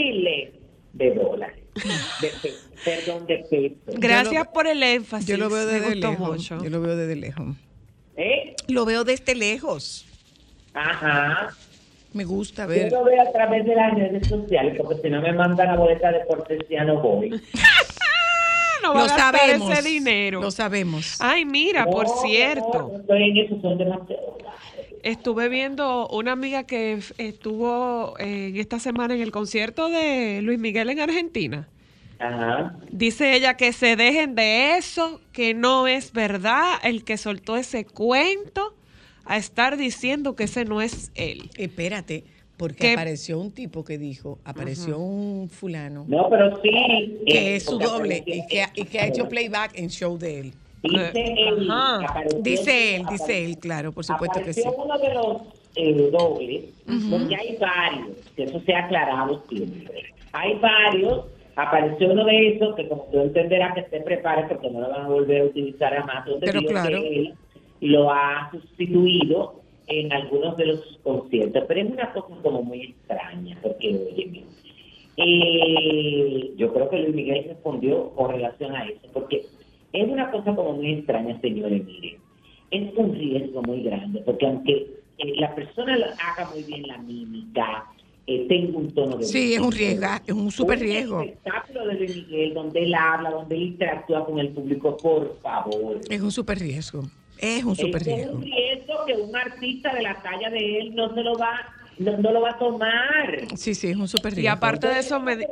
miles 0.00 0.50
de 0.92 1.14
dólares. 1.14 1.56
De 2.20 2.28
pe- 2.42 2.54
perdón, 2.84 3.26
de 3.26 3.38
pesos. 3.48 4.00
Gracias 4.00 4.32
Yo 4.34 4.44
lo- 4.44 4.52
por 4.52 4.66
el 4.66 4.82
énfasis. 4.82 5.26
Yo 5.28 5.36
lo 5.36 5.48
veo 5.48 5.66
desde 5.66 5.94
lejos. 5.96 6.18
mucho. 6.18 6.62
Yo 6.62 6.70
lo 6.70 6.80
veo 6.80 6.96
desde 6.96 7.16
lejos. 7.16 7.56
¿Eh? 8.16 8.54
Lo 8.68 8.84
veo 8.84 9.04
desde 9.04 9.34
lejos. 9.34 10.04
Ajá. 10.74 11.50
Me 12.12 12.24
gusta 12.24 12.64
Yo 12.64 12.68
ver. 12.68 12.92
lo 12.92 13.04
veo 13.04 13.22
a 13.22 13.30
través 13.32 13.64
de 13.64 13.74
las 13.74 13.94
redes 13.94 14.26
sociales, 14.26 14.74
porque 14.82 15.00
si 15.02 15.10
no 15.10 15.22
me 15.22 15.32
mandan 15.32 15.68
la 15.68 15.76
boleta 15.76 16.10
de 16.10 16.26
cortesía 16.26 16.84
no 16.84 17.00
voy. 17.00 17.30
No 18.82 18.94
va 18.94 19.00
Lo 19.00 19.04
a 19.04 19.06
gastar 19.08 19.36
sabemos. 19.36 19.70
ese 19.72 19.88
dinero. 19.88 20.40
Lo 20.40 20.50
sabemos. 20.50 21.16
Ay, 21.20 21.44
mira, 21.44 21.86
por 21.86 22.06
cierto. 22.08 22.78
no, 22.78 22.88
no 22.88 22.98
estoy 23.00 23.30
en 23.30 23.36
eso, 23.38 23.60
son 23.60 23.78
demasiado 23.78 24.38
caros. 24.38 24.50
Estuve 25.02 25.48
viendo 25.48 26.08
una 26.08 26.32
amiga 26.32 26.64
que 26.64 26.98
estuvo 27.18 28.14
eh, 28.18 28.48
en 28.48 28.56
esta 28.56 28.78
semana 28.78 29.14
en 29.14 29.22
el 29.22 29.30
concierto 29.30 29.88
de 29.88 30.40
Luis 30.42 30.58
Miguel 30.58 30.90
en 30.90 31.00
Argentina. 31.00 31.68
Ajá. 32.18 32.76
Dice 32.90 33.34
ella 33.34 33.56
que 33.56 33.72
se 33.72 33.96
dejen 33.96 34.34
de 34.34 34.76
eso, 34.76 35.22
que 35.32 35.54
no 35.54 35.86
es 35.88 36.12
verdad 36.12 36.74
el 36.82 37.04
que 37.04 37.16
soltó 37.16 37.56
ese 37.56 37.86
cuento 37.86 38.74
a 39.24 39.38
estar 39.38 39.78
diciendo 39.78 40.36
que 40.36 40.44
ese 40.44 40.66
no 40.66 40.82
es 40.82 41.12
él. 41.14 41.50
Espérate, 41.56 42.24
porque 42.60 42.76
¿Qué? 42.76 42.92
apareció 42.92 43.40
un 43.40 43.52
tipo 43.52 43.82
que 43.82 43.96
dijo, 43.96 44.38
apareció 44.44 44.98
un 44.98 45.48
fulano 45.48 46.04
No, 46.06 46.28
pero 46.28 46.60
sí. 46.60 46.70
que 47.26 47.54
eh, 47.54 47.56
es 47.56 47.64
su 47.64 47.78
doble 47.78 48.22
y 48.26 48.46
que, 48.46 48.66
y 48.74 48.84
que 48.84 49.00
ha 49.00 49.06
hecho 49.06 49.26
playback 49.30 49.78
en 49.78 49.88
show 49.88 50.18
de 50.18 50.40
él. 50.40 50.52
Dice 50.82 51.10
él, 51.14 51.68
apareció- 51.70 52.38
Dice 52.42 52.96
él, 52.96 53.02
dice 53.10 53.44
él, 53.46 53.58
claro, 53.58 53.92
por 53.92 54.04
supuesto 54.04 54.42
que 54.42 54.52
sí. 54.52 54.60
Apareció 54.60 54.84
uno 54.84 54.98
de 54.98 55.14
los 55.14 55.42
eh, 55.74 56.10
dobles, 56.12 56.64
porque 57.10 57.34
hay 57.34 57.56
varios, 57.58 58.16
que 58.36 58.42
eso 58.44 58.60
se 58.66 58.74
ha 58.74 58.84
aclarado 58.84 59.42
siempre. 59.48 60.02
Hay 60.32 60.54
varios, 60.58 61.24
apareció 61.56 62.12
uno 62.12 62.24
de 62.26 62.48
esos 62.56 62.76
que 62.76 62.86
como 62.88 63.04
tú 63.10 63.20
entenderás 63.20 63.74
que 63.74 63.84
se 63.88 64.00
prepare 64.00 64.44
porque 64.48 64.68
no 64.68 64.80
lo 64.82 64.90
van 64.90 65.02
a 65.06 65.08
volver 65.08 65.40
a 65.40 65.44
utilizar 65.46 65.94
jamás. 65.96 66.26
Entonces, 66.26 66.50
Pero 66.52 66.62
claro. 66.68 67.00
que 67.00 67.18
él 67.20 67.34
lo 67.80 68.10
ha 68.10 68.50
sustituido 68.52 69.59
en 69.90 70.12
algunos 70.12 70.56
de 70.56 70.66
los 70.66 70.98
conciertos, 71.02 71.64
pero 71.66 71.80
es 71.80 71.90
una 71.90 72.12
cosa 72.12 72.34
como 72.42 72.62
muy 72.62 72.82
extraña, 72.82 73.58
porque 73.60 73.88
oye, 73.88 74.44
eh, 75.16 76.52
yo 76.56 76.72
creo 76.72 76.88
que 76.88 76.98
Luis 77.00 77.14
Miguel 77.14 77.44
respondió 77.48 78.10
con 78.10 78.30
relación 78.32 78.74
a 78.74 78.84
eso, 78.86 79.08
porque 79.12 79.44
es 79.92 80.08
una 80.08 80.30
cosa 80.30 80.54
como 80.54 80.74
muy 80.74 80.92
extraña, 80.92 81.38
señores, 81.40 81.84
miren, 81.84 82.16
es 82.70 82.96
un 82.96 83.14
riesgo 83.14 83.62
muy 83.62 83.82
grande, 83.82 84.22
porque 84.24 84.46
aunque 84.46 84.72
eh, 85.18 85.34
la 85.36 85.54
persona 85.54 85.94
haga 85.94 86.50
muy 86.50 86.62
bien 86.62 86.86
la 86.86 86.98
mímica, 86.98 87.84
eh, 88.26 88.46
tenga 88.48 88.78
un 88.78 88.90
tono 88.94 89.16
de 89.16 89.24
Sí, 89.24 89.54
es 89.54 89.60
un 89.60 89.72
riesgo, 89.72 90.06
es 90.24 90.32
un 90.34 90.50
súper 90.52 90.78
un 90.78 90.84
riesgo. 90.84 91.20
espectáculo 91.22 91.86
de 91.88 91.94
Luis 91.94 92.16
Miguel 92.16 92.54
donde 92.54 92.84
él 92.84 92.94
habla, 92.94 93.30
donde 93.30 93.56
él 93.56 93.62
interactúa 93.62 94.24
con 94.24 94.38
el 94.38 94.50
público, 94.50 94.96
por 94.96 95.36
favor. 95.42 96.00
Es 96.08 96.20
un 96.20 96.30
súper 96.30 96.58
riesgo. 96.60 97.02
Es 97.40 97.64
un 97.64 97.76
súper 97.76 98.02
Ese 98.02 98.10
Es 98.12 98.16
riesgo. 98.18 98.34
un 98.36 98.42
riesgo 98.42 98.94
que 99.06 99.12
un 99.14 99.36
artista 99.36 99.92
de 99.94 100.02
la 100.02 100.20
talla 100.22 100.50
de 100.50 100.78
él 100.80 100.94
no 100.94 101.14
se 101.14 101.22
lo 101.22 101.34
va, 101.36 101.52
no, 101.98 102.16
no 102.18 102.32
lo 102.32 102.40
va 102.42 102.50
a 102.50 102.58
tomar. 102.58 103.38
Sí, 103.56 103.74
sí, 103.74 103.88
es 103.88 103.96
un 103.96 104.08
súper 104.08 104.32
Y 104.32 104.36
riesgo. 104.36 104.56
aparte 104.56 104.86
de 104.88 104.98
eso, 105.00 105.18
me 105.20 105.36
la 105.36 105.46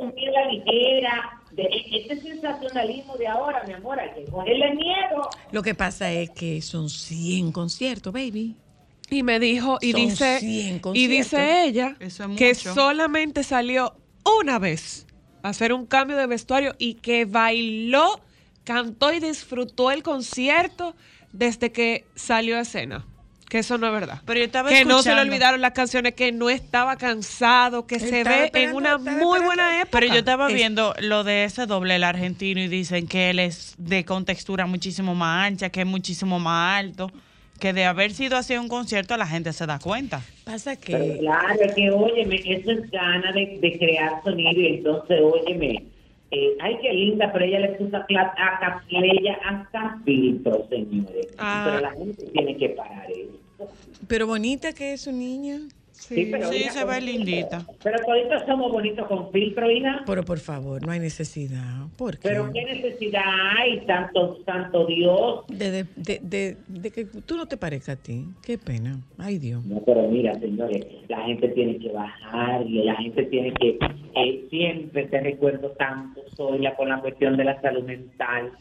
ligera, 0.51 1.41
de 1.53 1.69
este 1.93 2.21
sensacionalismo 2.21 3.17
de 3.17 3.27
ahora, 3.27 3.65
mi 3.67 3.73
amor, 3.75 3.99
hay 3.99 4.11
que 4.15 4.31
cogerle 4.31 4.75
miedo. 4.75 5.29
Lo 5.53 5.63
que 5.63 5.75
pasa 5.75 6.13
es 6.13 6.31
que 6.31 6.63
son 6.63 6.89
100 6.89 7.53
conciertos, 7.53 8.13
baby. 8.13 8.55
y 9.11 9.23
me 9.23 9.41
dijo, 9.41 9.79
y 9.81 9.93
Son 9.93 10.01
dice, 10.03 10.39
100 10.41 10.81
y 10.95 11.07
dice 11.07 11.65
ella 11.65 11.97
Eso 11.99 12.25
es 12.25 12.37
que 12.37 12.55
solamente 12.55 13.43
salió 13.43 13.95
una 14.41 14.59
vez 14.59 15.07
a 15.43 15.49
hacer 15.49 15.73
un 15.73 15.87
cambio 15.87 16.17
de 16.17 16.27
vestuario 16.27 16.75
y 16.79 16.95
que 16.95 17.25
bailó, 17.25 18.21
cantó 18.65 19.13
y 19.13 19.19
disfrutó 19.21 19.91
el 19.91 20.03
concierto 20.03 20.95
desde 21.33 21.73
que 21.73 22.05
salió 22.15 22.57
a 22.57 22.61
escena. 22.61 23.05
Que 23.49 23.61
eso 23.61 23.79
no 23.79 23.87
es 23.87 23.93
verdad. 23.95 24.21
Pero 24.27 24.41
yo 24.41 24.45
estaba 24.45 24.69
que 24.69 24.85
no 24.85 25.03
se 25.03 25.15
le 25.15 25.23
olvidaron 25.23 25.63
las 25.63 25.73
canciones, 25.73 26.13
que 26.13 26.33
no 26.33 26.51
estaba 26.51 26.97
cansado, 26.97 27.87
que 27.87 27.99
se 27.99 28.23
ve 28.23 28.51
en 28.53 28.75
una 28.75 28.99
muy 28.99 29.41
buena 29.41 29.81
época. 29.81 29.89
Pero 30.01 30.13
yo 30.13 30.19
estaba 30.19 30.49
Es- 30.49 30.55
viendo 30.55 30.95
lo 31.01 31.25
de 31.25 31.45
ese 31.45 31.65
doble, 31.65 31.97
el 31.97 32.05
argentino, 32.05 32.61
y 32.61 32.69
dicen 32.69 33.07
que 33.09 33.31
él 33.31 33.39
es 33.39 33.75
de 33.79 34.05
contextura 34.05 34.67
muchísimo 34.67 35.15
más 35.15 35.47
ancha, 35.47 35.71
que 35.71 35.81
es 35.81 35.87
muchísimo 35.87 36.39
más 36.39 36.79
alto, 36.79 37.11
que 37.59 37.73
de 37.73 37.87
haber 37.87 38.13
sido 38.13 38.37
así 38.37 38.55
un 38.59 38.69
concierto 38.69 39.17
la 39.17 39.27
gente 39.27 39.55
se 39.55 39.65
da 39.65 39.79
cuenta. 39.79 40.21
Pasa 40.45 40.77
Pero 40.85 41.03
que 41.15 41.19
claro, 41.21 41.55
es 41.63 41.75
que 41.75 41.91
óyeme, 41.91 42.37
eso 42.45 42.71
es 42.71 42.91
gana 42.91 43.33
de, 43.33 43.59
de 43.63 43.79
crear 43.79 44.23
sonido 44.25 44.61
y 44.61 44.67
entonces, 44.77 45.21
óyeme, 45.23 45.85
eh, 46.31 46.57
ay, 46.61 46.79
qué 46.83 46.93
linda, 46.93 47.33
pero 47.33 47.45
ella 47.45 47.61
le 47.61 47.69
puso 47.71 47.97
a, 47.97 48.01
a 48.01 48.61
Capleya 48.61 49.39
hasta 49.45 49.99
filtros, 50.05 50.69
señores. 50.69 51.35
Ah. 51.39 51.65
Pero 51.67 51.81
la 51.81 51.93
gente 51.93 52.25
tiene 52.27 52.57
que 52.57 52.69
parar 52.71 53.11
eso. 53.11 53.73
Pero 54.07 54.27
bonita 54.27 54.73
que 54.73 54.93
es 54.93 55.03
su 55.03 55.13
niña. 55.13 55.61
Sí, 55.99 56.29
pero 56.31 56.51
Sí, 56.51 56.63
se 56.71 56.85
ve 56.85 57.01
lindita. 57.01 57.67
Pero 57.83 57.99
toditos 58.07 58.43
somos 58.47 58.71
bonitos 58.73 59.07
con 59.09 59.31
filtro, 59.33 59.71
hija. 59.71 60.03
Pero 60.07 60.25
por 60.25 60.39
favor, 60.39 60.85
no 60.87 60.93
hay 60.93 61.01
necesidad. 61.01 61.87
¿Por 61.97 62.19
qué? 62.19 62.29
Pero 62.29 62.51
qué 62.53 62.65
necesidad 62.65 63.23
hay, 63.59 63.85
santo, 63.85 64.39
santo 64.47 64.87
Dios. 64.87 65.45
De, 65.49 65.71
de, 65.71 65.85
de, 65.97 66.21
de- 66.23 66.57
de 66.69 66.91
que 66.91 67.05
tú 67.05 67.37
no 67.37 67.47
te 67.47 67.57
parezcas 67.57 67.99
a 67.99 68.03
ti. 68.03 68.25
Qué 68.43 68.57
pena. 68.59 68.99
Ay, 69.19 69.39
Dios. 69.39 69.65
No, 69.67 69.81
pero 69.85 70.09
mira, 70.09 70.35
señores, 70.39 70.87
la 71.09 71.23
gente 71.27 71.49
tiene 71.49 71.79
que 71.79 71.91
bajar 71.91 72.65
y 72.67 72.85
la 72.85 72.95
gente 72.97 73.25
tiene 73.25 73.53
que, 73.55 73.79
eh, 74.17 74.47
siempre 74.51 75.07
te 75.09 75.21
recuerdo 75.21 75.71
tanto, 75.73 76.23
Zoila, 76.37 76.75
con 76.77 76.89
la 76.89 77.01
cuestión 77.01 77.37
de 77.37 77.45
la 77.45 77.61
salud 77.61 77.83
mental. 77.85 78.53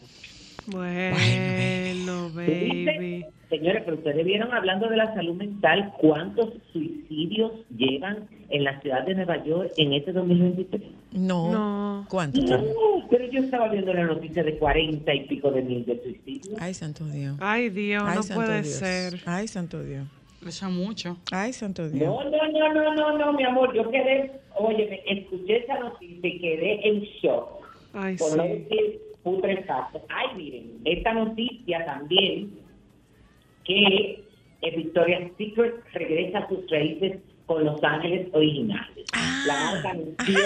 Bueno, 0.68 2.30
baby. 2.34 2.86
¿Viste? 2.86 3.30
Señores, 3.50 3.84
pero 3.86 3.96
ustedes 3.96 4.26
vieron 4.26 4.54
hablando 4.54 4.90
de 4.90 4.98
la 4.98 5.14
salud 5.14 5.36
mental, 5.36 5.94
¿cuántos 6.00 6.50
suicidios 6.74 7.54
llevan 7.78 8.28
en 8.50 8.66
la 8.66 8.80
ciudad 8.82 9.06
de 9.06 9.16
Nueva 9.16 9.42
York 9.46 9.72
en 9.78 9.94
este 9.94 10.12
2023? 10.12 10.82
No. 11.14 11.52
No. 11.52 12.06
¿Cuánto? 12.10 12.42
No, 12.42 13.08
pero 13.10 13.26
yo 13.32 13.40
estaba 13.40 13.70
viendo 13.70 13.94
la 13.94 14.04
noticia 14.04 14.44
de 14.44 14.58
40 14.58 15.14
y 15.14 15.28
pico 15.28 15.50
de 15.52 15.62
mil 15.62 15.86
de 15.86 16.02
suicidios. 16.04 16.60
Ay, 16.60 16.74
santo 16.74 17.06
Dios. 17.06 17.38
Ay, 17.40 17.70
Dios, 17.70 18.04
Ay, 18.06 18.16
no 18.18 18.24
santo 18.24 18.44
puede 18.44 18.62
Dios. 18.64 18.76
ser. 18.76 19.22
Ay, 19.26 19.48
santo 19.48 19.82
Dios. 19.82 20.06
Es 20.46 20.62
mucho. 20.64 21.18
Ay, 21.32 21.54
santo 21.54 21.90
Dios. 21.90 22.04
No, 22.06 22.30
no, 22.30 22.52
no, 22.52 22.74
no, 22.74 22.96
no, 22.96 23.18
no, 23.18 23.34
mi 23.34 23.44
amor, 23.44 23.74
yo 23.74 23.90
quedé, 23.90 24.32
oye, 24.56 25.04
me 25.08 25.20
escuché 25.20 25.64
esa 25.64 25.80
noticia 25.80 26.30
y 26.30 26.40
quedé 26.40 26.88
en 26.88 27.02
shock. 27.22 27.48
Ay, 27.94 28.18
por 28.18 28.36
no 28.36 28.44
sí. 28.44 28.50
decir 28.50 29.07
putrefacto. 29.28 30.02
Ay, 30.10 30.28
miren, 30.38 30.80
esta 30.86 31.14
noticia 31.14 31.86
también 31.86 32.52
que 33.66 34.24
eh, 34.62 34.76
Victoria's 34.76 35.32
Secret 35.38 35.76
regresa 35.94 36.40
a 36.40 36.48
sus 36.48 36.70
raíces 36.72 37.20
con 37.46 37.66
Los 37.66 37.84
Ángeles 37.84 38.28
originales. 38.34 39.06
la 39.46 39.72
marca 39.72 39.90
anunció, 39.90 40.40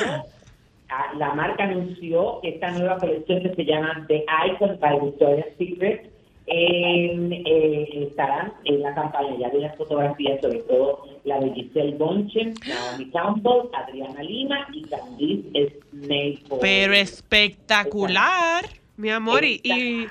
ah, 0.89 1.13
la 1.17 1.33
marca 1.33 1.63
anunció 1.63 2.39
esta 2.43 2.71
nueva 2.71 2.97
colección 2.97 3.43
que 3.43 3.53
se 3.53 3.65
llama 3.65 4.05
The 4.07 4.25
Icon 4.47 4.79
by 4.79 4.99
Victoria's 4.99 5.47
Secret 5.57 6.10
en, 6.53 7.31
eh, 7.33 7.89
estarán 8.09 8.53
en 8.65 8.81
la 8.81 8.93
campaña. 8.93 9.35
Ya 9.39 9.49
vi 9.49 9.59
las 9.61 9.75
fotografías, 9.77 10.41
sobre 10.41 10.59
todo 10.59 11.05
la 11.23 11.39
de 11.39 11.51
Giselle 11.53 11.95
Bonchen, 11.97 12.53
Naomi 12.67 13.09
Campbell, 13.11 13.69
Adriana 13.73 14.21
Lima 14.21 14.67
y 14.73 14.81
Candice 14.83 15.79
Snape. 15.91 16.39
Pero 16.59 16.93
espectacular. 16.93 18.65
Mi 18.97 19.09
amor, 19.09 19.43
y, 19.45 19.61
y- 19.63 20.07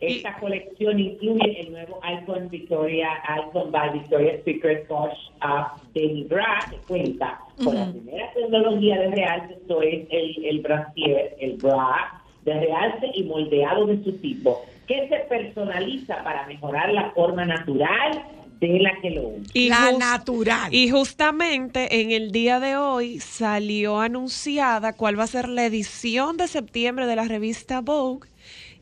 Esta 0.00 0.36
colección 0.38 0.98
incluye 0.98 1.60
el 1.60 1.72
nuevo 1.72 2.00
Icon 2.04 2.48
Victoria, 2.50 3.08
Icon 3.48 3.70
by 3.70 3.90
Victoria's 3.92 4.44
Secret 4.44 4.86
Posh 4.88 5.16
Up 5.42 5.80
Daily 5.94 6.24
Bra, 6.24 6.58
que 6.70 6.76
cuenta 6.88 7.40
con 7.62 7.74
la 7.76 7.90
primera 7.90 8.30
tecnología 8.32 8.98
de 9.00 9.10
realce, 9.12 9.54
esto 9.54 9.80
es 9.80 10.06
el, 10.10 10.44
el 10.44 10.60
brasier, 10.60 11.36
el 11.40 11.56
bra, 11.56 12.20
de 12.44 12.52
realce 12.60 13.10
y 13.14 13.22
moldeado 13.22 13.86
de 13.86 14.02
su 14.02 14.12
tipo, 14.18 14.64
que 14.86 15.08
se 15.08 15.16
personaliza 15.28 16.22
para 16.24 16.46
mejorar 16.46 16.92
la 16.92 17.10
forma 17.12 17.44
natural 17.44 18.22
de 18.60 18.78
la 18.78 18.92
que 19.00 19.10
lo 19.10 19.28
usa. 19.28 19.50
y 19.54 19.68
la 19.68 19.92
natural. 19.92 20.72
Y 20.72 20.88
justamente 20.90 22.00
en 22.00 22.12
el 22.12 22.30
día 22.30 22.60
de 22.60 22.76
hoy 22.76 23.18
salió 23.18 24.00
anunciada 24.00 24.92
cuál 24.92 25.18
va 25.18 25.24
a 25.24 25.26
ser 25.28 25.48
la 25.48 25.64
edición 25.64 26.36
de 26.36 26.46
septiembre 26.46 27.06
de 27.06 27.16
la 27.16 27.24
revista 27.24 27.80
Vogue 27.80 28.28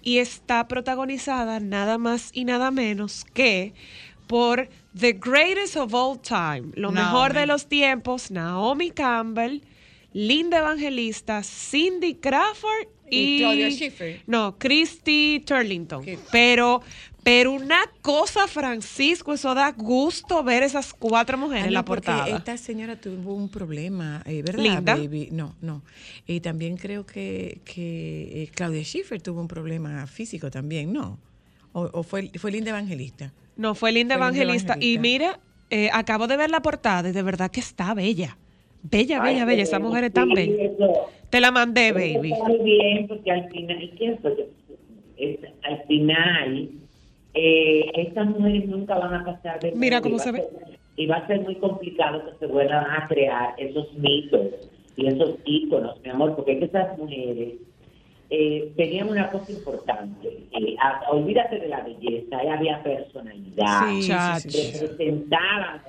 y 0.02 0.18
está 0.18 0.68
protagonizada 0.68 1.60
nada 1.60 1.96
más 1.98 2.30
y 2.34 2.44
nada 2.44 2.70
menos 2.70 3.24
que 3.32 3.72
por 4.26 4.68
The 4.98 5.12
Greatest 5.14 5.76
of 5.76 5.94
All 5.94 6.20
Time, 6.20 6.72
lo 6.74 6.92
Naomi. 6.92 7.00
mejor 7.12 7.32
de 7.32 7.46
los 7.46 7.66
tiempos, 7.66 8.30
Naomi 8.30 8.90
Campbell, 8.90 9.62
Linda 10.12 10.58
Evangelista, 10.58 11.42
Cindy 11.42 12.14
Crawford 12.14 12.88
y, 13.10 13.36
Y 13.36 13.38
Claudia 13.40 13.70
Schiffer. 13.70 14.22
No, 14.26 14.56
Christy 14.58 15.42
Turlington. 15.46 16.04
Pero, 16.30 16.82
pero 17.22 17.52
una 17.52 17.80
cosa, 18.02 18.46
Francisco, 18.46 19.34
eso 19.34 19.54
da 19.54 19.72
gusto 19.72 20.42
ver 20.42 20.62
esas 20.62 20.92
cuatro 20.94 21.36
mujeres 21.36 21.64
Ah, 21.64 21.68
en 21.68 21.74
la 21.74 21.84
portada. 21.84 22.28
Esta 22.28 22.56
señora 22.56 22.96
tuvo 23.00 23.34
un 23.34 23.48
problema, 23.48 24.22
eh, 24.26 24.42
¿verdad, 24.42 24.62
Linda. 24.62 24.94
baby? 24.96 25.28
No, 25.32 25.54
no. 25.60 25.82
Y 26.26 26.40
también 26.40 26.76
creo 26.76 27.04
que, 27.04 27.60
que 27.64 28.42
eh, 28.44 28.50
Claudia 28.54 28.82
Schiffer 28.82 29.20
tuvo 29.20 29.40
un 29.40 29.48
problema 29.48 30.06
físico 30.06 30.50
también, 30.50 30.92
¿no? 30.92 31.18
O, 31.72 31.82
o 31.92 32.02
fue, 32.02 32.30
fue 32.38 32.50
Linda 32.50 32.70
Evangelista. 32.70 33.32
No, 33.56 33.74
fue 33.74 33.92
Linda 33.92 34.16
Fue 34.16 34.24
Linda 34.26 34.42
Evangelista. 34.42 34.76
Y 34.80 34.94
Evangelista. 34.94 35.00
mira, 35.00 35.40
eh, 35.70 35.90
acabo 35.92 36.26
de 36.26 36.36
ver 36.36 36.50
la 36.50 36.62
portada 36.62 37.08
y 37.08 37.12
de 37.12 37.22
verdad 37.22 37.50
que 37.50 37.60
está 37.60 37.92
bella. 37.94 38.38
Bella, 38.82 39.20
bella, 39.22 39.40
Ay, 39.42 39.46
bella. 39.46 39.62
Esa 39.62 39.78
mujer 39.78 40.04
es 40.04 40.12
tan 40.12 40.28
bella. 40.30 40.62
eso- 40.64 41.10
Te 41.30 41.40
la 41.40 41.50
mandé, 41.50 41.92
baby. 41.92 42.32
Está 42.32 42.44
muy 42.48 42.58
bien, 42.58 43.06
porque 43.08 43.30
al 43.30 43.48
final, 43.50 43.82
¿y 43.82 43.88
qué 43.90 44.06
es 44.08 44.18
es- 45.16 45.38
al 45.62 45.82
final, 45.86 46.70
eh, 47.34 47.84
estas 47.94 48.26
mujeres 48.26 48.66
nunca 48.66 48.98
van 48.98 49.14
a 49.14 49.24
pasar 49.24 49.60
de 49.60 49.72
Mira 49.72 50.00
cómo 50.00 50.18
se 50.18 50.32
ve. 50.32 50.38
ser- 50.38 50.78
Y 50.96 51.06
va 51.06 51.16
a 51.16 51.26
ser 51.26 51.40
muy 51.42 51.54
complicado 51.56 52.22
que 52.24 52.38
se 52.38 52.46
vuelvan 52.46 52.84
a 52.90 53.06
crear 53.06 53.54
esos 53.58 53.92
mitos 53.94 54.46
y 54.96 55.06
esos 55.06 55.36
íconos, 55.44 56.00
mi 56.02 56.10
amor, 56.10 56.34
porque 56.36 56.52
es 56.52 56.58
que 56.58 56.64
esas 56.66 56.98
mujeres 56.98 57.54
eh, 58.30 58.72
tenían 58.76 59.08
una 59.08 59.30
cosa 59.30 59.50
importante. 59.50 60.28
Eh, 60.52 60.76
a- 60.80 61.02
olvídate 61.10 61.58
de 61.58 61.68
la 61.68 61.80
belleza, 61.80 62.38
ahí 62.38 62.48
había 62.48 62.82
personalidad 62.82 63.88
Sí, 63.90 64.06
Chacho. 64.06 64.40
sí, 64.40 64.50
sí, 64.50 64.60
sí. 64.62 64.78
representaban, 64.78 65.82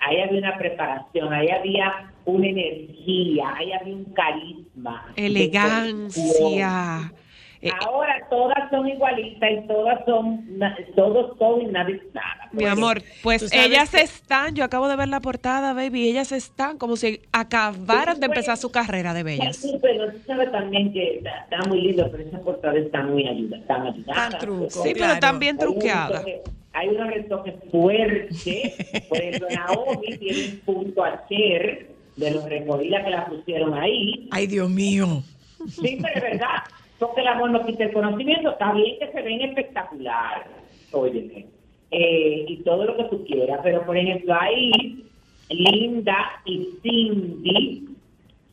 ahí 0.00 0.20
había 0.20 0.38
una 0.38 0.58
preparación, 0.58 1.32
ahí 1.32 1.48
había 1.48 2.12
una 2.26 2.46
energía, 2.46 3.54
ahí 3.56 3.72
había 3.72 3.94
un 3.94 4.04
carisma. 4.12 5.12
Elegancia. 5.16 7.12
Eh, 7.62 7.70
Ahora 7.86 8.14
todas 8.28 8.70
son 8.70 8.86
igualitas 8.88 9.50
y 9.50 9.66
todas 9.66 10.04
son, 10.04 10.46
todos 10.94 11.38
son 11.38 11.62
y 11.62 11.66
nadie 11.66 12.00
nada. 12.12 12.48
Mi 12.52 12.64
amor, 12.64 13.02
pues 13.22 13.50
ellas 13.52 13.90
que- 13.90 14.00
están, 14.02 14.54
yo 14.54 14.64
acabo 14.64 14.88
de 14.88 14.96
ver 14.96 15.08
la 15.08 15.20
portada, 15.20 15.72
baby, 15.72 16.08
ellas 16.10 16.32
están 16.32 16.76
como 16.78 16.96
si 16.96 17.20
acabaran 17.32 18.20
de 18.20 18.26
empezar 18.26 18.56
su 18.58 18.70
carrera 18.70 19.14
de 19.14 19.22
bellas. 19.22 19.56
Sí, 19.56 19.78
pero 19.80 20.10
tú 20.12 20.18
sabes 20.26 20.52
también 20.52 20.92
que 20.92 21.16
está, 21.18 21.30
está 21.50 21.68
muy 21.68 21.80
lindo, 21.80 22.08
pero 22.10 22.22
esa 22.24 22.40
portada 22.40 22.78
está 22.78 23.02
muy 23.02 23.26
ayuda, 23.26 23.56
están 23.56 23.86
ayudadas. 23.86 24.30
Tan 24.30 24.38
truco. 24.40 24.70
Sí, 24.70 24.80
pero 24.92 24.96
claro. 25.06 25.20
también 25.20 25.56
Hay 25.58 25.64
unos 25.66 25.74
truqueada. 25.78 26.22
retoques- 26.22 26.50
Hay 26.74 26.88
unos 26.88 27.06
retoques 27.08 27.54
fuertes. 27.70 29.04
Por 29.08 29.18
ejemplo, 29.18 29.48
Naomi 29.50 30.18
tiene 30.18 30.44
un 30.50 30.58
punto 30.60 31.04
a 31.04 31.26
Cher 31.26 31.88
de 32.16 32.30
los 32.30 32.44
recogidas 32.44 33.02
que 33.04 33.10
la 33.10 33.24
pusieron 33.26 33.74
ahí. 33.74 34.28
Ay, 34.30 34.46
Dios 34.46 34.68
mío. 34.68 35.22
Sí, 35.68 35.98
pero 36.02 36.14
es 36.16 36.22
verdad. 36.22 36.62
Porque 36.98 37.20
el 37.20 37.28
amor 37.28 37.50
no 37.50 37.64
quita 37.66 37.84
el 37.84 37.92
conocimiento. 37.92 38.50
Está 38.52 38.72
bien 38.72 38.98
que 38.98 39.12
se 39.12 39.22
ven 39.22 39.40
espectacular. 39.42 40.46
Óyeme. 40.92 41.46
Eh, 41.90 42.44
y 42.48 42.56
todo 42.58 42.84
lo 42.84 42.96
que 42.96 43.04
tú 43.04 43.24
quieras. 43.24 43.60
Pero, 43.62 43.84
por 43.84 43.96
ejemplo, 43.96 44.34
ahí 44.38 45.04
Linda 45.50 46.40
y 46.44 46.68
Cindy 46.82 47.88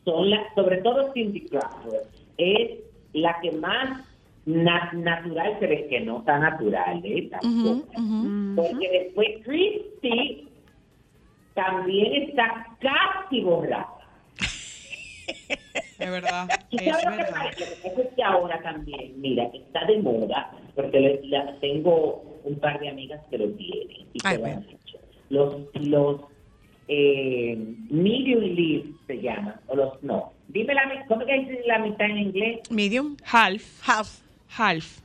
son 0.05 0.29
las, 0.29 0.53
sobre 0.55 0.77
todo 0.77 1.11
Cindy 1.13 1.41
Crawford, 1.47 2.05
es 2.37 2.71
la 3.13 3.39
que 3.41 3.51
más 3.53 4.05
na- 4.45 4.91
natural 4.93 5.55
se 5.59 5.67
ve, 5.67 5.87
que 5.89 6.01
no 6.01 6.19
está 6.19 6.37
natural, 6.39 7.01
¿eh? 7.05 7.29
Tampoco. 7.31 7.87
Porque 8.55 8.89
después 8.91 9.29
Christy 9.45 10.47
también 11.53 12.23
está 12.29 12.67
casi 12.81 13.41
borrada. 13.41 13.87
Es 15.73 16.11
verdad. 16.11 16.47
¿Y 16.69 16.77
Es 16.77 16.83
sabes 17.01 17.05
lo 17.05 17.11
que 17.11 17.17
verdad. 17.23 17.51
que 17.55 18.01
es 18.01 18.07
que 18.15 18.23
ahora 18.23 18.61
también, 18.61 19.13
mira, 19.21 19.45
está 19.53 19.85
de 19.85 19.99
moda, 19.99 20.51
porque 20.75 20.99
le- 20.99 21.21
la- 21.27 21.55
tengo 21.59 22.23
un 22.43 22.55
par 22.59 22.79
de 22.79 22.89
amigas 22.89 23.21
que 23.29 23.37
lo 23.37 23.47
tienen 23.49 24.07
y 24.13 24.19
Ay, 24.23 24.35
que 24.37 24.41
lo 24.41 24.45
han 24.47 24.63
hecho. 24.69 24.97
Los, 25.29 25.55
los 25.75 26.21
eh, 26.87 27.57
medium 27.89 28.41
leaves 28.41 28.85
se 29.07 29.21
llaman, 29.21 29.55
o 29.67 29.75
los 29.75 30.03
no. 30.03 30.33
Dime 30.49 30.73
la, 30.73 31.05
¿cómo 31.07 31.25
que 31.25 31.33
dice 31.39 31.61
la 31.65 31.79
mitad 31.79 32.07
en 32.07 32.17
inglés? 32.17 32.59
Medium. 32.69 33.15
Half, 33.31 33.63
Half. 33.87 34.19
half, 34.49 34.99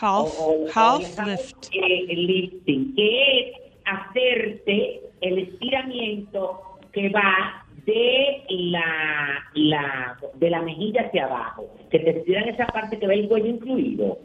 half, 0.00 0.40
O- 0.40 0.44
o- 0.44 0.64
o 0.64 0.68
half 0.74 1.18
el 1.18 1.26
lift. 1.30 1.68
eh, 1.72 2.04
el 2.08 2.26
lifting, 2.26 2.94
que 2.96 3.38
es 3.40 3.56
hacerte 3.84 5.00
el 5.20 5.38
estiramiento 5.38 6.60
que 6.92 7.08
va 7.10 7.59
de 7.86 8.42
la, 8.48 9.44
la 9.54 10.16
de 10.34 10.50
la 10.50 10.62
mejilla 10.62 11.02
hacia 11.02 11.24
abajo, 11.26 11.66
que 11.90 11.98
te 11.98 12.10
estiran 12.18 12.48
esa 12.48 12.66
parte 12.66 12.98
que 12.98 13.06
ve 13.06 13.14
el 13.20 13.28
cuello 13.28 13.46
incluido. 13.46 14.18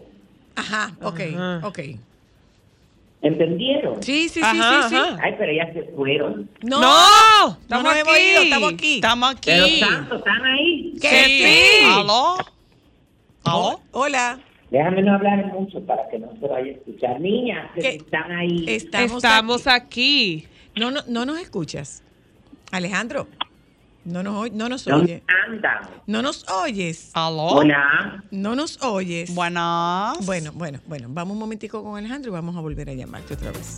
Ajá, 0.56 0.92
ok, 1.02 1.20
Ajá. 1.36 1.68
ok. 1.68 1.80
¿Entendieron? 3.22 4.04
Sí, 4.04 4.30
sí, 4.30 4.36
sí, 4.36 4.42
Ajá, 4.44 4.88
sí. 4.90 4.96
Ay, 5.22 5.34
pero 5.38 5.52
ellas 5.52 5.70
se 5.74 5.84
fueron. 5.96 6.48
No, 6.62 6.80
¡No! 6.80 7.58
Estamos 7.62 7.92
aquí. 7.94 8.12
ido, 8.32 8.42
estamos 8.44 8.74
aquí. 8.74 8.96
Estamos 8.96 9.32
aquí. 9.32 9.42
Pero 9.52 9.66
tanto, 9.90 10.16
están 10.18 10.46
ahí. 10.46 10.94
¿Qué? 11.02 11.10
Sí. 11.26 11.44
Sí. 11.44 11.86
¿Aló? 11.88 12.38
¿Aló? 13.46 13.80
Hola. 13.92 14.40
Déjame 14.70 15.02
no 15.02 15.14
hablar 15.16 15.46
mucho 15.48 15.84
para 15.86 16.08
que 16.10 16.20
no 16.20 16.30
se 16.40 16.48
vaya 16.48 16.68
a 16.72 16.76
escuchar. 16.76 17.20
Niñas 17.20 17.72
que 17.74 17.90
están 17.96 18.32
ahí. 18.32 18.66
Estamos, 18.68 19.24
Estamos 19.24 19.68
aquí. 19.68 20.46
aquí. 20.46 20.48
No, 20.80 20.92
no, 20.92 21.02
no 21.08 21.26
nos 21.26 21.40
escuchas. 21.40 22.04
Alejandro, 22.72 23.28
no 24.06 24.22
nos, 24.24 24.36
oy- 24.36 24.52
no 24.52 24.70
nos 24.70 24.86
¿Dónde 24.86 25.04
oye. 25.16 25.24
andan? 25.48 25.90
No 26.08 26.22
nos 26.22 26.48
oyes. 26.50 27.12
¿Aló? 27.14 27.46
Hola. 27.48 28.24
No 28.32 28.56
nos 28.56 28.82
oyes. 28.84 29.34
Buenas. 29.34 30.24
Bueno, 30.26 30.52
bueno, 30.54 30.80
bueno. 30.86 31.08
Vamos 31.10 31.34
un 31.34 31.40
momentico 31.40 31.84
con 31.84 31.98
Alejandro 31.98 32.32
y 32.32 32.34
vamos 32.34 32.56
a 32.56 32.60
volver 32.60 32.90
a 32.90 32.94
llamarte 32.94 33.34
otra 33.34 33.52
vez. 33.52 33.78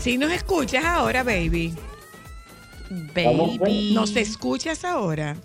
Si 0.00 0.16
nos 0.16 0.32
escuchas 0.32 0.82
ahora, 0.82 1.22
baby. 1.22 1.74
Baby. 3.14 3.92
Nos 3.92 4.16
escuchas 4.16 4.82
ahora. 4.82 5.36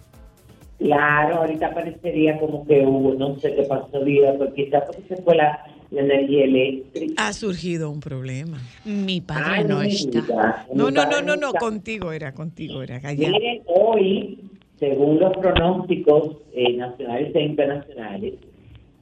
Claro, 0.80 1.40
ahorita 1.42 1.74
parecería 1.74 2.40
como 2.40 2.66
que 2.66 2.86
hubo, 2.86 3.14
no 3.16 3.38
sé 3.40 3.54
qué 3.54 3.64
pasó, 3.64 4.02
vida, 4.06 4.34
porque 4.38 4.64
quizás 4.64 4.84
porque 4.86 5.14
se 5.14 5.22
fue 5.24 5.36
la, 5.36 5.60
la 5.92 6.02
energía 6.04 6.46
eléctrica. 6.46 7.28
Ha 7.28 7.34
surgido 7.34 7.90
un 7.90 8.00
problema. 8.00 8.58
Mi 8.86 9.20
padre 9.20 9.56
Ay, 9.58 9.64
no 9.66 9.82
está. 9.82 10.66
No, 10.74 10.90
no, 10.90 11.06
no, 11.06 11.22
no, 11.22 11.36
no, 11.36 11.48
está. 11.48 11.60
contigo 11.60 12.14
era, 12.14 12.34
contigo 12.34 12.82
era. 12.82 13.02
Calla. 13.02 13.30
Miren, 13.30 13.62
hoy, 13.68 14.40
según 14.80 15.20
los 15.20 15.36
pronósticos 15.36 16.38
eh, 16.54 16.78
nacionales 16.78 17.36
e 17.36 17.42
internacionales, 17.42 18.34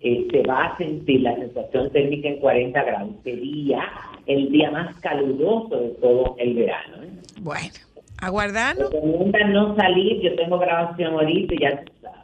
eh, 0.02 0.28
se 0.32 0.42
va 0.42 0.66
a 0.66 0.78
sentir 0.80 1.22
la 1.22 1.36
sensación 1.36 1.92
térmica 1.92 2.28
en 2.28 2.40
40 2.40 2.84
grados. 2.84 3.12
Sería 3.24 3.84
el 4.26 4.52
día 4.52 4.72
más 4.72 4.96
caluroso 5.00 5.80
de 5.80 5.90
todo 6.02 6.36
el 6.40 6.56
verano. 6.56 7.04
¿eh? 7.04 7.10
Bueno, 7.42 7.74
aguardando. 8.20 8.90
Recomiendan 8.90 9.54
no 9.54 9.76
salir, 9.76 10.22
yo 10.22 10.36
tengo 10.36 10.58
grabación 10.60 11.14
ahorita 11.14 11.54
y 11.54 11.60
ya 11.60 11.84
se 11.84 12.02
sabe. 12.02 12.24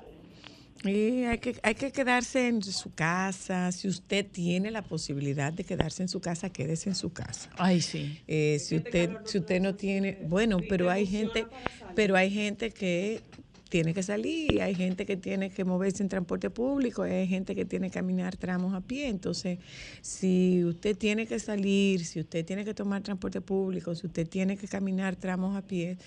Y 0.85 1.25
hay 1.25 1.39
que, 1.39 1.55
hay 1.61 1.75
que 1.75 1.91
quedarse 1.91 2.47
en 2.47 2.63
su 2.63 2.93
casa. 2.93 3.71
Si 3.73 3.87
usted 3.89 4.25
tiene 4.31 4.71
la 4.71 4.81
posibilidad 4.81 5.51
de 5.51 5.65
quedarse 5.65 6.03
en 6.03 6.07
su 6.07 6.21
casa, 6.21 6.51
quédese 6.51 6.89
en 6.89 6.95
su 6.95 7.11
casa. 7.11 7.49
Ay, 7.57 7.81
sí. 7.81 8.21
Eh, 8.27 8.59
si 8.59 8.77
usted 8.77 9.17
si 9.25 9.39
usted 9.39 9.61
no 9.61 9.75
tiene, 9.75 10.19
bueno, 10.23 10.59
pero 10.69 10.89
hay 10.89 11.05
gente, 11.05 11.47
pero 11.95 12.15
hay 12.15 12.31
gente 12.31 12.71
que 12.71 13.21
tiene 13.69 13.93
que 13.93 14.01
salir, 14.03 14.61
hay 14.61 14.73
gente 14.73 15.05
que 15.05 15.15
tiene 15.15 15.51
que 15.51 15.63
moverse 15.63 16.01
en 16.01 16.09
transporte 16.09 16.49
público, 16.49 17.03
hay 17.03 17.27
gente 17.27 17.55
que 17.55 17.65
tiene 17.65 17.89
que 17.89 17.93
caminar 17.93 18.35
tramos 18.35 18.73
a 18.73 18.81
pie. 18.81 19.07
Entonces, 19.07 19.59
si 20.01 20.63
usted 20.65 20.97
tiene 20.97 21.27
que 21.27 21.39
salir, 21.39 22.03
si 22.03 22.19
usted 22.19 22.43
tiene 22.43 22.65
que 22.65 22.73
tomar 22.73 23.03
transporte 23.03 23.41
público, 23.41 23.93
si 23.93 24.07
usted 24.07 24.27
tiene 24.27 24.57
que 24.57 24.67
caminar 24.67 25.15
tramos 25.15 25.55
a 25.55 25.61
pie, 25.61 25.97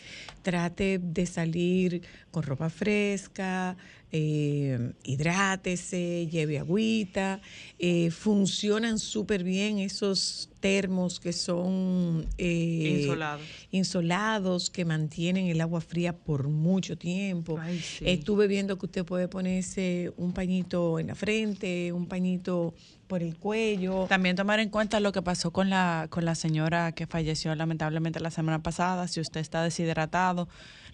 trate 0.42 0.98
de 0.98 1.24
salir 1.26 2.02
con 2.32 2.42
ropa 2.42 2.68
fresca, 2.68 3.76
eh, 4.12 4.92
hidrátese, 5.04 6.28
lleve 6.30 6.58
agüita. 6.58 7.40
eh, 7.78 8.10
funcionan 8.10 8.98
súper 8.98 9.42
bien 9.42 9.78
esos 9.78 10.48
termos 10.60 11.18
que 11.18 11.32
son 11.32 12.24
eh, 12.38 12.98
Insolados. 13.00 13.42
insolados, 13.72 14.70
que 14.70 14.84
mantienen 14.84 15.46
el 15.46 15.60
agua 15.60 15.80
fría 15.80 16.16
por 16.16 16.46
mucho 16.48 16.96
tiempo. 16.96 17.58
Ay, 17.58 17.80
sí. 17.80 18.04
Estuve 18.06 18.46
viendo 18.46 18.78
que 18.78 18.86
usted 18.86 19.04
puede 19.04 19.26
ponerse 19.28 20.12
un 20.16 20.32
pañito 20.32 20.98
en 21.00 21.08
la 21.08 21.14
frente, 21.16 21.92
un 21.92 22.06
pañito 22.06 22.74
por 23.12 23.22
el 23.22 23.36
cuello. 23.36 24.06
También 24.08 24.36
tomar 24.36 24.58
en 24.58 24.70
cuenta 24.70 24.98
lo 24.98 25.12
que 25.12 25.20
pasó 25.20 25.50
con 25.50 25.68
la, 25.68 26.06
con 26.08 26.24
la 26.24 26.34
señora 26.34 26.92
que 26.92 27.06
falleció 27.06 27.54
lamentablemente 27.54 28.20
la 28.20 28.30
semana 28.30 28.62
pasada. 28.62 29.06
Si 29.06 29.20
usted 29.20 29.42
está 29.42 29.62
deshidratado, 29.62 30.48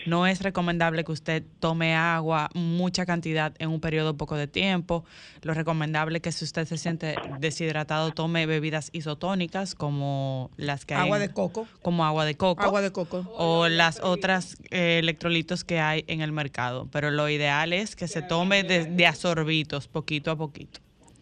no 0.05 0.27
es 0.27 0.43
recomendable 0.43 1.05
que 1.05 1.13
usted 1.13 1.45
tome 1.61 1.95
agua, 1.95 2.51
mucha 2.55 3.07
cantidad 3.07 3.55
en 3.61 3.71
un 3.71 3.81
periodo 3.81 4.17
poco 4.17 4.35
de 4.35 4.49
tiempo. 4.49 5.05
Lo 5.43 5.55
recomendable 5.55 6.19
es 6.19 6.23
que 6.23 6.33
si 6.33 6.45
usted 6.45 6.67
se 6.67 6.77
siente 6.77 7.15
deshidratado, 7.39 8.11
tome 8.11 8.47
bebidas 8.47 8.91
isotónicas 8.93 9.77
como 9.77 10.51
las 10.57 10.85
que 10.85 10.97
hay. 10.97 11.03
Agua 11.03 11.21
de 11.21 11.29
coco. 11.29 11.69
Como 11.83 12.05
agua 12.05 12.25
de 12.25 12.37
coco. 12.37 12.61
Agua 12.65 12.81
de 12.81 12.91
coco. 12.91 13.33
o 13.37 13.69
las 13.69 14.01
otras 14.01 14.57
eh, 14.73 14.99
electrolitos 14.99 15.63
que 15.63 15.79
hay 15.79 16.05
en 16.09 16.21
el 16.23 16.33
mercado. 16.33 16.89
Pero 16.91 17.13
lo 17.13 17.29
ideal 17.29 17.73
es 17.73 17.95
que 17.95 18.09
se 18.09 18.23
tome 18.23 18.65
de, 18.65 18.87
de 18.87 19.07
a 19.07 19.15
sorbitos, 19.15 19.87
poquito 19.87 20.33
a 20.33 20.37
poquito. 20.37 20.81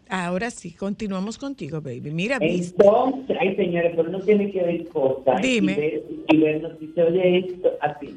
Ahora 0.08 0.50
sí, 0.50 0.72
continuamos 0.72 1.36
contigo, 1.36 1.80
baby. 1.80 2.10
Mira. 2.12 2.38
Entonces, 2.40 3.36
ay 3.40 3.56
señores, 3.56 3.92
pero 3.96 4.08
uno 4.08 4.20
tiene 4.20 4.50
que 4.52 4.62
ver 4.62 4.88
cosas 4.88 5.42
Dime. 5.42 5.72
y 6.28 6.36
ver, 6.36 6.72
y 6.72 6.86
si 6.86 6.92
se 6.92 7.02
oye 7.02 7.38
esto 7.38 7.72
así. 7.80 8.16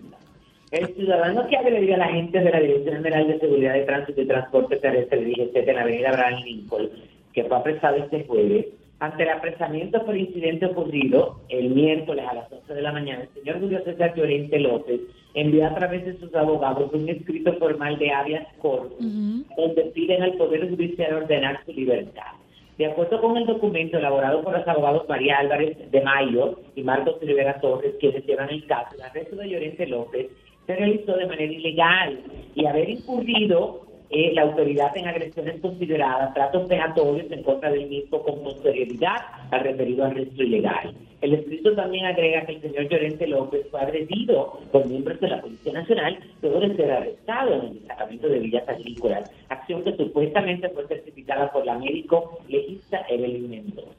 El 0.71 0.93
ciudadano 0.95 1.47
que 1.47 1.58
agredió 1.58 1.95
a 1.95 1.97
la 1.97 2.10
gente 2.10 2.39
de 2.39 2.52
la 2.52 2.60
Dirección 2.60 2.97
General 2.97 3.28
de 3.28 3.39
Seguridad 3.39 3.73
de 3.73 3.86
Tránsito 3.86 4.21
y 4.21 4.28
Transporte 4.28 4.78
Terrestre, 4.78 5.25
DGT, 5.25 5.56
en 5.56 5.75
la 5.75 5.82
avenida 5.82 6.10
Abraham 6.10 6.43
Lincoln, 6.43 6.89
que 7.34 7.43
fue 7.45 7.58
apresado 7.58 7.95
este 7.95 8.23
jueves, 8.25 8.67
ante 8.99 9.23
el 9.23 9.30
apresamiento 9.30 10.06
por 10.06 10.15
incidente 10.15 10.67
ocurrido 10.67 11.39
el 11.49 11.69
miércoles 11.69 12.23
a 12.30 12.36
las 12.36 12.52
11 12.52 12.71
de 12.71 12.82
la 12.82 12.91
mañana, 12.91 13.23
el 13.23 13.41
señor 13.41 13.60
Julio 13.62 13.84
César 13.84 14.13
Llorente 14.13 14.60
López 14.60 15.02
envió 15.33 15.67
a 15.67 15.75
través 15.75 16.05
de 16.05 16.17
sus 16.17 16.33
abogados 16.35 16.91
un 16.93 17.07
escrito 17.09 17.53
formal 17.53 17.97
de 17.99 18.11
habeas 18.11 18.47
corpus, 18.61 18.97
donde 18.99 19.91
piden 19.93 20.23
al 20.23 20.33
Poder 20.33 20.69
Judicial 20.69 21.13
ordenar 21.13 21.63
su 21.65 21.73
libertad. 21.73 22.33
De 22.77 22.85
acuerdo 22.85 23.19
con 23.19 23.35
el 23.35 23.45
documento 23.45 23.97
elaborado 23.97 24.41
por 24.41 24.57
los 24.57 24.67
abogados 24.67 25.07
María 25.09 25.39
Álvarez 25.39 25.91
de 25.91 26.01
Mayo 26.01 26.61
y 26.75 26.81
Marcos 26.81 27.17
Rivera 27.21 27.59
Torres, 27.59 27.95
quienes 27.99 28.25
llevan 28.25 28.49
el 28.49 28.65
caso, 28.67 28.95
el 28.95 29.01
arresto 29.01 29.35
de 29.35 29.49
Llorente 29.49 29.85
López 29.85 30.27
se 30.65 30.75
realizó 30.75 31.17
de 31.17 31.25
manera 31.25 31.51
ilegal 31.51 32.19
y 32.55 32.65
haber 32.65 32.89
incurrido 32.89 33.81
eh, 34.12 34.32
la 34.34 34.41
autoridad 34.43 34.95
en 34.98 35.08
agresiones 35.08 35.62
consideradas 35.62 36.34
tratos 36.34 36.67
vejatorios 36.67 37.32
en 37.32 37.43
contra 37.43 37.69
del 37.72 37.88
mismo 37.88 38.22
con 38.24 38.41
posterioridad 38.43 39.17
al 39.52 39.60
referido 39.62 40.06
arresto 40.06 40.43
ilegal. 40.43 40.95
El 41.22 41.34
escrito 41.34 41.76
también 41.76 42.06
agrega 42.06 42.45
que 42.45 42.54
el 42.54 42.62
señor 42.62 42.88
Llorente 42.89 43.28
López 43.28 43.67
fue 43.69 43.82
agredido 43.82 44.60
por 44.72 44.88
miembros 44.88 45.19
de 45.19 45.28
la 45.28 45.41
Policía 45.41 45.74
Nacional 45.74 46.17
luego 46.41 46.60
de 46.62 46.76
ser 46.76 46.91
arrestado 46.91 47.54
en 47.56 47.62
el 47.67 47.74
destacamento 47.74 48.30
de 48.30 48.39
Villas 48.39 48.67
Agrícolas, 48.69 49.32
acción 49.50 49.84
que 49.84 49.95
supuestamente 49.98 50.69
fue 50.69 50.88
certificada 50.88 51.52
por 51.52 51.65
la 51.65 51.78
médico 51.78 52.39
legista 52.48 53.06
Evelyn 53.10 53.50
Mendoza. 53.50 53.89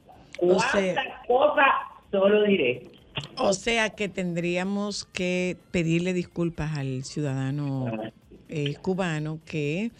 O 0.41 0.59
sea- 0.59 0.95
¿Cuántas 0.95 1.27
cosas? 1.27 1.67
Solo 2.11 2.43
diré. 2.45 2.83
O 3.39 3.53
sea 3.53 3.91
que 3.91 4.09
tendríamos 4.09 5.05
que 5.05 5.57
pedirle 5.71 6.13
disculpas 6.13 6.77
al 6.79 7.05
ciudadano 7.05 7.87
eh, 8.51 8.75
cubano 8.83 9.41
que, 9.47 9.93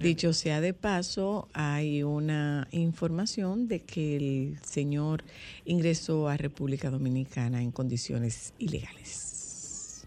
dicho 0.00 0.32
sea 0.32 0.60
de 0.60 0.74
paso, 0.74 1.48
hay 1.52 2.02
una 2.02 2.66
información 2.72 3.68
de 3.68 3.80
que 3.80 4.16
el 4.16 4.58
señor 4.64 5.24
ingresó 5.64 6.28
a 6.28 6.36
República 6.36 6.90
Dominicana 6.90 7.62
en 7.62 7.70
condiciones 7.70 8.52
ilegales. 8.58 10.04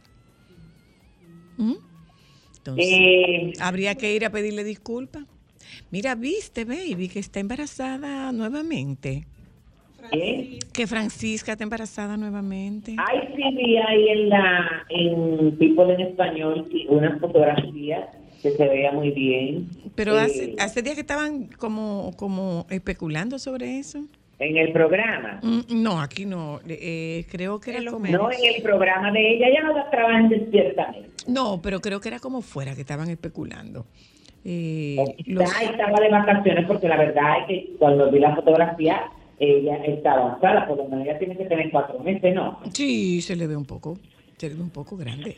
¿Mm? 1.57 1.75
Entonces, 2.57 2.85
Eh, 2.89 3.53
habría 3.59 3.95
que 3.95 4.13
ir 4.13 4.25
a 4.25 4.29
pedirle 4.29 4.63
disculpas. 4.63 5.23
Mira, 5.91 6.15
viste, 6.15 6.65
baby, 6.65 7.07
que 7.07 7.19
está 7.19 7.39
embarazada 7.39 8.31
nuevamente. 8.31 9.25
Que 10.73 10.87
Francisca 10.87 11.53
está 11.53 11.63
embarazada 11.63 12.17
nuevamente. 12.17 12.95
Ay, 12.97 13.19
sí, 13.35 13.43
vi 13.55 13.77
ahí 13.77 14.09
en 14.09 14.29
la, 14.29 14.85
en 14.89 15.57
People 15.57 15.93
en 15.93 16.01
Español, 16.01 16.67
una 16.89 17.17
fotografía 17.19 18.09
que 18.41 18.51
se 18.51 18.67
veía 18.67 18.91
muy 18.91 19.11
bien. 19.11 19.67
Pero 19.95 20.17
Eh, 20.17 20.21
hace, 20.21 20.55
hace 20.59 20.81
días 20.81 20.95
que 20.95 21.01
estaban 21.01 21.47
como, 21.57 22.11
como 22.17 22.65
especulando 22.69 23.39
sobre 23.39 23.79
eso. 23.79 24.05
En 24.37 24.57
el 24.57 24.73
programa. 24.73 25.39
Mm, 25.41 25.81
No, 25.81 26.01
aquí 26.01 26.25
no. 26.25 26.59
Eh, 26.67 27.25
creo 27.31 27.59
que 27.59 27.69
era 27.71 27.79
En 27.79 27.85
los 27.85 27.93
como... 27.93 28.05
No, 28.07 28.29
en 28.31 28.55
el 28.55 28.61
programa 28.61 29.11
de 29.11 29.35
ella, 29.35 29.47
ya 29.53 29.63
no 29.63 29.73
la 29.73 29.89
trabajan 29.89 30.27
despiertamente. 30.29 31.09
No, 31.27 31.61
pero 31.61 31.79
creo 31.79 32.01
que 32.01 32.09
era 32.09 32.19
como 32.19 32.41
fuera 32.41 32.75
que 32.75 32.81
estaban 32.81 33.09
especulando. 33.09 33.85
Eh, 34.43 34.97
los- 35.25 35.49
estaba 35.61 35.99
de 35.99 36.09
vacaciones 36.09 36.65
porque 36.67 36.87
la 36.87 36.97
verdad 36.97 37.39
es 37.41 37.47
que 37.47 37.69
cuando 37.79 38.11
vi 38.11 38.19
la 38.19 38.35
fotografía, 38.35 39.01
ella 39.39 39.75
está 39.85 40.13
avanzada, 40.13 40.67
por 40.67 40.77
lo 40.77 40.87
menos 40.87 41.05
ella 41.07 41.19
tiene 41.19 41.37
que 41.37 41.45
tener 41.45 41.69
cuatro 41.71 41.99
meses, 41.99 42.33
¿no? 42.33 42.59
Sí, 42.73 43.21
se 43.21 43.35
le 43.35 43.47
ve 43.47 43.55
un 43.55 43.65
poco, 43.65 43.97
se 44.37 44.49
le 44.49 44.55
ve 44.55 44.61
un 44.61 44.69
poco 44.69 44.95
grande. 44.97 45.37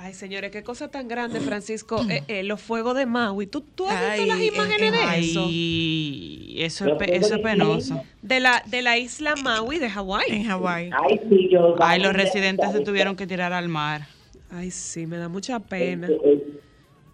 Ay, 0.00 0.14
señores, 0.14 0.52
qué 0.52 0.62
cosa 0.62 0.88
tan 0.92 1.08
grande, 1.08 1.40
Francisco. 1.40 2.00
Eh, 2.08 2.22
eh, 2.28 2.44
los 2.44 2.60
fuegos 2.62 2.96
de 2.96 3.04
Maui. 3.04 3.48
¿Tú, 3.48 3.62
tú 3.62 3.84
has 3.88 4.00
visto 4.00 4.22
Ay, 4.22 4.28
las 4.28 4.40
imágenes 4.54 4.80
en- 4.80 4.94
en- 4.94 5.10
de 5.10 5.18
eso? 5.18 5.46
Ay, 5.48 6.54
eso 6.58 6.86
es, 6.86 6.94
pe- 6.94 7.16
eso 7.16 7.34
es 7.34 7.40
penoso. 7.40 8.04
De 8.22 8.38
la, 8.38 8.62
de 8.66 8.82
la 8.82 8.96
isla 8.96 9.34
Maui 9.42 9.78
de 9.80 9.90
Hawái. 9.90 10.22
En 10.28 10.44
Hawái. 10.44 10.90
Ay, 10.92 11.20
sí, 11.28 11.48
yo... 11.50 11.74
Ay, 11.80 12.00
los 12.00 12.12
residentes 12.12 12.70
se 12.70 12.80
tuvieron 12.80 13.16
que 13.16 13.26
tirar 13.26 13.52
al 13.52 13.68
mar. 13.68 14.02
Ay, 14.50 14.70
sí, 14.70 15.04
me 15.06 15.16
da 15.16 15.28
mucha 15.28 15.58
pena. 15.58 16.06
Eh, 16.08 16.18
eh, 16.24 16.44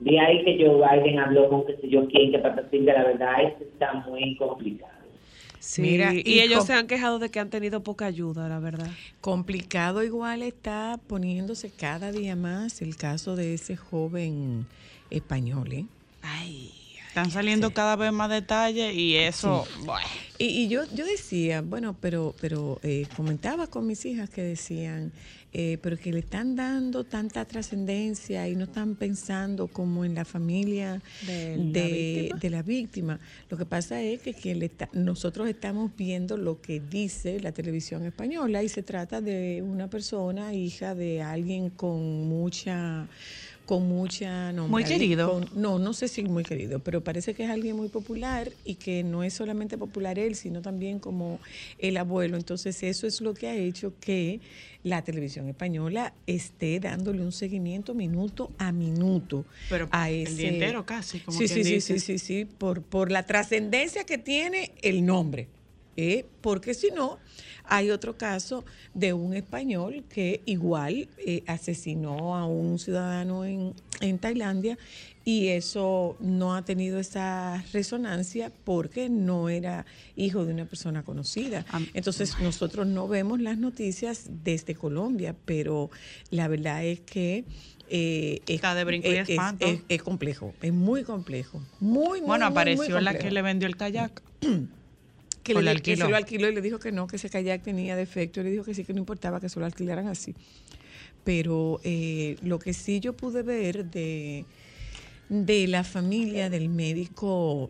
Vi 0.01 0.19
ahí 0.19 0.45
que 0.45 0.59
Joe 0.63 0.77
Biden 0.77 1.19
habló 1.21 1.49
con 1.49 1.65
que 1.65 1.77
sé 1.79 1.89
yo 1.89 2.07
quién, 2.09 2.33
que 2.33 2.39
para 2.39 2.57
decir 2.61 2.85
de 2.85 2.93
la 2.93 3.05
verdad, 3.05 3.43
esto 3.45 3.65
está 3.65 3.95
muy 4.07 4.37
complicado. 4.37 4.93
Sí, 5.67 5.81
Mira, 5.81 6.13
y, 6.13 6.23
y 6.27 6.41
ellos 6.41 6.67
se 6.67 6.75
han 6.75 6.87
quejado 6.87 7.19
de 7.19 7.31
que 7.31 7.41
han 7.41 7.49
tenido 7.49 7.83
poca 7.83 8.05
ayuda, 8.05 8.51
la 8.51 8.59
verdad. 8.59 8.91
Complicado 9.23 10.03
igual 10.03 10.43
está 10.43 11.01
poniéndose 11.07 11.71
cada 11.71 12.13
día 12.13 12.37
más 12.37 12.83
el 12.83 12.97
caso 12.97 13.35
de 13.35 13.55
ese 13.55 13.75
joven 13.75 14.67
español, 15.09 15.73
¿eh? 15.73 15.87
Ay, 16.21 16.71
están 17.09 17.31
saliendo 17.31 17.73
cada 17.73 17.97
vez 17.97 18.13
más 18.13 18.29
detalles 18.29 18.95
y 18.95 19.17
eso, 19.17 19.67
bueno. 19.85 20.07
Y, 20.37 20.45
y 20.47 20.69
yo, 20.69 20.83
yo 20.93 21.07
decía, 21.07 21.63
bueno, 21.63 21.97
pero, 21.99 22.35
pero 22.43 22.79
eh, 22.83 23.07
comentaba 23.17 23.67
con 23.67 23.87
mis 23.87 24.05
hijas 24.05 24.29
que 24.29 24.43
decían, 24.43 25.13
eh, 25.57 25.79
pero 25.81 25.97
que 25.97 26.13
le 26.13 26.19
están 26.19 26.57
dando 26.57 27.05
tanta 27.05 27.45
trascendencia 27.45 28.49
y 28.49 28.57
no 28.57 28.65
están 28.65 28.97
pensando 28.97 29.69
como 29.69 30.05
en 30.05 30.15
la 30.17 30.25
familia 30.25 31.01
De 31.27 31.57
de, 31.57 31.81
la 31.81 31.89
víctima. 31.89 32.39
de 32.41 32.51
la 32.51 32.63
víctima. 32.63 33.21
Lo 33.49 33.57
que 33.57 33.65
pasa 33.65 34.03
es 34.03 34.21
que 34.21 34.35
quien 34.35 34.59
le 34.59 34.67
está- 34.67 34.89
nosotros 34.93 35.49
estamos 35.49 35.93
viendo 35.97 36.37
lo 36.37 36.61
que 36.61 36.81
dice 36.81 37.39
la 37.41 37.53
televisión 37.53 38.05
española 38.05 38.63
y 38.65 38.69
se 38.69 38.83
trata 38.83 39.21
de 39.21 39.63
una 39.63 39.89
persona, 39.89 40.53
hija 40.55 40.95
de 40.97 41.23
alguien 41.23 41.71
con 41.71 42.29
mucha 42.29 43.07
con 43.65 43.89
mucha 43.89 44.53
nombre, 44.53 44.71
Muy 44.71 44.85
querido. 44.85 45.31
con- 45.33 45.49
no, 45.61 45.79
no 45.79 45.93
sé 45.93 46.09
si 46.09 46.23
muy 46.23 46.43
querido, 46.43 46.81
pero 46.81 47.03
parece 47.03 47.35
que 47.35 47.45
es 47.45 47.51
alguien 47.51 47.77
muy 47.77 47.89
popular 47.89 48.51
y 48.65 48.75
que 48.75 49.03
no 49.03 49.25
es 49.25 49.35
solamente 49.35 49.79
popular 49.79 50.19
él, 50.19 50.35
sino 50.35 50.61
también 50.63 50.99
como 50.99 51.41
el 51.79 51.97
abuelo. 51.97 52.37
Entonces 52.37 52.83
eso 52.83 53.07
es 53.07 53.21
lo 53.21 53.33
que 53.35 53.49
ha 53.49 53.55
hecho 53.57 53.95
que 54.01 54.41
la 54.83 55.03
televisión 55.03 55.49
española 55.49 56.13
esté 56.27 56.79
dándole 56.81 57.23
un 57.23 57.33
seguimiento 57.33 57.95
minuto 57.95 58.51
a 58.59 58.71
minuto 58.73 59.45
Pero 59.71 59.89
a 59.91 60.11
el 60.11 60.27
ese 60.27 60.35
día 60.37 60.49
entero 60.51 60.85
casi, 60.85 61.21
como 61.21 61.39
sí, 61.39 61.49
sí, 61.49 61.65
sí, 61.65 61.81
sí, 61.81 61.99
sí, 62.01 62.19
sí, 62.19 62.45
por, 62.45 62.83
por 62.83 63.11
la 63.11 63.25
trascendencia 63.25 64.05
que 64.05 64.19
tiene 64.19 64.73
el 64.83 65.07
nombre. 65.07 65.49
¿eh? 65.97 66.27
Porque 66.41 66.75
si 66.75 66.91
no, 66.91 67.19
hay 67.67 67.91
otro 67.91 68.17
caso 68.17 68.65
de 68.95 69.13
un 69.13 69.35
español 69.35 70.05
que 70.09 70.43
igual 70.47 71.09
eh, 71.19 71.43
asesinó 71.47 72.37
a 72.37 72.47
un 72.47 72.79
ciudadano 72.79 73.45
en, 73.45 73.75
en 74.01 74.19
Tailandia 74.19 74.77
y 75.25 75.49
eso 75.49 76.17
no 76.21 76.55
ha 76.55 76.65
tenido 76.67 76.99
esa 77.01 77.65
resonancia 77.73 78.53
porque 78.65 79.09
no 79.09 79.49
era 79.49 79.87
hijo 80.17 80.45
de 80.45 80.53
una 80.53 80.67
persona 80.67 81.03
conocida. 81.03 81.65
Entonces 81.95 82.39
nosotros 82.41 82.87
no 82.87 83.09
vemos 83.09 83.41
las 83.41 83.57
noticias 83.57 84.27
desde 84.45 84.75
Colombia, 84.75 85.35
pero 85.47 85.91
la 86.31 86.47
verdad 86.49 86.85
es 86.85 87.01
que... 87.01 87.45
eh, 87.89 88.41
es- 88.47 88.57
Está 88.57 88.75
de 88.75 88.85
brinco 88.85 89.09
y 89.09 89.13
es- 89.13 89.21
es- 89.21 89.29
espanto. 89.31 89.67
es- 89.67 89.81
es 89.89 90.03
complejo, 90.03 90.55
es 90.61 90.73
muy 90.75 91.05
complejo. 91.05 91.63
Muy, 91.81 92.21
muy, 92.21 92.29
Bueno, 92.29 92.47
muy, 92.51 92.53
apareció 92.53 93.01
la 93.01 93.17
que 93.17 93.31
le 93.31 93.41
vendió 93.41 93.67
el 93.67 93.77
kayak. 93.77 94.23
que, 95.45 95.55
le, 95.55 95.81
que 95.81 95.97
se 95.97 96.09
lo 96.09 96.17
alquiló 96.17 96.49
y 96.49 96.55
le 96.55 96.61
dijo 96.61 96.79
que 96.81 96.91
no, 96.91 97.07
que 97.07 97.17
ese 97.17 97.31
kayak 97.31 97.63
tenía 97.63 97.95
defecto. 97.95 98.41
Y 98.41 98.45
le 98.45 98.51
dijo 98.51 98.65
que 98.65 98.75
sí, 98.75 98.85
que 98.85 98.93
no 98.93 98.99
importaba 98.99 99.41
que 99.41 99.49
se 99.49 99.61
lo 99.61 99.67
alquilaran 99.67 100.09
así. 100.09 100.35
Pero 101.23 101.81
eh, 101.85 102.37
lo 102.43 102.59
que 102.59 102.73
sí 102.73 102.99
yo 102.99 103.13
pude 103.13 103.43
ver 103.43 103.85
de, 103.85 104.45
de 105.29 105.69
la 105.69 105.85
familia 105.85 106.51
del 106.51 106.69
médico 106.69 107.69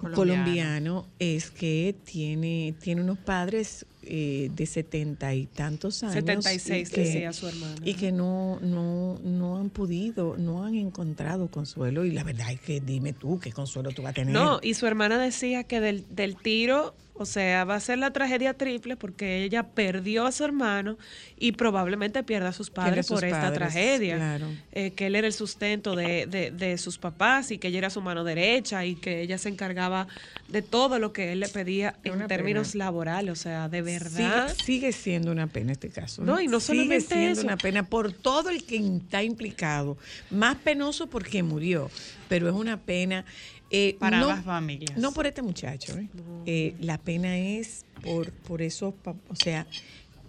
Colombiano. 0.00 0.16
colombiano, 0.16 1.08
es 1.18 1.50
que 1.50 1.94
tiene, 2.04 2.74
tiene 2.80 3.02
unos 3.02 3.18
padres 3.18 3.86
eh, 4.04 4.50
de 4.54 4.66
setenta 4.66 5.34
y 5.34 5.46
tantos 5.46 6.02
años. 6.02 6.14
76 6.14 6.90
y 6.90 6.94
que- 6.94 7.00
decía 7.02 7.32
su 7.32 7.48
hermana. 7.48 7.76
Y 7.84 7.94
que 7.94 8.12
no, 8.12 8.58
no, 8.60 9.18
no 9.22 9.58
han 9.58 9.70
podido, 9.70 10.36
no 10.36 10.64
han 10.64 10.74
encontrado 10.74 11.48
consuelo. 11.48 12.04
Y 12.04 12.10
la 12.10 12.24
verdad 12.24 12.52
es 12.52 12.60
que 12.60 12.80
dime 12.80 13.12
tú, 13.12 13.38
¿qué 13.38 13.52
consuelo 13.52 13.90
tú 13.90 14.02
vas 14.02 14.10
a 14.10 14.14
tener? 14.14 14.32
No, 14.34 14.58
y 14.62 14.74
su 14.74 14.86
hermana 14.86 15.18
decía 15.18 15.64
que 15.64 15.80
del, 15.80 16.04
del 16.10 16.36
tiro, 16.36 16.94
o 17.14 17.26
sea, 17.26 17.64
va 17.64 17.74
a 17.74 17.80
ser 17.80 17.98
la 17.98 18.10
tragedia 18.12 18.54
triple 18.54 18.96
porque 18.96 19.44
ella 19.44 19.64
perdió 19.64 20.26
a 20.26 20.32
su 20.32 20.44
hermano 20.44 20.96
y 21.38 21.52
probablemente 21.52 22.22
pierda 22.22 22.48
a 22.48 22.52
sus 22.52 22.70
padres 22.70 23.06
sus 23.06 23.16
por 23.16 23.24
esta 23.24 23.40
padres, 23.42 23.58
tragedia. 23.58 24.16
claro. 24.16 24.46
Eh, 24.72 24.92
que 24.92 25.06
él 25.06 25.14
era 25.14 25.26
el 25.26 25.32
sustento 25.34 25.94
de, 25.94 26.26
de- 26.26 26.50
de 26.50 26.78
sus 26.78 26.98
papás 26.98 27.50
y 27.50 27.58
que 27.58 27.68
ella 27.68 27.78
era 27.78 27.90
su 27.90 28.00
mano 28.00 28.24
derecha 28.24 28.84
y 28.86 28.94
que 28.94 29.20
ella 29.20 29.36
se 29.38 29.50
encargaba 29.50 30.08
de 30.48 30.62
todo 30.62 30.98
lo 30.98 31.12
que 31.12 31.32
él 31.32 31.40
le 31.40 31.48
pedía 31.48 31.96
en 32.02 32.14
una 32.14 32.26
términos 32.28 32.72
pena. 32.72 32.84
laborales. 32.86 33.32
O 33.32 33.36
sea, 33.36 33.68
de 33.68 33.82
verdad. 33.82 34.48
Sigue, 34.54 34.64
sigue 34.64 34.92
siendo 34.92 35.30
una 35.32 35.46
pena 35.48 35.72
este 35.72 35.90
caso. 35.90 36.22
No, 36.24 36.40
y 36.40 36.48
no 36.48 36.60
sigue 36.60 36.78
solamente 36.84 37.14
siendo 37.14 37.32
eso. 37.40 37.42
una 37.46 37.56
pena 37.58 37.82
por 37.84 38.12
todo 38.12 38.48
el 38.50 38.64
que 38.64 38.76
está 38.78 39.22
implicado. 39.22 39.98
Más 40.30 40.56
penoso 40.56 41.08
porque 41.08 41.42
murió, 41.42 41.90
pero 42.28 42.48
es 42.48 42.54
una 42.54 42.78
pena. 42.78 43.24
Eh, 43.72 43.96
Para 43.98 44.20
no, 44.20 44.30
ambas 44.30 44.44
familias. 44.44 44.96
No 44.98 45.12
por 45.12 45.26
este 45.26 45.42
muchacho. 45.42 45.98
¿eh? 45.98 46.08
Eh, 46.46 46.74
la 46.80 46.98
pena 46.98 47.36
es 47.38 47.84
por, 48.04 48.30
por 48.30 48.62
esos, 48.62 48.94
o 49.04 49.34
sea, 49.34 49.66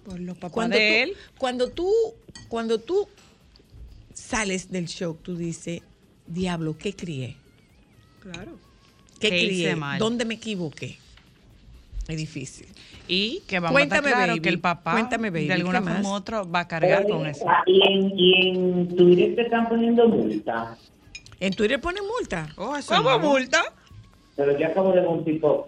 por 0.05 0.19
los 0.19 0.35
papás 0.37 0.51
cuando 0.53 0.77
de 0.77 1.03
tú, 1.05 1.11
él. 1.11 1.17
cuando 1.37 1.69
tú, 1.69 1.91
cuando 2.49 2.79
tú 2.79 3.07
sales 4.13 4.71
del 4.71 4.87
show, 4.87 5.17
tú 5.21 5.35
dices, 5.35 5.81
diablo, 6.27 6.77
¿qué 6.77 6.93
crié? 6.95 7.35
Claro. 8.21 8.57
¿Qué 9.19 9.29
¿Qué 9.29 9.45
crié? 9.47 9.75
mal? 9.75 9.99
¿Dónde 9.99 10.25
me 10.25 10.35
equivoqué? 10.35 10.97
Es 12.07 12.17
difícil. 12.17 12.67
Y 13.07 13.41
que 13.47 13.59
vamos 13.59 13.73
Cuéntame, 13.73 14.07
a 14.07 14.11
estar 14.11 14.13
claro 14.19 14.31
baby. 14.33 14.41
que 14.41 14.49
el 14.49 14.59
papá 14.59 14.91
Cuéntame, 14.93 15.29
baby, 15.29 15.47
de 15.47 15.53
alguna 15.53 15.79
¿qué 15.81 15.89
forma 15.89 16.09
u 16.09 16.13
otra 16.13 16.43
va 16.43 16.59
a 16.61 16.67
cargar 16.67 17.07
con 17.07 17.25
eso. 17.27 17.45
Y 17.65 17.81
en, 17.87 18.19
y 18.19 18.47
en 18.49 18.95
Twitter 18.95 19.35
te 19.35 19.41
están 19.43 19.67
poniendo 19.69 20.07
multa. 20.09 20.77
En 21.43 21.51
Twitter 21.53 21.77
pone 21.81 21.99
multa. 22.01 22.47
Oh, 22.55 22.73
eso 22.73 22.95
¿Cómo 22.95 23.09
no. 23.09 23.19
multa? 23.19 23.61
Pero 24.37 24.57
yo 24.57 24.65
acabo 24.65 24.93
de 24.93 25.01
ver 25.01 25.09
un 25.09 25.25
tipo, 25.25 25.67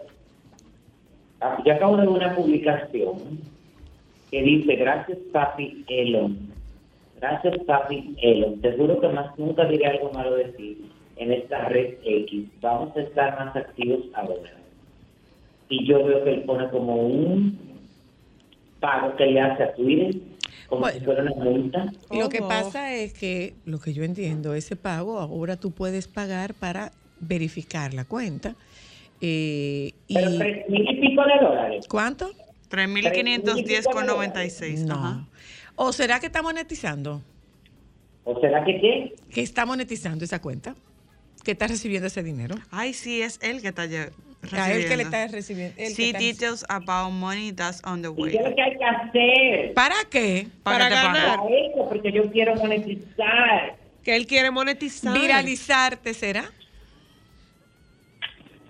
ah, 1.41 1.61
yo 1.65 1.73
acabo 1.73 1.97
de 1.97 2.03
ver 2.03 2.09
una 2.11 2.33
publicación 2.33 3.41
que 4.31 4.41
dice, 4.41 4.73
gracias 4.77 5.17
papi 5.33 5.83
Elon, 5.89 6.49
gracias 7.19 7.57
papi 7.67 8.15
Elon, 8.21 8.61
te 8.61 8.71
juro 8.77 9.01
que 9.01 9.09
más 9.09 9.37
nunca 9.37 9.65
diré 9.65 9.87
algo 9.87 10.13
malo 10.13 10.35
de 10.35 10.45
ti 10.45 10.89
en 11.17 11.33
esta 11.33 11.67
red 11.67 11.95
X, 12.05 12.47
vamos 12.61 12.95
a 12.95 13.01
estar 13.01 13.37
más 13.37 13.53
activos 13.53 13.99
ahora. 14.13 14.53
Y 15.67 15.85
yo 15.85 16.05
veo 16.05 16.23
que 16.23 16.35
él 16.35 16.43
pone 16.43 16.69
como 16.69 16.95
un 16.95 17.59
pago 18.79 19.13
que 19.17 19.25
le 19.25 19.41
hace 19.41 19.63
a 19.63 19.73
Twitter, 19.73 20.21
como 20.67 20.87
si 20.89 20.99
fuera 20.99 21.23
una 21.23 21.33
multa. 21.35 21.91
Lo 22.11 22.29
que 22.29 22.39
pasa 22.39 22.93
es 22.93 23.13
que, 23.13 23.53
lo 23.65 23.79
que 23.79 23.93
yo 23.93 24.03
entiendo, 24.03 24.53
ese 24.53 24.75
pago 24.75 25.19
ahora 25.19 25.57
tú 25.57 25.71
puedes 25.71 26.07
pagar 26.07 26.53
para 26.53 26.91
verificar 27.19 27.93
la 27.93 28.05
cuenta. 28.05 28.55
Eh, 29.21 29.93
y 30.07 30.13
Pero 30.13 30.37
tres 30.37 30.69
mil 30.69 30.89
y 30.89 31.01
pico 31.01 31.23
de 31.23 31.45
dólares. 31.45 31.85
¿Cuánto? 31.87 32.31
3.510,96. 32.69 34.85
No. 34.85 34.95
Ajá. 34.95 35.25
¿O 35.75 35.93
será 35.93 36.19
que 36.19 36.25
está 36.27 36.41
monetizando? 36.41 37.21
¿O 38.23 38.39
será 38.39 38.63
que 38.63 38.79
qué? 38.79 39.15
¿Que 39.31 39.41
está 39.41 39.65
monetizando 39.65 40.23
esa 40.25 40.41
cuenta? 40.41 40.75
¿Que 41.43 41.51
está 41.51 41.67
recibiendo 41.67 42.07
ese 42.07 42.23
dinero? 42.23 42.55
Ay, 42.71 42.93
sí, 42.93 43.21
es 43.21 43.39
él 43.43 43.61
que 43.61 43.67
está 43.67 43.85
A 44.53 44.71
él 44.71 44.87
que 44.87 44.97
le 44.97 45.27
recibiendo. 45.27 45.73
está 45.77 45.95
See 45.95 46.05
está- 46.07 46.19
details 46.19 46.65
about 46.69 47.11
money 47.11 47.51
that's 47.51 47.81
on 47.85 48.01
the 48.01 48.07
¿Y 48.09 48.11
way. 48.11 48.31
qué 48.31 48.37
es 48.37 48.43
lo 48.49 48.55
que 48.55 48.61
hay 48.61 48.77
que 48.77 48.85
hacer? 48.85 49.73
¿Para 49.73 49.95
qué? 50.09 50.47
Para, 50.63 50.89
ganar. 50.89 51.37
Para 51.39 51.49
eso, 51.55 51.87
porque 51.89 52.11
yo 52.11 52.29
quiero 52.31 52.55
monetizar. 52.55 53.75
Que 54.03 54.15
él 54.15 54.27
quiere 54.27 54.51
monetizar. 54.51 55.13
Viralizarte, 55.19 56.13
¿será? 56.13 56.51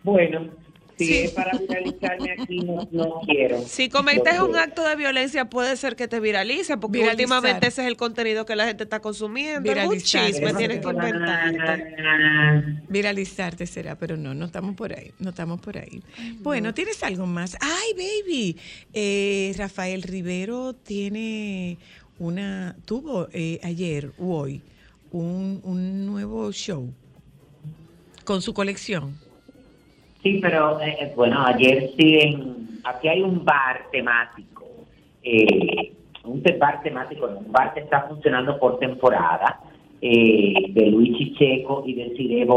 Bueno, 0.04 0.50
Si 0.98 1.06
Sí. 1.08 1.14
es 1.18 1.32
para 1.32 1.58
viralizarme 1.58 2.32
aquí, 2.40 2.60
no, 2.60 2.88
no 2.92 3.20
quiero. 3.26 3.62
Si 3.68 3.90
cometes 3.90 4.36
No 4.38 4.46
un 4.46 4.52
quiero. 4.54 4.64
acto 4.66 4.88
de 4.88 4.96
violencia, 4.96 5.50
puede 5.50 5.76
ser 5.76 5.96
que 5.98 6.08
te 6.08 6.22
viralice, 6.22 6.78
porque 6.78 7.00
Viralizar. 7.00 7.38
últimamente 7.38 7.68
ese 7.68 7.82
es 7.82 7.88
el 7.88 7.98
contenido 7.98 8.46
que 8.46 8.56
la 8.56 8.66
gente 8.66 8.84
está 8.86 9.02
consumiendo. 9.02 9.70
Es 9.72 9.86
un 9.88 10.00
chisme, 10.00 10.54
tienes 10.54 10.78
es 10.78 10.86
que 10.86 10.92
inventarte. 10.92 12.84
Viralizarte 12.90 13.68
será, 13.68 13.98
pero 13.98 14.16
no, 14.18 14.34
no 14.34 14.46
estamos 14.46 14.76
por 14.76 14.94
ahí, 14.94 15.12
no 15.20 15.32
estamos 15.32 15.60
por 15.60 15.78
ahí. 15.78 16.02
Bueno, 16.40 16.74
¿tienes 16.74 17.02
algo 17.04 17.26
más? 17.26 17.58
Ay, 17.60 17.94
baby, 17.94 18.58
eh, 18.94 19.54
Rafael 19.58 20.02
Rivero 20.04 20.74
tiene 20.74 21.78
una, 22.20 22.76
tuvo 22.86 23.28
eh, 23.34 23.60
ayer 23.64 24.12
u 24.18 24.32
hoy 24.34 24.62
un, 25.12 25.60
un 25.64 26.06
nuevo 26.06 26.52
show 26.54 26.90
con 28.24 28.42
su 28.42 28.54
colección. 28.54 29.25
Sí, 30.26 30.40
pero 30.42 30.82
eh, 30.82 31.14
bueno, 31.16 31.46
ayer 31.46 31.92
sí, 31.96 32.18
en, 32.20 32.80
aquí 32.84 33.08
hay 33.08 33.22
un 33.22 33.46
bar 33.46 33.84
temático, 33.92 34.66
eh, 35.22 35.94
un 36.24 36.42
bar 36.58 36.82
temático, 36.82 37.28
un 37.28 37.52
bar 37.52 37.76
que 37.76 37.82
está 37.82 38.08
funcionando 38.08 38.58
por 38.58 38.80
temporada, 38.80 39.60
eh, 40.02 40.66
de 40.70 40.88
Luis 40.88 41.16
Chicheco 41.16 41.84
y 41.86 41.94
de 41.94 42.16
Cire. 42.18 42.48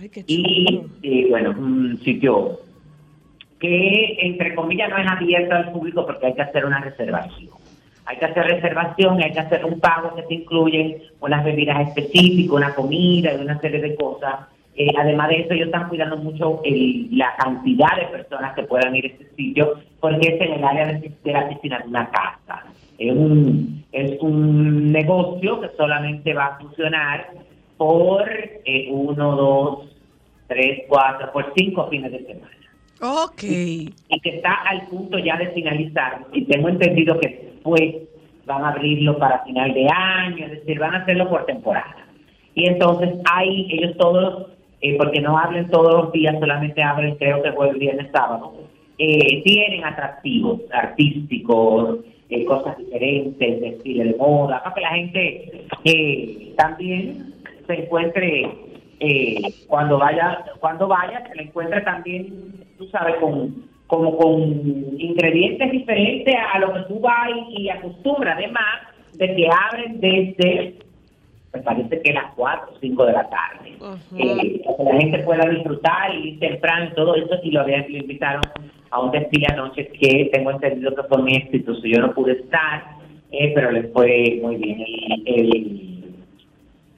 Ay, 0.00 0.08
qué 0.08 0.24
Y 0.26 0.82
eh, 1.04 1.26
bueno, 1.30 1.50
un 1.56 1.96
sitio 2.02 2.58
que 3.60 4.16
entre 4.22 4.56
comillas 4.56 4.90
no 4.90 4.98
es 4.98 5.06
abierto 5.06 5.54
al 5.54 5.70
público 5.70 6.04
porque 6.04 6.26
hay 6.26 6.34
que 6.34 6.42
hacer 6.42 6.64
una 6.64 6.80
reservación. 6.80 7.50
Hay 8.06 8.16
que 8.16 8.24
hacer 8.24 8.46
reservación, 8.46 9.22
hay 9.22 9.32
que 9.32 9.38
hacer 9.38 9.64
un 9.64 9.78
pago 9.78 10.12
que 10.16 10.22
te 10.22 10.34
incluyen 10.34 10.98
unas 11.20 11.44
bebidas 11.44 11.86
específicas, 11.86 12.56
una 12.56 12.74
comida 12.74 13.32
y 13.32 13.40
una 13.40 13.60
serie 13.60 13.80
de 13.80 13.94
cosas. 13.94 14.48
Eh, 14.76 14.88
además 14.98 15.28
de 15.28 15.40
eso, 15.40 15.54
ellos 15.54 15.66
están 15.66 15.88
cuidando 15.88 16.16
mucho 16.16 16.60
el- 16.64 17.08
la 17.16 17.34
cantidad 17.36 17.96
de 17.96 18.06
personas 18.06 18.54
que 18.54 18.64
puedan 18.64 18.94
ir 18.96 19.04
a 19.04 19.08
este 19.08 19.26
sitio 19.36 19.74
porque 20.00 20.28
es 20.34 20.40
en 20.40 20.52
el 20.54 20.64
área 20.64 20.86
de, 20.86 21.12
de 21.22 21.32
la 21.32 21.48
piscina 21.48 21.78
de 21.78 21.88
una 21.88 22.10
casa. 22.10 22.64
Es 22.98 23.12
un, 23.12 23.84
es 23.92 24.20
un 24.20 24.92
negocio 24.92 25.60
que 25.60 25.68
solamente 25.76 26.34
va 26.34 26.46
a 26.46 26.58
funcionar 26.58 27.28
por 27.76 28.28
eh, 28.64 28.88
uno, 28.90 29.36
dos, 29.36 29.78
tres, 30.48 30.82
cuatro, 30.88 31.32
por 31.32 31.52
cinco 31.56 31.88
fines 31.88 32.12
de 32.12 32.24
semana. 32.24 32.50
Ok. 33.00 33.42
Y 33.42 34.20
que 34.22 34.30
está 34.36 34.54
al 34.66 34.86
punto 34.88 35.18
ya 35.18 35.36
de 35.36 35.48
finalizar. 35.48 36.20
Y 36.32 36.44
tengo 36.44 36.68
entendido 36.68 37.18
que 37.20 37.28
después 37.28 37.94
van 38.46 38.64
a 38.64 38.68
abrirlo 38.70 39.18
para 39.18 39.42
final 39.44 39.72
de 39.74 39.86
año, 39.88 40.46
es 40.46 40.52
decir, 40.52 40.78
van 40.78 40.94
a 40.94 40.98
hacerlo 40.98 41.28
por 41.28 41.46
temporada. 41.46 41.96
Y 42.54 42.66
entonces 42.66 43.10
hay 43.30 43.66
ellos 43.70 43.96
todos, 43.98 44.46
eh, 44.86 44.96
porque 44.98 45.22
no 45.22 45.38
hablen 45.38 45.70
todos 45.70 45.94
los 45.94 46.12
días, 46.12 46.38
solamente 46.38 46.82
abren 46.82 47.14
creo 47.14 47.42
que 47.42 47.52
jueves, 47.52 47.78
viernes, 47.78 48.10
sábado, 48.12 48.52
eh, 48.98 49.42
tienen 49.42 49.82
atractivos 49.82 50.60
artísticos, 50.70 52.00
eh, 52.28 52.44
cosas 52.44 52.76
diferentes, 52.76 53.62
desfile 53.62 54.04
de 54.04 54.16
moda, 54.16 54.62
para 54.62 54.74
que 54.74 54.80
la 54.82 54.90
gente 54.90 55.66
también 56.58 57.32
se 57.66 57.84
encuentre 57.84 58.50
cuando 59.68 59.98
vaya 59.98 60.44
cuando 60.60 60.86
vaya 60.86 61.26
se 61.28 61.34
le 61.34 61.44
encuentre 61.44 61.80
también 61.80 62.54
tú 62.76 62.86
sabes 62.88 63.16
con 63.16 63.64
como 63.86 64.18
con 64.18 64.42
ingredientes 64.98 65.72
diferentes 65.72 66.34
a 66.52 66.58
lo 66.58 66.74
que 66.74 66.80
tú 66.88 67.00
vas 67.00 67.30
y 67.56 67.70
acostumbras. 67.70 68.36
Además 68.36 68.82
de 69.14 69.34
que 69.34 69.48
abren 69.48 70.00
desde 70.00 70.74
me 71.54 71.62
parece 71.62 72.00
que 72.02 72.12
las 72.12 72.32
4 72.34 72.72
o 72.74 72.78
5 72.80 73.06
de 73.06 73.12
la 73.12 73.28
tarde 73.30 73.72
eh, 74.18 74.62
para 74.64 74.76
que 74.76 74.84
la 74.84 75.00
gente 75.00 75.18
pueda 75.20 75.48
disfrutar 75.48 76.14
y 76.14 76.36
temprano 76.38 76.90
y 76.90 76.94
todo 76.94 77.14
eso 77.14 77.36
y 77.42 77.50
lo, 77.52 77.60
habían- 77.60 77.86
lo 77.90 77.98
invitaron 77.98 78.42
a 78.90 79.00
un 79.00 79.10
desfile 79.10 79.46
anoche 79.50 79.88
que 79.88 80.30
tengo 80.32 80.50
entendido 80.50 80.94
que 80.94 81.02
fue 81.04 81.18
muy 81.18 81.34
exitoso 81.36 81.82
yo 81.84 82.00
no 82.00 82.12
pude 82.12 82.32
estar 82.32 82.84
eh, 83.30 83.52
pero 83.54 83.70
les 83.72 83.92
fue 83.92 84.38
muy 84.42 84.56
bien 84.56 84.80
el, 84.80 85.22
el- 85.26 86.04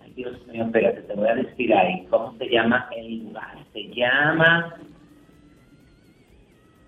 Ay, 0.05 0.13
Dios 0.17 0.47
mío, 0.49 0.65
espérate, 0.65 1.01
te 1.03 1.15
voy 1.15 1.29
a 1.29 1.35
decir 1.35 1.75
ahí 1.75 2.07
cómo 2.11 2.35
se 2.39 2.49
llama 2.49 2.89
el 2.97 3.19
lugar. 3.25 3.57
Se 3.73 3.83
llama. 3.95 4.75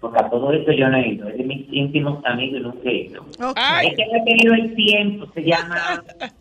Porque 0.01 0.19
a 0.25 0.31
todo 0.31 0.53
esto 0.53 0.71
yo 0.73 0.89
no 0.89 0.97
he 0.99 1.09
ido, 1.09 1.29
es 1.29 1.39
de 1.39 1.45
mis 1.45 1.67
íntimos 1.73 2.25
amigos 2.25 2.61
y 2.61 2.63
nunca 2.63 2.89
he 2.89 2.95
ido. 3.07 3.23
Ok. 3.23 3.57
Ay. 3.57 3.89
Es 3.89 3.97
que 3.97 4.07
no 4.07 4.17
he 4.19 4.25
tenido 4.25 4.55
el 4.55 4.75
tiempo, 4.77 5.27
se 5.35 5.43
llama. 5.43 5.77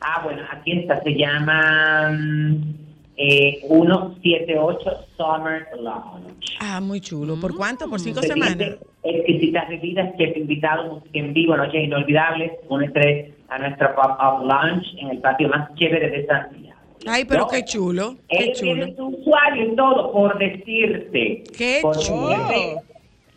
ah, 0.00 0.20
bueno, 0.24 0.42
aquí 0.50 0.72
está, 0.72 1.00
se 1.02 1.14
llama. 1.14 2.10
mm, 2.12 2.74
eh, 3.20 3.58
178 3.66 4.90
Summer 5.16 5.66
Lounge. 5.80 6.56
Ah, 6.60 6.80
muy 6.80 7.00
chulo. 7.00 7.34
¿Por 7.40 7.56
cuánto? 7.56 7.88
¿Por 7.90 7.98
cinco 8.00 8.20
Se 8.22 8.28
semanas? 8.28 8.76
Exquisitas 9.02 9.68
bebidas, 9.68 10.16
chef 10.16 10.36
invitado, 10.36 10.94
música 10.94 11.18
en 11.18 11.32
vivo, 11.34 11.56
noches 11.56 11.82
inolvidables. 11.84 12.52
Únete 12.68 13.34
a 13.48 13.58
nuestra 13.58 13.94
pop-up 13.94 14.42
lunch 14.46 14.86
en 14.98 15.08
el 15.10 15.18
patio 15.18 15.48
más 15.48 15.72
chévere 15.74 16.10
de 16.10 16.26
Santiago. 16.26 16.78
Ay, 17.06 17.24
pero 17.24 17.42
No, 17.42 17.48
qué 17.48 17.64
chulo. 17.64 18.16
Qué 18.28 18.44
Ellos 18.44 18.60
chulo. 18.60 18.86
su 18.96 19.06
usuario 19.06 19.72
y 19.72 19.76
todo 19.76 20.12
por 20.12 20.38
decirte. 20.38 21.42
Qué 21.56 21.78
por 21.82 21.96
chulo. 21.98 22.28
ponerte- 22.36 22.80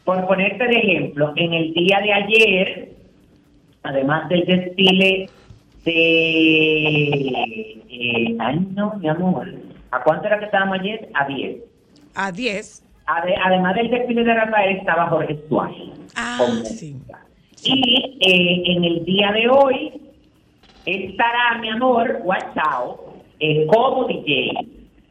por 0.04 0.28
ponerte 0.28 0.68
de 0.68 0.76
ejemplo, 0.78 1.32
en 1.36 1.54
el 1.54 1.74
día 1.74 2.00
de 2.02 2.12
ayer, 2.14 2.92
además 3.84 4.28
del 4.30 4.46
desfile 4.46 5.06
de... 5.06 5.30
eh, 5.86 7.34
ay, 8.40 8.60
no, 8.76 8.96
mi 8.96 9.08
amor. 9.10 9.48
¿A 9.92 10.02
cuánto 10.04 10.28
era 10.28 10.40
que 10.40 10.46
estábamos 10.46 10.80
ayer? 10.80 11.10
A 11.14 11.28
10. 11.28 11.58
A 12.16 12.32
10. 12.32 12.84
Ade- 13.08 13.36
además 13.44 13.76
del 13.76 13.90
desfile 13.90 14.24
de 14.24 14.34
Rafael 14.34 14.78
estaba 14.78 15.08
Jorge 15.10 15.38
Suárez. 15.50 15.78
Ah, 16.16 16.38
con 16.40 16.66
sí. 16.66 16.96
Y 17.64 18.18
eh, 18.22 18.64
en 18.74 18.84
el 18.84 19.06
día 19.06 19.32
de 19.32 19.48
hoy 19.50 19.92
estará 20.86 21.58
mi 21.60 21.70
amor 21.70 22.20
Guachao 22.24 23.14
eh, 23.40 23.66
como 23.68 24.06
DJ. 24.08 24.52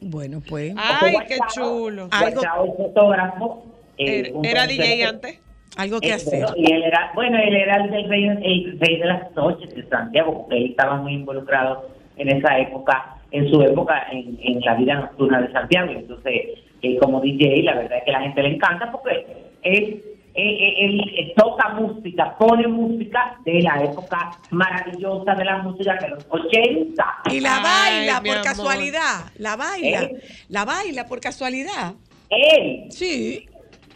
Bueno, 0.01 0.41
pues. 0.49 0.75
Ay, 0.77 1.15
qué 1.29 1.37
chulo. 1.55 2.09
Algo- 2.11 2.41
Guachao 2.41 2.65
es 2.67 2.77
fotógrafo. 2.77 3.65
eh, 3.99 4.21
Era, 4.21 4.33
un 4.39 4.45
era 4.45 4.61
concepto- 4.67 4.83
DJ 4.83 5.05
antes. 5.05 5.41
Algo 5.77 6.01
que 6.01 6.09
eh, 6.09 6.13
hacer. 6.15 6.43
bueno, 6.43 6.55
Y 6.57 6.73
él 6.73 6.83
era, 6.83 7.13
bueno, 7.15 7.39
él 7.39 7.55
era 7.55 7.77
el, 7.77 7.91
del 7.91 8.09
rey, 8.09 8.25
el 8.25 8.79
rey 8.81 8.97
de 8.99 9.07
las 9.07 9.35
noches 9.35 9.75
de 9.75 9.89
Santiago, 9.89 10.43
porque 10.43 10.57
él 10.57 10.71
estaba 10.71 10.97
muy 10.97 11.15
involucrado 11.15 11.89
en 12.17 12.29
esa 12.29 12.59
época, 12.59 13.17
en 13.31 13.49
su 13.51 13.63
época, 13.63 14.07
en, 14.11 14.39
en 14.43 14.61
la 14.61 14.75
vida 14.75 14.95
nocturna 14.97 15.41
de 15.41 15.53
Santiago. 15.53 15.93
Entonces, 15.93 16.59
eh, 16.83 16.99
como 16.99 17.21
DJ, 17.21 17.63
la 17.63 17.75
verdad 17.75 17.99
es 17.99 18.05
que 18.05 18.11
a 18.11 18.19
la 18.19 18.23
gente 18.23 18.43
le 18.43 18.55
encanta 18.55 18.91
porque 18.91 19.27
él, 19.63 20.03
él, 20.35 21.33
toca 21.37 21.69
música, 21.71 22.37
pone 22.39 22.67
música 22.67 23.39
de 23.45 23.61
la 23.61 23.85
época 23.85 24.31
maravillosa 24.51 25.35
de 25.35 25.45
la 25.45 25.59
música 25.59 25.97
de 26.01 26.09
los 26.09 26.27
80. 26.29 27.05
Y 27.31 27.41
la 27.41 27.61
baila 27.61 28.23
por 28.23 28.43
casualidad. 28.43 29.31
La 29.37 29.57
baila. 29.57 30.03
¿Eh? 30.03 30.23
La 30.49 30.65
baila 30.65 31.07
por 31.07 31.21
casualidad. 31.21 31.95
Él, 32.31 32.87
Sí. 32.91 33.47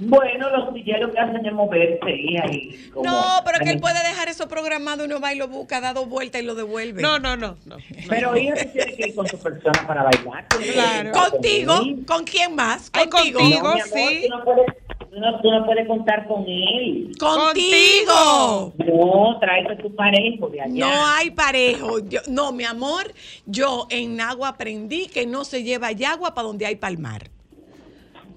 Bueno, 0.01 0.51
los 0.51 0.64
lo 0.66 1.12
que 1.12 1.18
hacen 1.20 1.47
es 1.47 1.53
moverse 1.53 2.11
y 2.11 2.36
ahí. 2.36 2.90
como- 2.92 3.05
No, 3.11 3.22
pero 3.45 3.59
que 3.64 3.70
él 3.70 3.80
puede 3.80 4.03
dejar 4.07 4.28
eso 4.28 4.49
programado, 4.49 5.05
uno 5.05 5.20
va 5.20 5.32
y 5.32 5.38
lo 5.38 5.47
busca, 5.49 5.80
da 5.80 5.92
dos 5.92 6.09
vueltas 6.09 6.42
y 6.42 6.45
lo 6.45 6.55
devuelve. 6.55 7.01
No, 7.01 7.18
no, 7.18 7.36
no, 7.36 7.57
no. 7.64 7.76
Pero 8.09 8.34
ella 8.34 8.55
tiene 8.72 8.95
que 8.97 9.09
ir 9.09 9.14
con 9.14 9.26
su 9.28 9.38
persona 9.38 9.86
para 9.86 10.03
bailar. 10.03 10.47
Claro. 10.72 11.12
Contigo. 11.12 11.74
¿con 12.07 12.24
quién 12.24 12.55
más? 12.55 12.90
Ay, 12.92 13.09
Contigo. 13.09 13.38
contigo. 13.40 13.74
No, 13.74 13.84
sí. 13.84 14.22
Tú 14.28 14.36
no, 14.36 14.45
puedes, 14.45 14.66
tú, 15.11 15.20
no, 15.20 15.40
tú 15.40 15.51
no 15.51 15.64
puedes 15.66 15.86
contar 15.86 16.26
con 16.26 16.45
él. 16.47 17.12
Contigo. 17.18 18.72
No, 18.78 19.38
tráete 19.40 19.76
tu 19.82 19.95
parejo 19.95 20.49
de 20.49 20.61
allá. 20.61 20.72
No 20.86 21.07
hay 21.07 21.30
parejo. 21.30 22.01
Yo- 22.01 22.20
no, 22.28 22.53
mi 22.53 22.64
amor, 22.64 23.12
yo 23.47 23.86
en 23.90 24.20
agua 24.20 24.49
aprendí 24.49 25.07
que 25.07 25.26
no 25.26 25.45
se 25.45 25.62
lleva 25.62 25.92
yagua 25.92 26.34
para 26.34 26.47
donde 26.49 26.66
hay 26.66 26.76
palmar. 26.76 27.30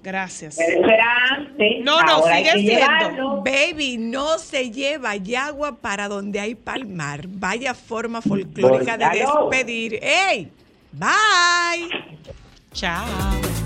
Gracias. 0.02 0.56
Pero 0.56 0.80
eso 0.80 0.90
era 0.90 1.14
antes. 1.34 1.80
No, 1.82 2.02
no, 2.02 2.22
sigue 2.22 2.52
siendo. 2.52 3.42
Baby, 3.42 3.98
no 3.98 4.38
se 4.38 4.70
lleva 4.70 5.16
yagua 5.16 5.76
para 5.76 6.08
donde 6.08 6.40
hay 6.40 6.54
palmar. 6.54 7.26
Vaya 7.26 7.74
forma 7.74 8.22
folclórica 8.22 8.96
de 8.96 9.06
despedir. 9.18 9.98
¡Ey! 10.02 10.50
Bye. 10.92 11.88
Chao. 12.72 13.57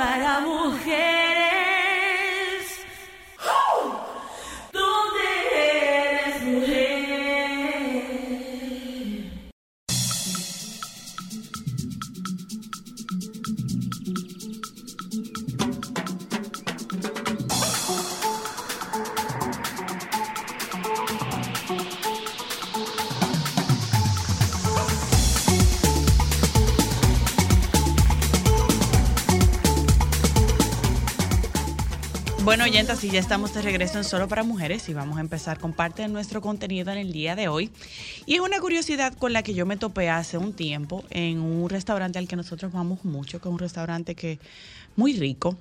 Para 0.00 0.40
mujeres. 0.40 1.19
Oyentas, 32.70 33.02
y 33.02 33.10
ya 33.10 33.18
estamos 33.18 33.52
de 33.52 33.62
regreso 33.62 33.98
en 33.98 34.04
Solo 34.04 34.28
para 34.28 34.44
Mujeres 34.44 34.88
y 34.88 34.94
vamos 34.94 35.18
a 35.18 35.20
empezar 35.20 35.58
con 35.58 35.72
parte 35.72 36.02
de 36.02 36.08
nuestro 36.08 36.40
contenido 36.40 36.92
en 36.92 36.98
el 36.98 37.12
día 37.12 37.34
de 37.34 37.48
hoy. 37.48 37.68
Y 38.26 38.34
es 38.34 38.40
una 38.40 38.60
curiosidad 38.60 39.12
con 39.14 39.32
la 39.32 39.42
que 39.42 39.54
yo 39.54 39.66
me 39.66 39.76
topé 39.76 40.08
hace 40.08 40.38
un 40.38 40.52
tiempo 40.52 41.02
en 41.10 41.40
un 41.40 41.68
restaurante 41.68 42.20
al 42.20 42.28
que 42.28 42.36
nosotros 42.36 42.70
vamos 42.72 43.04
mucho, 43.04 43.40
que 43.40 43.48
es 43.48 43.52
un 43.52 43.58
restaurante 43.58 44.14
que 44.14 44.38
muy 44.94 45.14
rico, 45.14 45.56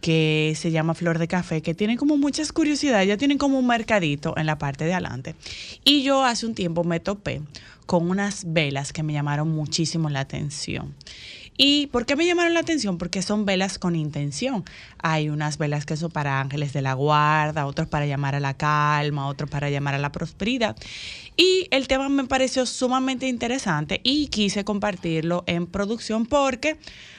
que 0.00 0.54
se 0.56 0.70
llama 0.70 0.94
Flor 0.94 1.18
de 1.18 1.28
Café, 1.28 1.60
que 1.60 1.74
tiene 1.74 1.98
como 1.98 2.16
muchas 2.16 2.50
curiosidades, 2.50 3.08
ya 3.08 3.18
tienen 3.18 3.36
como 3.36 3.58
un 3.58 3.66
mercadito 3.66 4.34
en 4.38 4.46
la 4.46 4.56
parte 4.56 4.86
de 4.86 4.94
adelante. 4.94 5.34
Y 5.84 6.02
yo 6.02 6.24
hace 6.24 6.46
un 6.46 6.54
tiempo 6.54 6.82
me 6.82 6.98
topé 6.98 7.42
con 7.84 8.08
unas 8.08 8.54
velas 8.54 8.94
que 8.94 9.02
me 9.02 9.12
llamaron 9.12 9.50
muchísimo 9.50 10.08
la 10.08 10.20
atención. 10.20 10.94
¿Y 11.56 11.86
por 11.88 12.04
qué 12.04 12.16
me 12.16 12.26
llamaron 12.26 12.54
la 12.54 12.60
atención? 12.60 12.98
Porque 12.98 13.22
son 13.22 13.44
velas 13.44 13.78
con 13.78 13.94
intención. 13.94 14.64
Hay 14.98 15.28
unas 15.28 15.58
velas 15.58 15.86
que 15.86 15.96
son 15.96 16.10
para 16.10 16.40
ángeles 16.40 16.72
de 16.72 16.82
la 16.82 16.94
guarda, 16.94 17.66
otros 17.66 17.88
para 17.88 18.06
llamar 18.06 18.34
a 18.34 18.40
la 18.40 18.54
calma, 18.54 19.28
otros 19.28 19.48
para 19.48 19.70
llamar 19.70 19.94
a 19.94 19.98
la 19.98 20.10
prosperidad. 20.10 20.76
Y 21.36 21.68
el 21.70 21.86
tema 21.86 22.08
me 22.08 22.24
pareció 22.24 22.66
sumamente 22.66 23.28
interesante 23.28 24.00
y 24.02 24.28
quise 24.28 24.64
compartirlo 24.64 25.44
en 25.46 25.66
producción 25.66 26.26
porque 26.26 26.76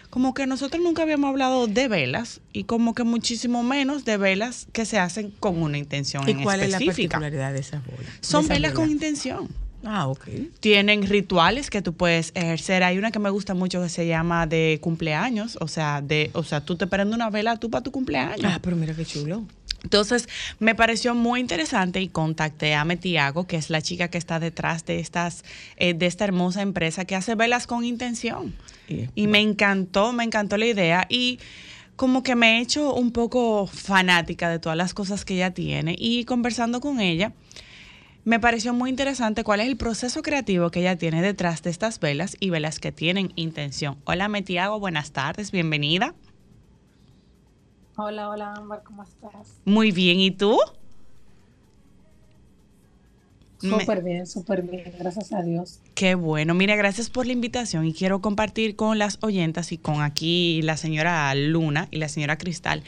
como 0.09 0.33
que 0.33 0.47
nosotros 0.47 0.81
nunca 0.81 1.03
habíamos 1.03 1.29
hablado 1.29 1.67
de 1.67 1.87
velas 1.87 2.39
y 2.53 2.63
como 2.65 2.93
que 2.93 3.03
muchísimo 3.03 3.63
menos 3.63 4.05
de 4.05 4.17
velas 4.17 4.67
que 4.71 4.85
se 4.85 4.97
hacen 4.97 5.31
con 5.31 5.61
una 5.61 5.77
intención 5.77 6.27
¿Y 6.27 6.31
en 6.31 6.43
cuál 6.43 6.61
es 6.61 6.71
la 6.71 6.79
particularidad 6.79 7.51
de 7.51 7.59
esas 7.59 7.85
bolas? 7.85 8.05
Son 8.21 8.41
de 8.41 8.53
esas 8.53 8.61
velas 8.61 8.73
con 8.73 8.89
intención 8.89 9.49
Ah, 9.85 10.07
ok. 10.07 10.27
tienen 10.59 11.03
rituales 11.07 11.69
que 11.69 11.81
tú 11.81 11.93
puedes 11.93 12.31
ejercer. 12.35 12.83
Hay 12.83 12.97
una 12.97 13.11
que 13.11 13.19
me 13.19 13.29
gusta 13.29 13.53
mucho 13.53 13.81
que 13.81 13.89
se 13.89 14.07
llama 14.07 14.47
de 14.47 14.79
cumpleaños, 14.81 15.57
o 15.61 15.67
sea, 15.67 16.01
de, 16.01 16.31
o 16.33 16.43
sea, 16.43 16.61
tú 16.61 16.75
te 16.75 16.87
prendes 16.87 17.15
una 17.15 17.29
vela 17.29 17.57
tú 17.57 17.69
para 17.69 17.83
tu 17.83 17.91
cumpleaños. 17.91 18.39
Ah, 18.43 18.59
pero 18.61 18.75
mira 18.75 18.93
qué 18.95 19.05
chulo. 19.05 19.43
Entonces, 19.83 20.27
me 20.59 20.73
pareció 20.73 21.13
muy 21.13 21.39
interesante 21.39 22.01
y 22.01 22.07
contacté 22.07 22.73
a 22.73 22.83
Metiago, 22.85 23.45
que 23.45 23.55
es 23.57 23.69
la 23.69 23.83
chica 23.83 24.07
que 24.07 24.17
está 24.17 24.39
detrás 24.39 24.83
de 24.85 24.99
estas, 24.99 25.43
eh, 25.77 25.93
de 25.93 26.07
esta 26.07 26.23
hermosa 26.23 26.63
empresa 26.63 27.05
que 27.05 27.15
hace 27.15 27.35
velas 27.35 27.67
con 27.67 27.85
intención. 27.85 28.55
Y- 28.89 29.07
Y 29.13 29.27
me 29.27 29.39
encantó, 29.41 30.11
me 30.11 30.23
encantó 30.23 30.57
la 30.57 30.65
idea 30.65 31.05
y 31.07 31.37
como 31.95 32.23
que 32.23 32.35
me 32.35 32.57
he 32.57 32.61
hecho 32.61 32.95
un 32.95 33.11
poco 33.11 33.67
fanática 33.67 34.49
de 34.49 34.57
todas 34.57 34.77
las 34.77 34.95
cosas 34.95 35.23
que 35.23 35.35
ella 35.35 35.51
tiene 35.51 35.95
y 35.99 36.25
conversando 36.25 36.81
con 36.81 36.99
ella, 36.99 37.31
me 38.25 38.39
pareció 38.39 38.73
muy 38.73 38.89
interesante 38.89 39.43
cuál 39.43 39.61
es 39.61 39.67
el 39.67 39.77
proceso 39.77 40.23
creativo 40.23 40.71
que 40.71 40.81
ella 40.81 40.97
tiene 40.97 41.21
detrás 41.21 41.61
de 41.61 41.69
estas 41.69 41.99
velas 41.99 42.35
y 42.39 42.49
velas 42.49 42.79
que 42.79 42.91
tienen 42.91 43.31
intención. 43.35 43.97
Hola 44.03 44.27
Metiago, 44.27 44.79
buenas 44.79 45.11
tardes, 45.11 45.51
bienvenida. 45.51 46.15
Hola, 47.95 48.29
hola 48.29 48.53
Ámbar, 48.53 48.83
¿cómo 48.83 49.03
estás? 49.03 49.59
Muy 49.63 49.91
bien, 49.91 50.19
¿y 50.19 50.31
tú? 50.31 50.57
Súper 53.59 54.03
bien, 54.03 54.27
súper 54.27 54.63
bien, 54.63 54.91
gracias 54.99 55.31
a 55.31 55.41
Dios. 55.41 55.79
Qué 55.93 56.15
bueno. 56.15 56.53
Mira, 56.53 56.75
gracias 56.75 57.09
por 57.09 57.25
la 57.25 57.31
invitación 57.31 57.85
y 57.85 57.93
quiero 57.93 58.21
compartir 58.21 58.75
con 58.75 58.99
las 58.99 59.17
oyentas 59.21 59.71
y 59.71 59.77
con 59.77 60.01
aquí 60.01 60.61
la 60.63 60.77
señora 60.77 61.33
Luna 61.35 61.87
y 61.91 61.97
la 61.97 62.09
señora 62.09 62.37
Cristal 62.37 62.83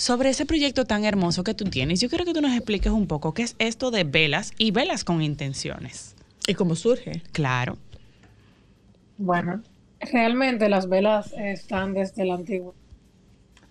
sobre 0.00 0.30
ese 0.30 0.46
proyecto 0.46 0.86
tan 0.86 1.04
hermoso 1.04 1.44
que 1.44 1.52
tú 1.52 1.64
tienes. 1.64 2.00
Yo 2.00 2.08
quiero 2.08 2.24
que 2.24 2.32
tú 2.32 2.40
nos 2.40 2.52
expliques 2.56 2.90
un 2.90 3.06
poco 3.06 3.34
qué 3.34 3.42
es 3.42 3.54
esto 3.58 3.90
de 3.90 4.04
velas 4.04 4.52
y 4.56 4.70
velas 4.70 5.04
con 5.04 5.20
intenciones. 5.20 6.16
¿Y 6.46 6.54
cómo 6.54 6.74
surge? 6.74 7.22
Claro. 7.32 7.76
Bueno, 9.18 9.62
realmente 10.00 10.70
las 10.70 10.88
velas 10.88 11.34
están 11.36 11.92
desde 11.92 12.22
el 12.22 12.30
antiguo, 12.30 12.74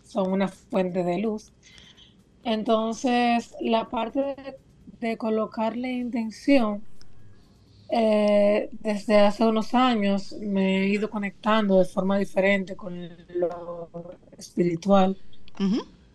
son 0.06 0.32
una 0.32 0.48
fuente 0.48 1.04
de 1.04 1.18
luz. 1.18 1.52
Entonces, 2.44 3.56
la 3.60 3.90
parte 3.90 4.20
de, 4.20 4.56
de 5.00 5.18
colocarle 5.18 5.92
intención, 5.92 6.84
eh, 7.90 8.70
desde 8.72 9.18
hace 9.18 9.44
unos 9.46 9.74
años 9.74 10.34
me 10.40 10.84
he 10.84 10.90
ido 10.90 11.10
conectando 11.10 11.80
de 11.80 11.86
forma 11.86 12.20
diferente 12.20 12.76
con 12.76 13.10
lo 13.34 13.90
espiritual. 14.38 15.18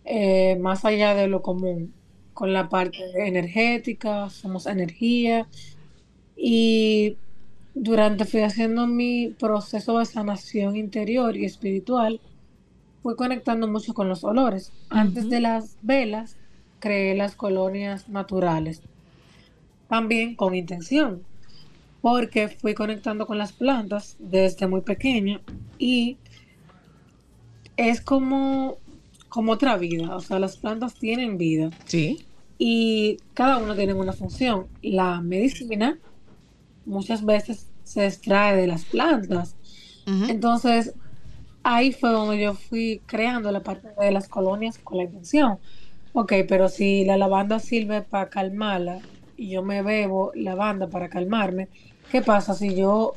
Eh, 0.05 0.55
más 0.57 0.85
allá 0.85 1.13
de 1.15 1.27
lo 1.27 1.41
común, 1.41 1.93
con 2.33 2.53
la 2.53 2.69
parte 2.69 2.99
energética, 3.15 4.29
somos 4.29 4.67
energía. 4.67 5.47
Y 6.37 7.17
durante 7.73 8.25
fui 8.25 8.41
haciendo 8.41 8.87
mi 8.87 9.29
proceso 9.39 9.99
de 9.99 10.05
sanación 10.05 10.75
interior 10.75 11.35
y 11.35 11.45
espiritual, 11.45 12.21
fui 13.01 13.15
conectando 13.15 13.67
mucho 13.67 13.93
con 13.93 14.07
los 14.07 14.23
olores. 14.23 14.71
Antes 14.89 15.29
de 15.29 15.39
las 15.39 15.77
velas, 15.81 16.37
creé 16.79 17.15
las 17.15 17.35
colonias 17.35 18.09
naturales, 18.09 18.81
también 19.87 20.35
con 20.35 20.55
intención, 20.55 21.23
porque 22.01 22.47
fui 22.47 22.73
conectando 22.73 23.25
con 23.25 23.37
las 23.37 23.53
plantas 23.53 24.15
desde 24.19 24.67
muy 24.67 24.81
pequeña 24.81 25.41
y 25.79 26.17
es 27.77 28.01
como, 28.01 28.77
como 29.35 29.51
otra 29.51 29.75
vida, 29.75 30.15
o 30.15 30.21
sea, 30.21 30.39
las 30.39 30.55
plantas 30.55 30.93
tienen 30.93 31.37
vida 31.37 31.69
Sí. 31.87 32.25
y 32.57 33.17
cada 33.33 33.57
uno 33.57 33.75
tiene 33.75 33.93
una 33.93 34.13
función. 34.13 34.67
La 34.81 35.19
medicina 35.19 35.99
muchas 36.85 37.25
veces 37.25 37.67
se 37.83 38.05
extrae 38.05 38.55
de 38.55 38.65
las 38.65 38.85
plantas. 38.85 39.57
Entonces, 40.29 40.93
ahí 41.63 41.91
fue 41.91 42.11
donde 42.11 42.39
yo 42.41 42.53
fui 42.53 43.01
creando 43.05 43.51
la 43.51 43.59
parte 43.61 43.89
de 43.99 44.11
las 44.13 44.29
colonias 44.29 44.77
con 44.77 44.99
la 44.99 45.03
intención. 45.03 45.57
Ok, 46.13 46.31
pero 46.47 46.69
si 46.69 47.03
la 47.03 47.17
lavanda 47.17 47.59
sirve 47.59 48.03
para 48.03 48.29
calmarla 48.29 48.99
y 49.35 49.49
yo 49.49 49.63
me 49.63 49.81
bebo 49.81 50.31
lavanda 50.33 50.87
para 50.87 51.09
calmarme, 51.09 51.67
¿qué 52.09 52.21
pasa 52.21 52.53
si 52.53 52.73
yo 52.73 53.15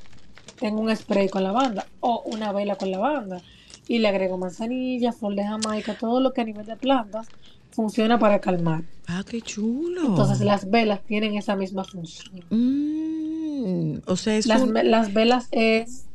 tengo 0.58 0.80
un 0.80 0.96
spray 0.96 1.28
con 1.28 1.44
lavanda 1.44 1.86
o 2.00 2.24
una 2.26 2.50
vela 2.50 2.74
con 2.74 2.90
lavanda 2.90 3.40
y 3.88 3.98
le 3.98 4.08
agrego 4.08 4.38
manzanilla, 4.38 5.12
flor 5.12 5.34
de 5.34 5.44
jamaica, 5.44 5.96
todo 5.96 6.20
lo 6.20 6.32
que 6.32 6.42
a 6.42 6.44
nivel 6.44 6.66
de 6.66 6.76
plantas 6.76 7.32
funciona 7.72 8.18
para 8.20 8.40
calmar? 8.40 8.84
Ah, 9.08 9.24
qué 9.28 9.42
chulo. 9.42 10.02
Entonces 10.08 10.40
las 10.40 10.70
velas 10.70 11.04
tienen 11.04 11.34
esa 11.36 11.56
misma 11.56 11.84
función. 11.84 12.44
Mm, 12.50 13.98
o 14.06 14.16
sea, 14.16 14.36
es, 14.36 14.46
Las, 14.46 14.62
un- 14.62 14.72
ve- 14.74 14.84
las 14.84 15.12
velas 15.12 15.48
es, 15.52 16.08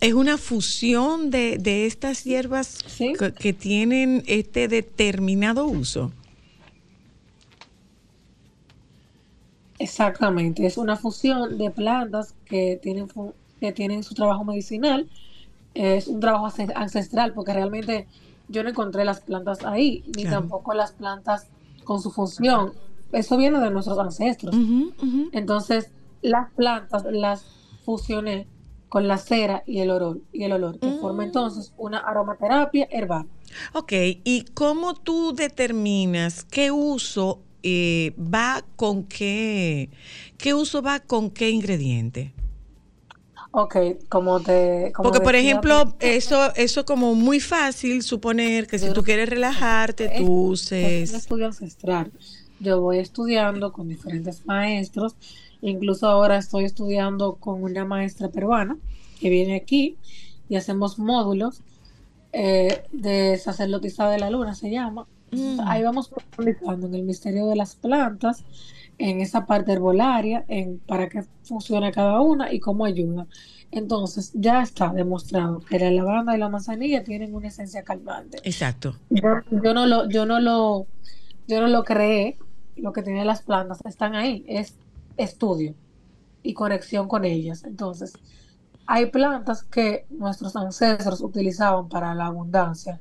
es 0.00 0.14
una 0.14 0.38
fusión 0.38 1.30
de, 1.30 1.58
de 1.58 1.86
estas 1.86 2.24
hierbas 2.24 2.82
¿sí? 2.86 3.12
que, 3.18 3.32
que 3.34 3.52
tienen 3.52 4.22
este 4.26 4.68
determinado 4.68 5.66
uso. 5.66 6.12
Exactamente, 9.78 10.64
es 10.66 10.78
una 10.78 10.96
fusión 10.96 11.58
de 11.58 11.70
plantas 11.70 12.34
que 12.44 12.78
tienen, 12.82 13.08
que 13.60 13.72
tienen 13.72 14.02
su 14.04 14.14
trabajo 14.14 14.44
medicinal. 14.44 15.10
Es 15.76 16.08
un 16.08 16.20
trabajo 16.20 16.46
ance- 16.46 16.72
ancestral 16.74 17.32
porque 17.34 17.52
realmente 17.52 18.06
yo 18.48 18.62
no 18.62 18.70
encontré 18.70 19.04
las 19.04 19.20
plantas 19.20 19.64
ahí, 19.64 20.04
ni 20.16 20.22
Claro. 20.22 20.38
tampoco 20.40 20.72
las 20.74 20.92
plantas 20.92 21.48
con 21.84 22.00
su 22.00 22.10
función. 22.10 22.72
Eso 23.12 23.36
viene 23.36 23.60
de 23.60 23.70
nuestros 23.70 23.98
ancestros. 23.98 24.54
Entonces, 25.32 25.92
las 26.22 26.50
plantas 26.54 27.04
las 27.10 27.44
fusioné 27.84 28.46
con 28.88 29.06
la 29.08 29.18
cera 29.18 29.62
y 29.66 29.80
el 29.80 29.90
olor, 29.90 30.20
y 30.32 30.44
el 30.44 30.52
olor 30.52 30.78
que 30.80 30.92
forma 30.92 31.22
Mm. 31.22 31.26
entonces 31.26 31.72
una 31.76 31.98
aromaterapia 31.98 32.88
herbal. 32.90 33.26
Ok, 33.74 33.92
¿y 34.24 34.44
cómo 34.54 34.94
tú 34.94 35.32
determinas 35.34 36.44
qué 36.44 36.70
uso 36.70 37.42
eh, 37.62 38.14
va 38.16 38.64
con 38.76 39.02
qué, 39.04 39.90
qué 40.38 40.54
uso 40.54 40.82
va 40.82 41.00
con 41.00 41.30
qué 41.30 41.50
ingrediente? 41.50 42.32
Ok, 43.58 43.74
como 44.10 44.40
te... 44.40 44.92
como 44.94 45.08
Porque, 45.08 45.24
por 45.24 45.32
decía 45.32 45.48
ejemplo, 45.48 45.94
eso 46.00 46.54
eso 46.56 46.84
como 46.84 47.14
muy 47.14 47.40
fácil 47.40 48.02
suponer 48.02 48.66
que 48.66 48.78
si 48.78 48.92
tú 48.92 49.02
quieres 49.02 49.30
relajarte, 49.30 50.08
tú 50.08 50.12
Es 50.12 50.20
un 50.20 50.28
uses... 50.28 51.14
estudio 51.14 51.46
ancestral. 51.46 52.12
Yo 52.60 52.82
voy 52.82 52.98
estudiando 52.98 53.72
con 53.72 53.88
diferentes 53.88 54.44
maestros. 54.44 55.16
Incluso 55.62 56.06
ahora 56.06 56.36
estoy 56.36 56.64
estudiando 56.66 57.36
con 57.36 57.62
una 57.62 57.86
maestra 57.86 58.28
peruana 58.28 58.76
que 59.18 59.30
viene 59.30 59.56
aquí 59.56 59.96
y 60.50 60.56
hacemos 60.56 60.98
módulos 60.98 61.62
eh, 62.34 62.82
de 62.92 63.38
sacerdotisa 63.38 64.10
de 64.10 64.18
la 64.18 64.28
luna, 64.28 64.54
se 64.54 64.70
llama. 64.70 65.06
Mm. 65.30 65.60
Ahí 65.64 65.82
vamos 65.82 66.10
profundizando 66.10 66.88
en 66.88 66.94
el 66.94 67.04
misterio 67.04 67.46
de 67.46 67.56
las 67.56 67.74
plantas, 67.74 68.44
en 68.98 69.20
esa 69.20 69.46
parte 69.46 69.72
herbolaria, 69.72 70.44
en 70.48 70.78
para 70.78 71.08
qué 71.08 71.22
funciona 71.42 71.92
cada 71.92 72.20
una 72.20 72.52
y 72.52 72.60
cómo 72.60 72.84
ayuda. 72.84 73.26
Entonces, 73.70 74.32
ya 74.34 74.62
está 74.62 74.92
demostrado 74.92 75.60
que 75.60 75.78
la 75.78 75.90
lavanda 75.90 76.34
y 76.34 76.38
la 76.38 76.48
manzanilla 76.48 77.04
tienen 77.04 77.34
una 77.34 77.48
esencia 77.48 77.82
calmante. 77.82 78.38
Exacto. 78.44 78.96
Yo, 79.10 79.40
yo 79.50 79.74
no 79.74 79.86
lo, 79.86 80.08
yo 80.08 80.24
no 80.24 80.40
lo, 80.40 80.86
yo 81.46 81.60
no 81.60 81.66
lo 81.66 81.84
creé, 81.84 82.38
lo 82.76 82.92
que 82.92 83.02
tienen 83.02 83.26
las 83.26 83.42
plantas 83.42 83.80
están 83.84 84.14
ahí, 84.14 84.44
es 84.46 84.76
estudio 85.16 85.74
y 86.42 86.54
conexión 86.54 87.08
con 87.08 87.24
ellas. 87.24 87.64
Entonces, 87.64 88.12
hay 88.86 89.06
plantas 89.06 89.64
que 89.64 90.06
nuestros 90.10 90.54
ancestros 90.56 91.20
utilizaban 91.20 91.88
para 91.88 92.14
la 92.14 92.26
abundancia. 92.26 93.00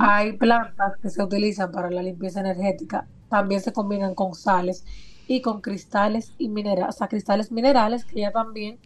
Hay 0.00 0.34
plantas 0.34 0.98
que 1.00 1.08
se 1.08 1.22
utilizan 1.22 1.72
para 1.72 1.90
la 1.90 2.02
limpieza 2.02 2.40
energética. 2.40 3.08
También 3.30 3.62
se 3.62 3.72
combinan 3.72 4.14
con 4.14 4.34
sales 4.34 4.84
y 5.28 5.40
con 5.40 5.60
cristales 5.60 6.32
y 6.38 6.48
minerales, 6.48 6.94
o 6.94 6.98
sea, 6.98 7.08
cristales 7.08 7.52
minerales 7.52 8.04
que 8.04 8.20
ya 8.20 8.32
también 8.32 8.78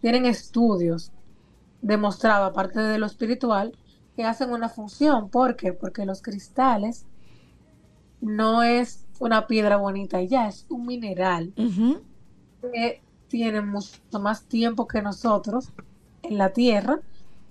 tienen 0.00 0.26
estudios 0.26 1.12
demostrados, 1.80 2.50
aparte 2.50 2.80
de 2.80 2.98
lo 2.98 3.06
espiritual, 3.06 3.76
que 4.16 4.24
hacen 4.24 4.50
una 4.50 4.68
función. 4.68 5.28
¿Por 5.30 5.56
qué? 5.56 5.72
Porque 5.72 6.04
los 6.06 6.22
cristales 6.22 7.06
no 8.20 8.62
es 8.62 9.04
una 9.18 9.46
piedra 9.46 9.76
bonita 9.76 10.20
y 10.20 10.28
ya, 10.28 10.48
es 10.48 10.66
un 10.68 10.86
mineral 10.86 11.52
que 12.62 13.00
tiene 13.28 13.60
mucho 13.60 13.98
más 14.20 14.44
tiempo 14.44 14.86
que 14.86 15.02
nosotros 15.02 15.70
en 16.22 16.38
la 16.38 16.50
Tierra 16.50 17.00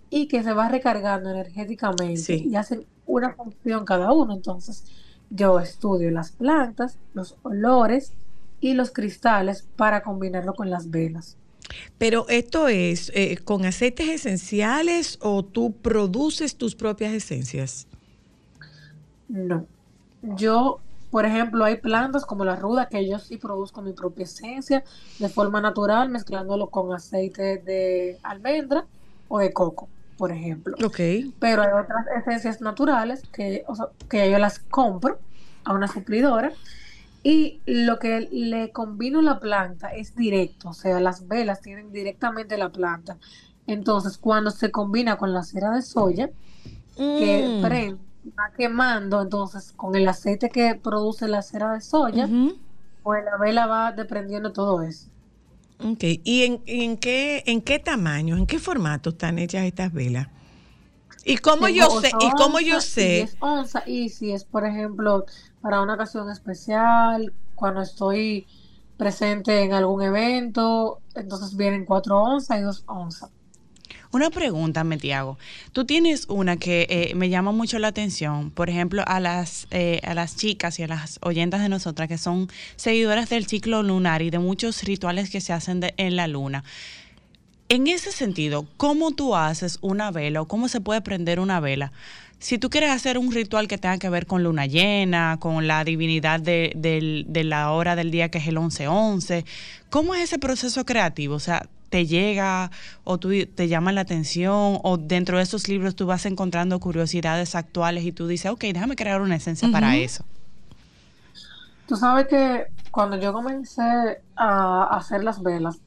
y 0.10 0.28
que 0.28 0.44
se 0.44 0.54
va 0.54 0.68
recargando 0.70 1.30
energéticamente 1.30 2.18
Sí. 2.18 2.48
y 2.50 2.56
hacen 2.56 2.86
una 3.06 3.34
función 3.34 3.86
cada 3.86 4.12
uno. 4.12 4.34
Entonces, 4.34 4.86
yo 5.30 5.60
estudio 5.60 6.12
las 6.12 6.32
plantas, 6.32 6.98
los 7.14 7.36
olores 7.44 8.14
y 8.62 8.76
los 8.76 8.92
cristales 8.92 9.68
para 9.76 10.04
combinarlo 10.04 10.54
con 10.54 10.70
las 10.70 10.90
velas. 10.90 11.36
Pero 11.98 12.28
esto 12.30 12.68
es 12.68 13.12
eh, 13.16 13.38
con 13.44 13.66
aceites 13.66 14.08
esenciales 14.08 15.18
o 15.22 15.44
tú 15.44 15.74
produces 15.74 16.56
tus 16.56 16.76
propias 16.76 17.14
esencias. 17.14 17.88
No. 19.28 19.66
Yo, 20.22 20.80
por 21.10 21.26
ejemplo, 21.26 21.64
hay 21.64 21.78
plantas 21.78 22.26
como 22.26 22.46
la 22.46 22.56
ruda 22.56 22.88
que 22.88 23.08
yo 23.08 23.18
sí 23.20 23.38
produzco 23.38 23.82
mi 23.82 23.94
propia 23.94 24.26
esencia 24.26 24.84
de 25.20 25.30
forma 25.30 25.62
natural, 25.62 26.10
mezclándolo 26.10 26.68
con 26.68 26.94
aceite 26.94 27.58
de 27.58 28.20
almendra 28.24 28.86
o 29.28 29.40
de 29.40 29.54
coco, 29.54 29.88
por 30.18 30.32
ejemplo. 30.32 30.76
Ok. 30.86 31.00
Pero 31.40 31.62
hay 31.64 31.70
otras 31.70 32.06
esencias 32.18 32.62
naturales 32.62 33.24
que, 33.32 33.64
o 33.68 33.76
sea, 33.76 33.88
que 34.10 34.30
yo 34.30 34.38
las 34.38 34.60
compro 34.60 35.20
a 35.64 35.74
una 35.74 35.88
suplidora 35.88 36.52
y 37.24 37.62
lo 37.66 38.00
que 38.00 38.22
le 38.32 38.72
combino 38.72 39.22
la 39.22 39.40
planta 39.40 39.90
es 39.90 40.16
directo, 40.16 40.70
o 40.70 40.74
sea, 40.74 41.00
las 41.00 41.28
velas 41.28 41.62
tienen 41.62 41.92
directamente 41.92 42.58
la 42.58 42.72
planta. 42.72 43.20
Entonces, 43.68 44.18
cuando 44.18 44.52
se 44.52 44.72
combina 44.72 45.18
con 45.18 45.34
la 45.34 45.44
cera 45.44 45.72
de 45.72 45.82
soya, 45.84 46.32
que 47.16 47.56
Mm. 47.58 47.58
prende, 47.60 48.04
va 48.26 48.52
quemando, 48.58 49.22
entonces 49.22 49.74
con 49.74 49.96
el 49.96 50.08
aceite 50.08 50.50
que 50.52 50.76
produce 50.76 51.28
la 51.28 51.42
cera 51.42 51.74
de 51.74 51.82
soya, 51.82 52.34
pues 53.04 53.24
la 53.26 53.38
vela 53.38 53.68
va 53.68 53.92
desprendiendo 53.94 54.54
todo 54.54 54.82
eso. 54.84 55.10
Ok. 55.80 56.04
¿Y 56.24 56.44
en, 56.44 56.62
en 56.68 56.98
qué, 56.98 57.44
en 57.48 57.62
qué 57.62 57.80
tamaño, 57.80 58.38
en 58.38 58.46
qué 58.46 58.60
formato 58.60 59.10
están 59.12 59.40
hechas 59.40 59.66
estas 59.66 59.92
velas? 59.92 60.28
¿Y 61.26 61.38
cómo 61.38 61.68
yo 61.70 61.86
Tengo 61.86 61.92
sé? 61.92 62.16
ocho 62.16 62.18
¿Y 62.20 62.34
cómo 62.34 62.60
yo 62.60 62.82
y 62.82 62.82
sé? 62.82 63.08
10 63.08 63.38
onzas, 63.40 63.84
y 63.88 64.10
si 64.10 64.32
es, 64.32 64.46
por 64.46 64.66
ejemplo, 64.66 65.26
para 65.62 65.82
una 65.82 65.94
ocasión 65.94 66.30
especial, 66.30 67.34
cuando 67.56 67.82
estoy 67.82 68.48
presente 68.98 69.62
en 69.64 69.74
algún 69.74 70.02
evento, 70.02 71.00
entonces 71.16 71.56
vienen 71.58 71.86
4 71.86 72.22
onzas 72.22 72.60
y 72.60 72.62
2 72.62 72.84
onzas. 72.88 73.30
Una 74.14 74.30
pregunta, 74.30 74.84
Metiago. 74.84 75.38
Tú 75.72 75.86
tienes 75.86 76.26
una 76.28 76.58
que 76.58 76.86
eh, 76.90 77.16
me 77.16 77.30
llama 77.30 77.54
mucho 77.54 77.80
la 77.80 77.88
atención, 77.88 78.52
por 78.52 78.70
ejemplo, 78.70 79.04
a 79.08 79.22
las, 79.22 79.68
eh, 79.72 80.02
a 80.04 80.14
las 80.14 80.36
chicas 80.36 80.80
y 80.80 80.84
a 80.84 80.88
las 80.88 81.18
oyentas 81.24 81.62
de 81.62 81.70
nosotras 81.70 82.10
que 82.10 82.18
son 82.18 82.50
seguidoras 82.76 83.30
del 83.30 83.48
ciclo 83.48 83.84
lunar 83.84 84.22
y 84.22 84.30
de 84.30 84.40
muchos 84.40 84.84
rituales 84.84 85.30
que 85.30 85.40
se 85.40 85.54
hacen 85.54 85.80
de- 85.80 85.94
en 85.96 86.18
la 86.18 86.28
luna. 86.28 86.66
En 87.72 87.88
ese 87.88 88.12
sentido, 88.12 88.66
¿cómo 88.76 89.12
tú 89.12 89.34
haces 89.34 89.80
una 89.80 90.12
vela 90.12 90.42
o 90.42 90.46
cómo 90.46 90.68
se 90.68 90.82
puede 90.82 91.00
prender 91.00 91.40
una 91.40 91.62
vela? 91.62 91.94
Si 92.38 92.58
tú 92.58 92.70
quieres 92.70 92.92
hacer 92.92 93.18
un 93.18 93.32
ritual 93.32 93.70
que 93.70 93.78
tenga 93.78 93.98
que 93.98 94.10
ver 94.10 94.26
con 94.28 94.44
luna 94.44 94.66
llena, 94.66 95.38
con 95.40 95.68
la 95.68 95.86
divinidad 95.86 96.42
de, 96.42 97.46
la 97.46 97.72
hora 97.72 97.96
del 97.96 98.12
día 98.12 98.28
que 98.28 98.40
es 98.40 98.48
el 98.50 98.58
11-11, 98.58 99.46
¿cómo 99.90 100.16
es 100.16 100.24
ese 100.24 100.38
proceso 100.38 100.84
creativo? 100.86 101.36
O 101.36 101.40
sea, 101.40 101.66
¿te 101.90 102.06
llega 102.08 102.72
o 103.06 103.18
tú, 103.20 103.30
te 103.56 103.70
llama 103.70 103.94
la 103.94 104.02
atención 104.02 104.80
o 104.84 104.98
dentro 104.98 105.38
de 105.38 105.44
esos 105.44 105.70
libros 105.70 105.96
tú 105.96 106.06
vas 106.06 106.26
encontrando 106.26 106.78
curiosidades 106.82 107.56
actuales 107.56 108.04
y 108.04 108.12
tú 108.12 108.28
dices, 108.28 108.52
ok, 108.52 108.66
déjame 108.66 108.98
crear 108.98 109.22
una 109.22 109.38
esencia 109.38 109.72
para 109.72 109.96
eso? 109.96 110.26
Tú 111.88 111.96
sabes 111.96 112.28
que 112.28 112.66
cuando 112.92 113.18
yo 113.18 113.32
comencé 113.32 114.22
a 114.36 114.90
hacer 114.92 115.24
las 115.24 115.42
velas, 115.42 115.80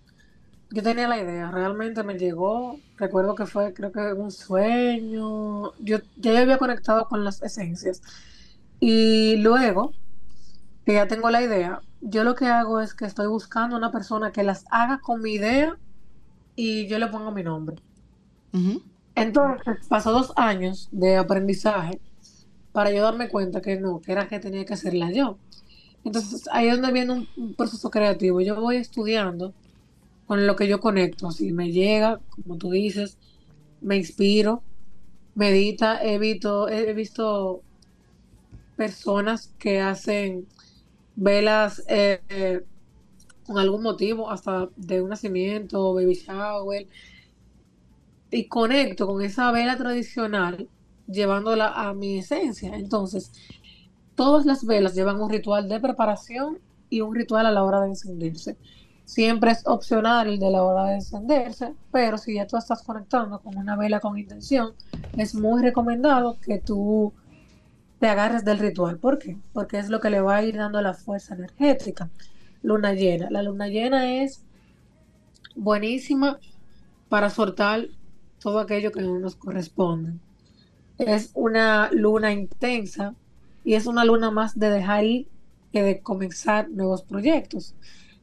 yo 0.70 0.82
tenía 0.82 1.08
la 1.08 1.18
idea, 1.18 1.50
realmente 1.50 2.02
me 2.02 2.18
llegó, 2.18 2.80
recuerdo 2.96 3.34
que 3.34 3.46
fue, 3.46 3.72
creo 3.74 3.92
que 3.92 4.12
un 4.14 4.30
sueño, 4.30 5.74
yo 5.78 5.98
ya 6.16 6.32
yo 6.32 6.38
había 6.38 6.58
conectado 6.58 7.06
con 7.08 7.24
las 7.24 7.42
esencias 7.42 8.02
y 8.80 9.36
luego 9.38 9.92
que 10.86 10.94
ya 10.94 11.08
tengo 11.08 11.30
la 11.30 11.42
idea, 11.42 11.82
yo 12.00 12.24
lo 12.24 12.34
que 12.34 12.46
hago 12.46 12.80
es 12.80 12.94
que 12.94 13.06
estoy 13.06 13.26
buscando 13.28 13.76
una 13.76 13.92
persona 13.92 14.32
que 14.32 14.42
las 14.44 14.64
haga 14.70 15.00
con 15.00 15.22
mi 15.22 15.34
idea 15.34 15.78
y 16.56 16.86
yo 16.88 16.98
le 16.98 17.08
pongo 17.08 17.32
mi 17.32 17.42
nombre. 17.44 17.76
Entonces, 19.14 19.86
pasó 19.88 20.12
dos 20.12 20.32
años 20.36 20.88
de 20.92 21.16
aprendizaje 21.16 22.00
para 22.72 22.90
yo 22.92 23.02
darme 23.02 23.28
cuenta 23.28 23.60
que 23.62 23.78
no, 23.80 24.00
que 24.00 24.12
era 24.12 24.28
que 24.28 24.40
tenía 24.40 24.64
que 24.64 24.74
hacerla 24.74 25.12
yo. 25.12 25.38
Entonces, 26.04 26.48
ahí 26.52 26.68
es 26.68 26.76
donde 26.76 26.92
viene 26.92 27.12
un, 27.12 27.28
un 27.36 27.54
proceso 27.54 27.90
creativo. 27.90 28.40
Yo 28.40 28.60
voy 28.60 28.76
estudiando 28.76 29.54
con 30.26 30.46
lo 30.46 30.56
que 30.56 30.68
yo 30.68 30.80
conecto. 30.80 31.30
Si 31.30 31.52
me 31.52 31.72
llega, 31.72 32.20
como 32.30 32.56
tú 32.56 32.70
dices, 32.70 33.18
me 33.80 33.96
inspiro, 33.96 34.62
medita. 35.34 36.02
He 36.04 36.18
visto, 36.18 36.68
he 36.68 36.92
visto 36.94 37.62
personas 38.76 39.52
que 39.58 39.80
hacen 39.80 40.46
velas 41.16 41.82
eh, 41.88 42.20
eh, 42.28 42.64
con 43.46 43.58
algún 43.58 43.82
motivo, 43.82 44.30
hasta 44.30 44.68
de 44.76 45.02
un 45.02 45.10
nacimiento, 45.10 45.94
baby 45.94 46.14
shower, 46.14 46.86
y 48.30 48.48
conecto 48.48 49.06
con 49.06 49.22
esa 49.22 49.52
vela 49.52 49.76
tradicional 49.76 50.68
llevándola 51.06 51.68
a 51.68 51.94
mi 51.94 52.18
esencia. 52.18 52.74
Entonces, 52.76 53.32
todas 54.14 54.46
las 54.46 54.64
velas 54.66 54.94
llevan 54.94 55.20
un 55.20 55.30
ritual 55.30 55.68
de 55.68 55.80
preparación 55.80 56.58
y 56.90 57.00
un 57.00 57.14
ritual 57.14 57.46
a 57.46 57.52
la 57.52 57.64
hora 57.64 57.80
de 57.82 57.88
encenderse. 57.88 58.56
Siempre 59.04 59.50
es 59.50 59.66
opcional 59.66 60.38
de 60.38 60.50
la 60.50 60.62
hora 60.62 60.84
de 60.84 60.94
encenderse, 60.94 61.74
pero 61.92 62.16
si 62.16 62.34
ya 62.34 62.46
tú 62.46 62.56
estás 62.56 62.82
conectando 62.82 63.38
con 63.40 63.56
una 63.56 63.76
vela 63.76 64.00
con 64.00 64.18
intención, 64.18 64.72
es 65.16 65.34
muy 65.34 65.62
recomendado 65.62 66.38
que 66.40 66.58
tú 66.58 67.12
te 68.00 68.08
agarres 68.08 68.44
del 68.44 68.58
ritual. 68.58 68.98
¿Por 68.98 69.18
qué? 69.18 69.36
Porque 69.52 69.78
es 69.78 69.88
lo 69.88 70.00
que 70.00 70.10
le 70.10 70.20
va 70.20 70.36
a 70.36 70.42
ir 70.42 70.56
dando 70.56 70.80
la 70.80 70.94
fuerza 70.94 71.34
energética. 71.34 72.10
Luna 72.62 72.94
llena. 72.94 73.28
La 73.30 73.42
luna 73.42 73.68
llena 73.68 74.22
es 74.22 74.42
buenísima 75.54 76.38
para 77.08 77.30
soltar 77.30 77.86
todo 78.40 78.58
aquello 78.58 78.90
que 78.90 79.02
no 79.02 79.18
nos 79.18 79.36
corresponde. 79.36 80.14
Es 80.98 81.30
una 81.34 81.90
luna 81.92 82.32
intensa 82.32 83.14
y 83.64 83.74
es 83.74 83.86
una 83.86 84.04
luna 84.04 84.30
más 84.30 84.58
de 84.58 84.70
dejar 84.70 85.04
ir 85.04 85.28
que 85.72 85.82
de 85.82 86.00
comenzar 86.00 86.70
nuevos 86.70 87.02
proyectos. 87.02 87.74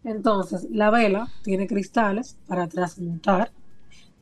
Entonces, 0.03 0.67
la 0.71 0.89
vela 0.89 1.31
tiene 1.41 1.67
cristales 1.67 2.39
para 2.47 2.67
transmutar, 2.67 3.53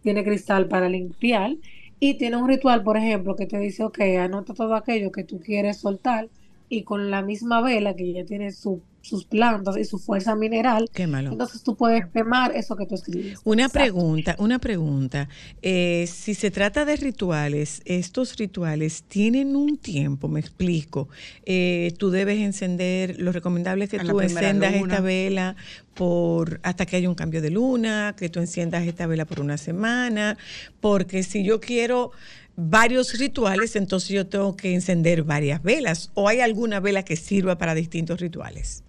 tiene 0.01 0.23
cristal 0.25 0.67
para 0.69 0.89
limpiar 0.89 1.57
y 1.99 2.17
tiene 2.17 2.37
un 2.37 2.49
ritual, 2.49 2.83
por 2.83 2.97
ejemplo, 2.97 3.35
que 3.35 3.47
te 3.47 3.59
dice, 3.59 3.83
ok, 3.85 3.99
anota 4.21 4.53
todo 4.55 4.75
aquello 4.75 5.11
que 5.11 5.25
tú 5.25 5.39
quieres 5.41 5.81
soltar 5.81 6.31
y 6.69 6.83
con 6.85 7.11
la 7.11 7.23
misma 7.23 7.61
vela 7.61 7.95
que 7.95 8.13
ya 8.13 8.25
tiene 8.25 8.51
su- 8.53 8.85
sus 9.09 9.25
plantas 9.25 9.75
y 9.77 9.85
su 9.85 9.97
fuerza 9.97 10.35
mineral, 10.35 10.89
Quémalo. 10.93 11.31
entonces 11.31 11.63
tú 11.63 11.75
puedes 11.75 12.05
quemar 12.07 12.55
eso 12.55 12.75
que 12.75 12.85
tú 12.85 12.95
escribes. 12.95 13.39
Una 13.43 13.63
Exacto. 13.65 13.79
pregunta, 13.79 14.35
una 14.39 14.59
pregunta. 14.59 15.27
Eh, 15.61 16.07
si 16.07 16.35
se 16.35 16.51
trata 16.51 16.85
de 16.85 16.95
rituales, 16.95 17.81
estos 17.85 18.37
rituales 18.37 19.03
tienen 19.07 19.55
un 19.55 19.77
tiempo, 19.77 20.27
me 20.27 20.39
explico. 20.39 21.09
Eh, 21.45 21.93
tú 21.97 22.11
debes 22.11 22.39
encender, 22.39 23.19
lo 23.19 23.31
recomendable 23.31 23.85
es 23.85 23.89
que 23.89 23.99
tú 23.99 24.21
encendas 24.21 24.73
luna. 24.73 24.83
esta 24.93 25.01
vela 25.01 25.55
por 25.95 26.59
hasta 26.63 26.85
que 26.85 26.95
haya 26.95 27.09
un 27.09 27.15
cambio 27.15 27.41
de 27.41 27.49
luna, 27.49 28.15
que 28.17 28.29
tú 28.29 28.39
enciendas 28.39 28.85
esta 28.87 29.07
vela 29.07 29.25
por 29.25 29.39
una 29.41 29.57
semana, 29.57 30.37
porque 30.79 31.23
si 31.23 31.43
yo 31.43 31.59
quiero 31.59 32.11
varios 32.55 33.17
rituales, 33.17 33.75
entonces 33.75 34.09
yo 34.09 34.27
tengo 34.27 34.55
que 34.55 34.73
encender 34.73 35.23
varias 35.23 35.63
velas. 35.63 36.11
¿O 36.13 36.27
hay 36.27 36.41
alguna 36.41 36.79
vela 36.79 37.03
que 37.03 37.15
sirva 37.15 37.57
para 37.57 37.73
distintos 37.73 38.19
rituales? 38.19 38.83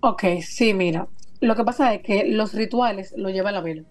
Ok, 0.00 0.24
sí, 0.42 0.74
mira. 0.74 1.08
Lo 1.40 1.54
que 1.56 1.64
pasa 1.64 1.94
es 1.94 2.02
que 2.02 2.24
los 2.26 2.54
rituales 2.54 3.12
lo 3.16 3.28
lleva 3.30 3.52
la 3.52 3.60
vela. 3.60 3.82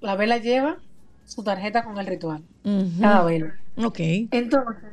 La 0.00 0.16
vela 0.16 0.38
lleva 0.38 0.78
su 1.24 1.42
tarjeta 1.42 1.84
con 1.84 1.98
el 1.98 2.06
ritual. 2.06 2.42
Ujú. 2.64 3.00
Cada 3.00 3.24
vela. 3.24 3.54
Ok. 3.76 3.98
Entonces, 4.30 4.90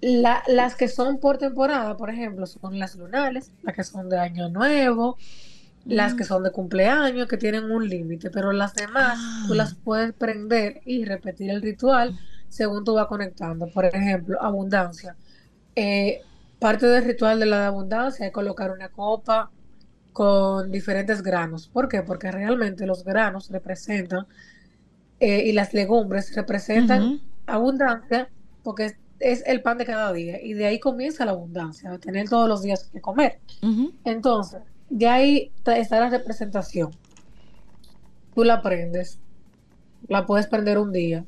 la- 0.00 0.42
las 0.46 0.76
que 0.76 0.88
son 0.88 1.18
por 1.18 1.38
temporada, 1.38 1.96
por 1.96 2.10
ejemplo, 2.10 2.46
son 2.46 2.78
las 2.78 2.94
lunares, 2.96 3.52
las 3.62 3.74
que 3.74 3.84
son 3.84 4.08
de 4.08 4.18
Año 4.18 4.48
Nuevo, 4.48 5.16
las 5.84 6.14
que 6.14 6.24
son 6.24 6.42
de 6.42 6.50
cumpleaños, 6.50 7.28
que 7.28 7.36
tienen 7.36 7.70
un 7.70 7.88
límite, 7.88 8.30
pero 8.30 8.52
las 8.52 8.74
demás 8.74 9.18
tú 9.46 9.54
las 9.54 9.74
puedes 9.74 10.12
prender 10.14 10.80
y 10.84 11.04
repetir 11.04 11.50
el 11.50 11.62
ritual 11.62 12.18
según 12.48 12.84
tú 12.84 12.94
vas 12.94 13.06
conectando. 13.06 13.68
Por 13.68 13.84
ejemplo, 13.84 14.40
abundancia. 14.42 15.16
Eh, 15.76 16.22
parte 16.58 16.86
del 16.86 17.04
ritual 17.04 17.38
de 17.38 17.46
la 17.46 17.66
abundancia 17.68 18.26
es 18.26 18.32
colocar 18.32 18.72
una 18.72 18.88
copa 18.88 19.50
con 20.16 20.72
diferentes 20.72 21.22
granos. 21.22 21.68
¿Por 21.68 21.90
qué? 21.90 22.00
Porque 22.02 22.30
realmente 22.32 22.86
los 22.86 23.04
granos 23.04 23.50
representan 23.50 24.26
eh, 25.20 25.42
y 25.44 25.52
las 25.52 25.74
legumbres 25.74 26.34
representan 26.34 27.20
abundancia 27.46 28.30
porque 28.62 28.86
es, 28.86 28.94
es 29.20 29.42
el 29.46 29.60
pan 29.60 29.76
de 29.76 29.84
cada 29.84 30.10
día 30.14 30.40
y 30.42 30.54
de 30.54 30.64
ahí 30.64 30.80
comienza 30.80 31.26
la 31.26 31.32
abundancia, 31.32 31.90
de 31.90 31.98
tener 31.98 32.30
todos 32.30 32.48
los 32.48 32.62
días 32.62 32.88
que 32.90 33.02
comer. 33.02 33.40
Entonces, 34.04 34.62
de 34.88 35.06
ahí 35.06 35.52
está 35.66 36.00
la 36.00 36.08
representación. 36.08 36.92
Tú 38.34 38.42
la 38.42 38.62
prendes, 38.62 39.18
la 40.08 40.24
puedes 40.24 40.46
prender 40.46 40.78
un 40.78 40.92
día, 40.92 41.26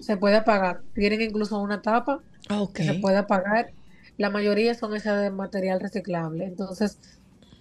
se 0.00 0.16
puede 0.16 0.36
apagar. 0.36 0.82
Tienen 0.94 1.22
incluso 1.22 1.58
una 1.58 1.82
tapa 1.82 2.20
Ah, 2.48 2.62
ok. 2.62 2.72
que 2.72 2.84
se 2.84 2.94
puede 2.94 3.16
apagar. 3.16 3.72
La 4.16 4.30
mayoría 4.30 4.74
son 4.74 4.94
esas 4.94 5.20
de 5.22 5.30
material 5.30 5.80
reciclable. 5.80 6.44
Entonces, 6.44 6.98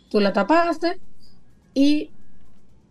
tú 0.10 0.20
la 0.20 0.34
tapaste 0.34 1.00
y 1.74 2.12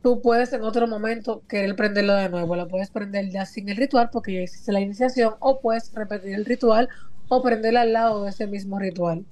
tú 0.03 0.21
puedes 0.23 0.53
en 0.53 0.63
otro 0.63 0.87
momento 0.87 1.43
querer 1.49 1.75
prenderla 1.77 2.17
de 2.17 2.29
nuevo. 2.29 2.57
La 2.57 2.67
puedes 2.67 2.91
prender 2.91 3.31
ya 3.31 3.47
sin 3.47 3.69
el 3.69 3.77
ritual 3.77 4.11
porque 4.13 4.35
ya 4.35 4.41
hiciste 4.43 4.73
la 4.73 4.81
iniciación 4.81 5.35
o 5.41 5.61
puedes 5.61 5.93
repetir 5.95 6.35
el 6.35 6.45
ritual 6.45 6.89
o 7.29 7.43
prenderla 7.43 7.83
al 7.83 7.93
lado 7.93 8.25
de 8.25 8.31
ese 8.31 8.47
mismo 8.47 8.79
ritual. 8.79 9.27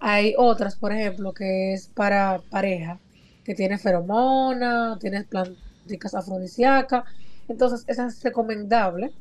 Hay 0.00 0.34
otras, 0.36 0.76
por 0.76 0.92
ejemplo, 0.92 1.32
que 1.32 1.72
es 1.74 1.88
para 1.88 2.42
pareja, 2.50 3.00
que 3.44 3.54
tiene 3.54 3.78
feromona, 3.78 4.98
tiene 5.00 5.24
plantas 5.24 6.14
afrodisíacas. 6.14 7.04
Entonces, 7.48 7.84
es 7.88 8.22
recomendable 8.22 9.12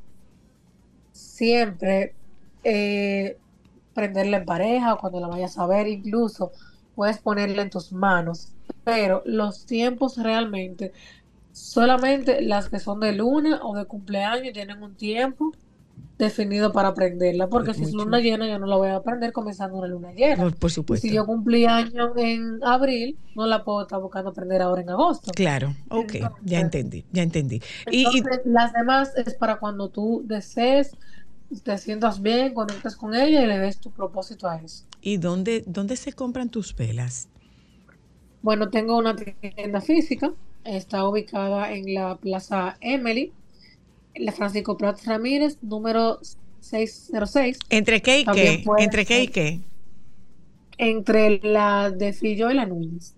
siempre 1.11 2.13
eh, 2.63 3.37
prenderla 3.93 4.37
en 4.37 4.45
pareja 4.45 4.93
o 4.93 4.97
cuando 4.99 5.19
la 5.19 5.27
vayas 5.27 5.57
a 5.57 5.65
ver, 5.67 5.87
incluso 5.87 6.51
puedes 6.97 7.19
ponerla 7.19 7.61
en 7.61 7.69
tus 7.69 7.93
manos, 7.93 8.53
pero 8.83 9.21
los 9.25 9.67
tiempos 9.67 10.17
realmente, 10.17 10.93
solamente 11.51 12.41
las 12.41 12.69
que 12.69 12.79
son 12.79 12.99
de 12.99 13.13
luna 13.13 13.59
o 13.63 13.75
de 13.77 13.85
cumpleaños 13.85 14.51
tienen 14.51 14.81
un 14.81 14.95
tiempo 14.95 15.51
definido 16.17 16.73
para 16.73 16.95
prenderla, 16.95 17.47
porque 17.47 17.75
si 17.75 17.83
es 17.83 17.91
luna 17.93 18.17
chulo. 18.17 18.19
llena 18.19 18.47
yo 18.47 18.57
no 18.57 18.65
la 18.65 18.75
voy 18.77 18.89
a 18.89 19.03
prender 19.03 19.31
comenzando 19.31 19.77
una 19.77 19.87
luna 19.87 20.11
llena. 20.13 20.49
Por, 20.49 20.71
supuesto. 20.71 21.07
si 21.07 21.13
yo 21.13 21.23
cumplí 21.27 21.65
años 21.65 22.09
en 22.17 22.57
abril, 22.63 23.15
no 23.35 23.45
la 23.45 23.63
puedo 23.63 23.83
estar 23.83 24.01
buscando 24.01 24.33
prender 24.33 24.63
ahora 24.63 24.81
en 24.81 24.89
agosto. 24.89 25.29
Claro, 25.35 25.75
ok, 25.89 26.13
ya 26.13 26.17
Entonces- 26.25 26.61
entendí, 26.61 27.05
ya 27.11 27.21
entendí. 27.21 27.61
Y, 27.91 27.97
y- 28.01 28.17
Entonces, 28.17 28.41
las 28.45 28.73
demás 28.73 29.13
es 29.15 29.35
para 29.35 29.57
cuando 29.59 29.89
tú 29.89 30.23
desees, 30.25 30.97
te 31.63 31.77
sientas 31.77 32.21
bien, 32.21 32.53
conectas 32.53 32.95
con 32.95 33.15
ella 33.15 33.43
y 33.43 33.47
le 33.47 33.59
des 33.59 33.79
tu 33.79 33.91
propósito 33.91 34.47
a 34.49 34.57
eso. 34.57 34.85
¿y 35.01 35.17
dónde, 35.17 35.63
dónde 35.67 35.95
se 35.97 36.13
compran 36.13 36.49
tus 36.49 36.75
velas? 36.75 37.29
Bueno, 38.41 38.69
tengo 38.69 38.97
una 38.97 39.15
tienda 39.15 39.81
física, 39.81 40.33
está 40.63 41.07
ubicada 41.07 41.71
en 41.73 41.93
la 41.93 42.17
Plaza 42.17 42.77
Emily, 42.81 43.33
en 44.13 44.25
la 44.25 44.31
Francisco 44.31 44.77
Prats 44.77 45.05
Ramírez, 45.05 45.57
número 45.61 46.19
606, 46.59 47.59
¿Entre 47.69 48.01
qué 48.01 48.19
y 48.21 48.25
También 48.25 48.63
qué? 48.63 48.63
¿Entre 48.77 49.05
qué 49.05 49.23
y 49.23 49.27
qué? 49.29 49.61
entre 50.79 51.39
la 51.43 51.91
de 51.91 52.13
Fillo 52.13 52.51
y 52.51 52.55
la 52.55 52.65
Núñez, 52.65 53.16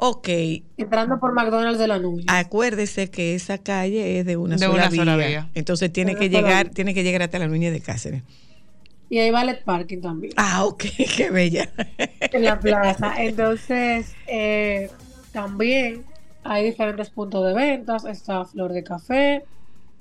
Ok, 0.00 0.28
entrando 0.76 1.18
por 1.18 1.32
McDonald's 1.32 1.78
de 1.78 1.88
la 1.88 1.98
Núñez. 1.98 2.24
acuérdese 2.28 3.10
que 3.10 3.34
esa 3.34 3.58
calle 3.58 4.20
es 4.20 4.26
de 4.26 4.36
una, 4.36 4.54
De 4.56 4.66
sola, 4.66 4.86
una 4.86 4.90
sola 4.90 5.16
vía. 5.16 5.50
Entonces 5.54 5.92
tiene 5.92 6.14
De 6.14 6.20
que 6.20 6.28
llegar, 6.30 6.66
vía. 6.66 6.74
tiene 6.74 6.94
que 6.94 7.02
llegar 7.02 7.22
hasta 7.22 7.38
la 7.40 7.48
Núñez 7.48 7.72
de 7.72 7.80
Cáceres. 7.80 8.22
Y 9.10 9.18
hay 9.18 9.30
ballet 9.30 9.64
parking 9.64 10.00
también. 10.00 10.34
Ah, 10.36 10.64
ok, 10.66 10.84
qué 11.16 11.30
bella. 11.30 11.68
en 12.20 12.44
la 12.44 12.60
plaza. 12.60 13.14
Entonces, 13.22 14.14
eh, 14.28 14.88
también 15.32 16.04
hay 16.44 16.64
diferentes 16.66 17.10
puntos 17.10 17.44
de 17.46 17.54
ventas. 17.54 18.04
Está 18.04 18.44
Flor 18.44 18.72
de 18.72 18.84
Café, 18.84 19.44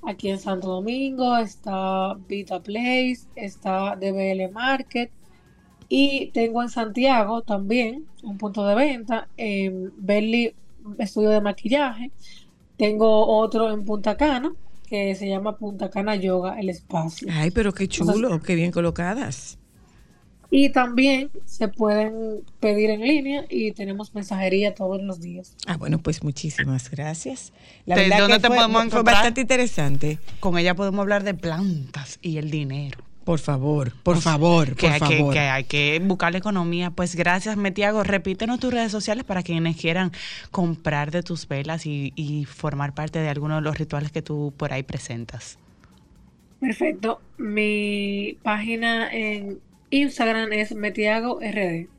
aquí 0.05 0.29
en 0.29 0.39
Santo 0.39 0.67
Domingo, 0.67 1.37
está 1.37 2.13
Vita 2.27 2.59
Place, 2.61 3.21
está 3.35 3.95
DBL 3.95 4.51
Market. 4.51 5.09
Y 5.89 6.31
tengo 6.33 6.61
en 6.61 6.69
Santiago 6.69 7.41
también 7.41 8.05
un 8.23 8.37
punto 8.37 8.65
de 8.67 8.75
venta, 8.75 9.27
en 9.37 9.93
Berly 9.97 10.53
Estudio 10.97 11.29
de 11.29 11.41
Maquillaje. 11.41 12.11
Tengo 12.77 13.25
otro 13.27 13.71
en 13.71 13.85
Punta 13.85 14.17
Cana, 14.17 14.53
que 14.87 15.15
se 15.15 15.27
llama 15.27 15.57
Punta 15.57 15.89
Cana 15.89 16.15
Yoga, 16.15 16.59
el 16.59 16.69
espacio. 16.69 17.27
Ay, 17.31 17.51
pero 17.51 17.73
qué 17.73 17.87
chulo, 17.87 18.41
qué 18.41 18.55
bien 18.55 18.71
colocadas. 18.71 19.57
Y 20.49 20.69
también 20.69 21.29
se 21.45 21.67
pueden 21.67 22.41
pedir 22.61 22.89
en 22.89 23.01
línea 23.01 23.45
y 23.49 23.73
tenemos 23.73 24.15
mensajería 24.15 24.73
todos 24.75 25.01
los 25.01 25.19
días. 25.19 25.55
Ah, 25.65 25.75
bueno, 25.75 25.99
pues 25.99 26.23
muchísimas 26.23 26.89
gracias. 26.89 27.51
La 27.85 27.95
¿De 27.95 28.03
verdad 28.03 28.19
dónde 28.19 28.35
que 28.35 28.41
te 28.41 28.47
fue, 28.47 28.55
podemos 28.55 28.77
fue 28.77 28.85
encontrar? 28.85 29.15
bastante 29.15 29.41
interesante. 29.41 30.19
Con 30.39 30.57
ella 30.57 30.73
podemos 30.73 31.01
hablar 31.01 31.23
de 31.25 31.33
plantas 31.33 32.19
y 32.21 32.37
el 32.37 32.49
dinero. 32.49 33.06
Por 33.27 33.39
favor, 33.39 33.91
por 34.03 34.21
favor, 34.21 34.73
que, 34.73 34.87
por 34.87 34.91
hay 34.93 34.99
que, 35.01 35.17
favor. 35.17 35.33
que 35.33 35.39
hay 35.39 35.63
que 35.65 36.01
buscar 36.01 36.31
la 36.31 36.37
economía. 36.37 36.91
Pues 36.91 37.13
gracias, 37.13 37.57
Metiago. 37.57 38.03
Repítenos 38.03 38.57
tus 38.57 38.73
redes 38.73 38.89
sociales 38.89 39.25
para 39.25 39.43
quienes 39.43 39.75
quieran 39.75 40.13
comprar 40.49 41.11
de 41.11 41.23
tus 41.23 41.45
velas 41.45 41.85
y, 41.85 42.13
y 42.15 42.45
formar 42.45 42.93
parte 42.93 43.19
de 43.19 43.27
alguno 43.27 43.55
de 43.55 43.61
los 43.63 43.77
rituales 43.77 44.13
que 44.13 44.21
tú 44.21 44.53
por 44.55 44.71
ahí 44.71 44.83
presentas. 44.83 45.59
Perfecto. 46.61 47.19
Mi 47.37 48.37
página 48.43 49.11
en 49.11 49.59
Instagram 49.89 50.53
es 50.53 50.73
Metiago 50.73 51.41
RD. 51.41 51.89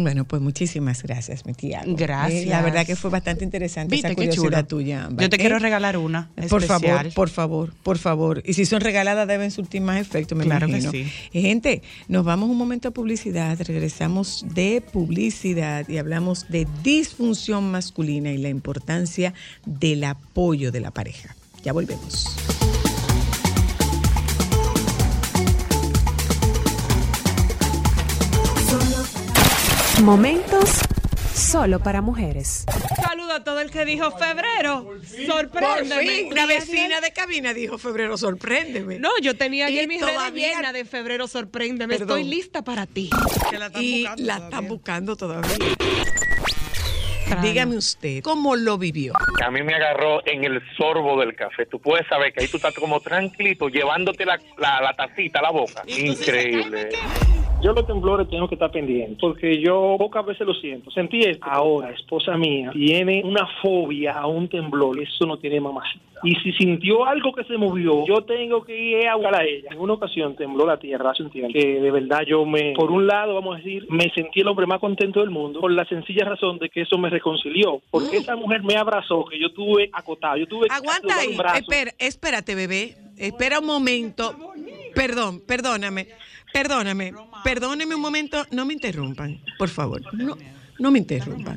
Bueno, 0.00 0.24
pues 0.24 0.40
muchísimas 0.40 1.02
gracias, 1.02 1.44
mi 1.44 1.54
tía. 1.54 1.82
Gracias. 1.84 2.46
la 2.46 2.62
verdad 2.62 2.86
que 2.86 2.94
fue 2.94 3.10
bastante 3.10 3.42
interesante 3.42 3.96
¿Viste 3.96 4.06
esa 4.06 4.14
curiosidad 4.14 4.64
tuya. 4.64 5.08
Yo 5.10 5.28
te 5.28 5.34
¿eh? 5.34 5.38
quiero 5.40 5.58
regalar 5.58 5.96
una. 5.96 6.30
Por 6.48 6.62
especial. 6.62 6.80
favor, 7.10 7.14
por 7.14 7.28
favor, 7.30 7.72
por 7.82 7.98
favor. 7.98 8.42
Y 8.46 8.54
si 8.54 8.64
son 8.64 8.80
regaladas 8.80 9.26
deben 9.26 9.50
surtir 9.50 9.80
más 9.82 10.00
efecto, 10.00 10.36
me 10.36 10.44
Claro 10.44 10.68
que 10.68 10.78
imagino. 10.78 10.92
sí. 10.92 11.12
Eh, 11.32 11.42
Gente, 11.42 11.82
nos 12.06 12.24
vamos 12.24 12.48
un 12.48 12.56
momento 12.56 12.88
a 12.88 12.90
publicidad, 12.92 13.58
regresamos 13.60 14.46
de 14.54 14.82
publicidad 14.92 15.88
y 15.88 15.98
hablamos 15.98 16.48
de 16.48 16.68
disfunción 16.84 17.68
masculina 17.72 18.30
y 18.30 18.38
la 18.38 18.50
importancia 18.50 19.34
del 19.66 20.04
apoyo 20.04 20.70
de 20.70 20.78
la 20.78 20.92
pareja. 20.92 21.34
Ya 21.64 21.72
volvemos. 21.72 22.24
Momentos 30.02 30.80
solo 31.34 31.80
para 31.80 32.00
mujeres. 32.00 32.64
Saludo 33.02 33.32
a 33.32 33.44
todo 33.44 33.60
el 33.60 33.70
que 33.70 33.84
dijo 33.84 34.10
febrero. 34.12 34.86
Sorpréndeme. 35.26 36.28
una 36.30 36.46
vecina 36.46 37.00
de 37.00 37.12
cabina 37.12 37.52
dijo 37.52 37.78
febrero, 37.78 38.16
sorpréndeme. 38.16 38.98
No, 38.98 39.10
yo 39.20 39.36
tenía 39.36 39.66
ayer 39.66 39.88
mi 39.88 39.98
red 39.98 40.32
llena 40.34 40.72
de 40.72 40.84
febrero, 40.84 41.26
sorpréndeme. 41.26 41.98
Perdón. 41.98 42.18
Estoy 42.18 42.30
lista 42.30 42.62
para 42.62 42.86
ti. 42.86 43.10
y 43.80 44.06
la 44.18 44.36
están 44.36 44.68
buscando 44.68 45.16
todavía. 45.16 45.56
Dígame 47.42 47.76
usted, 47.76 48.22
¿cómo 48.22 48.56
lo 48.56 48.78
vivió? 48.78 49.12
A 49.44 49.50
mí 49.50 49.62
me 49.62 49.74
agarró 49.74 50.26
en 50.26 50.44
el 50.44 50.62
sorbo 50.76 51.20
del 51.20 51.34
café. 51.34 51.66
Tú 51.66 51.78
puedes 51.80 52.06
saber 52.08 52.32
que 52.32 52.42
ahí 52.42 52.48
tú 52.48 52.56
estás 52.56 52.74
como 52.74 53.00
tranquilito, 53.00 53.68
llevándote 53.68 54.24
la, 54.24 54.40
la, 54.56 54.80
la 54.80 54.94
tacita 54.94 55.40
a 55.40 55.42
la 55.42 55.50
boca. 55.50 55.82
Increíble. 55.86 56.88
Yo 57.60 57.72
los 57.72 57.86
temblores 57.88 58.28
tengo 58.28 58.46
que 58.48 58.54
estar 58.54 58.70
pendiente, 58.70 59.16
porque 59.20 59.60
yo 59.60 59.96
pocas 59.98 60.24
veces 60.24 60.46
lo 60.46 60.54
siento. 60.54 60.92
Sentí 60.92 61.18
esto. 61.20 61.44
Ahora, 61.44 61.90
esposa 61.90 62.36
mía 62.36 62.70
tiene 62.72 63.22
una 63.24 63.48
fobia 63.60 64.12
a 64.12 64.28
un 64.28 64.48
temblor, 64.48 65.00
eso 65.00 65.26
no 65.26 65.38
tiene 65.38 65.60
mamacita. 65.60 66.04
Y 66.22 66.36
si 66.36 66.52
sintió 66.52 67.04
algo 67.04 67.32
que 67.32 67.42
se 67.44 67.56
movió, 67.56 68.06
yo 68.06 68.22
tengo 68.22 68.62
que 68.62 68.78
ir 68.78 69.08
a 69.08 69.16
buscar 69.16 69.36
a 69.36 69.44
ella. 69.44 69.70
En 69.72 69.80
una 69.80 69.94
ocasión 69.94 70.36
tembló 70.36 70.66
la 70.66 70.78
tierra 70.78 71.10
hace 71.10 71.24
un 71.24 71.30
tiempo, 71.30 71.52
que 71.52 71.80
de 71.80 71.90
verdad 71.90 72.20
yo 72.26 72.44
me, 72.44 72.74
por 72.74 72.92
un 72.92 73.08
lado, 73.08 73.34
vamos 73.34 73.56
a 73.56 73.58
decir, 73.58 73.86
me 73.90 74.08
sentí 74.14 74.40
el 74.40 74.48
hombre 74.48 74.66
más 74.66 74.78
contento 74.78 75.20
del 75.20 75.30
mundo, 75.30 75.60
por 75.60 75.72
la 75.72 75.84
sencilla 75.86 76.24
razón 76.24 76.58
de 76.58 76.70
que 76.70 76.82
eso 76.82 76.96
me 76.96 77.10
reconcilió, 77.10 77.80
porque 77.90 78.18
esa 78.18 78.36
mujer 78.36 78.62
me 78.62 78.76
abrazó, 78.76 79.24
que 79.24 79.38
yo 79.38 79.52
tuve 79.52 79.90
acotado, 79.92 80.36
yo 80.36 80.46
tuve 80.46 80.68
Aguanta 80.70 81.18
ahí. 81.18 81.36
Espera, 81.56 81.92
espérate, 81.98 82.54
bebé. 82.54 82.94
Espera 83.16 83.58
un 83.58 83.66
momento. 83.66 84.32
Perdón, 84.94 85.40
perdóname. 85.44 86.06
Perdóname. 86.52 87.12
Perdóneme 87.44 87.94
un 87.94 88.00
momento. 88.00 88.44
No 88.50 88.64
me 88.64 88.72
interrumpan, 88.74 89.40
por 89.58 89.68
favor. 89.68 90.02
No, 90.14 90.36
no 90.78 90.90
me 90.90 90.98
interrumpan. 90.98 91.56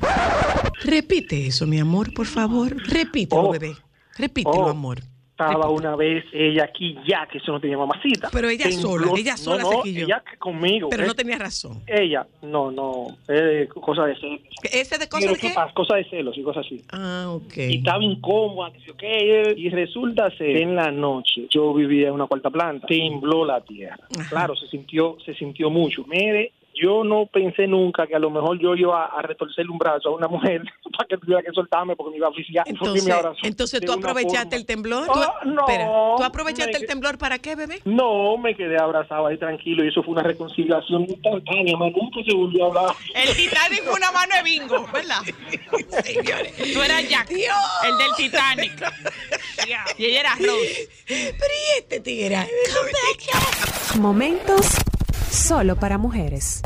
Repite 0.84 1.46
eso, 1.46 1.66
mi 1.66 1.78
amor, 1.80 2.12
por 2.12 2.26
favor. 2.26 2.76
Repítelo, 2.86 3.48
Oh. 3.48 3.52
bebé. 3.52 3.76
Repítelo, 4.18 4.66
Oh. 4.66 4.68
amor. 4.68 5.00
Estaba 5.32 5.70
una 5.70 5.96
vez 5.96 6.24
ella 6.32 6.64
aquí 6.64 6.96
ya, 7.06 7.26
que 7.26 7.38
eso 7.38 7.52
no 7.52 7.60
tenía 7.60 7.76
mamacita. 7.76 8.28
Pero 8.32 8.48
ella 8.48 8.70
sola, 8.70 9.10
ella 9.16 9.36
sola 9.36 9.62
no, 9.62 9.70
se 9.70 9.76
no, 9.76 9.82
quilló. 9.82 10.04
ella 10.04 10.22
conmigo. 10.38 10.88
Pero 10.90 11.04
¿eh? 11.04 11.06
no 11.06 11.14
tenía 11.14 11.38
razón. 11.38 11.82
Ella, 11.86 12.26
no, 12.42 12.70
no, 12.70 13.06
eh, 13.28 13.68
cosa 13.68 14.04
de 14.04 14.14
celos. 14.16 14.40
¿Ese 14.62 14.98
de. 14.98 15.08
Cosa 15.08 15.96
de 15.96 16.04
celos 16.04 16.36
y 16.36 16.42
cosas 16.42 16.66
así. 16.66 16.82
Ah, 16.92 17.26
ok. 17.30 17.56
Y 17.56 17.78
estaba 17.78 18.04
incómoda, 18.04 18.72
yo 18.86 18.96
qué, 18.96 19.54
y 19.56 19.68
resulta 19.70 20.30
ser 20.36 20.58
en 20.58 20.76
la 20.76 20.90
noche 20.90 21.32
yo 21.50 21.72
vivía 21.74 22.08
en 22.08 22.14
una 22.14 22.26
cuarta 22.26 22.50
planta, 22.50 22.86
tembló 22.86 23.44
la 23.44 23.60
tierra. 23.60 23.98
Claro, 24.28 24.56
se 24.56 24.66
sintió, 24.68 25.16
se 25.24 25.34
sintió 25.34 25.70
mucho. 25.70 26.04
Mire, 26.06 26.52
yo 26.82 27.04
no 27.04 27.26
pensé 27.26 27.66
nunca 27.66 28.06
que 28.06 28.14
a 28.16 28.18
lo 28.18 28.30
mejor 28.30 28.58
yo 28.58 28.74
iba 28.74 29.06
a 29.06 29.22
retorcerle 29.22 29.70
un 29.70 29.78
brazo 29.78 30.08
a 30.08 30.12
una 30.16 30.26
mujer 30.28 30.62
para 30.96 31.06
que 31.08 31.16
tuviera 31.18 31.42
que 31.42 31.52
soltarme 31.52 31.94
porque 31.96 32.10
me 32.12 32.16
iba 32.18 32.26
a 32.26 32.30
oficiar. 32.30 32.64
Entonces, 32.66 33.08
entonces 33.42 33.80
tú 33.80 33.92
aprovechaste 33.92 34.56
el 34.56 34.66
temblor. 34.66 35.06
¿Tú, 35.06 35.12
Oh, 35.14 35.44
no, 35.44 35.60
espera, 35.66 35.86
¿tú 36.16 36.22
aprovechaste 36.24 36.72
me- 36.72 36.78
el 36.78 36.86
temblor 36.86 37.18
para 37.18 37.38
qué, 37.38 37.54
bebé? 37.54 37.80
No, 37.84 38.36
me 38.36 38.54
quedé 38.56 38.76
abrazado 38.80 39.26
ahí 39.26 39.36
tranquilo 39.38 39.84
y 39.84 39.88
eso 39.88 40.02
fue 40.02 40.12
una 40.14 40.22
reconciliación 40.22 41.02
instantánea, 41.08 41.76
más 41.76 41.92
nunca 41.92 42.20
se 42.26 42.34
volvió 42.34 42.64
a 42.64 42.68
hablar. 42.68 42.96
El 43.14 43.36
Titanic 43.36 43.82
fue 43.84 43.94
una 43.94 44.10
mano 44.12 44.34
de 44.36 44.42
bingo, 44.42 44.86
¿verdad? 44.92 45.20
Tú 46.72 46.82
eras 46.82 47.08
Jack, 47.08 47.30
el 47.30 47.98
del 47.98 48.12
Titanic. 48.16 48.72
Y 49.98 50.04
ella 50.06 50.20
era 50.20 50.34
Rose. 50.36 50.88
Pero 51.06 51.24
¿y 51.28 51.78
este 51.78 52.00
tigre? 52.00 52.38
Momentos 53.98 54.76
solo 55.32 55.76
para 55.76 55.98
mujeres. 55.98 56.62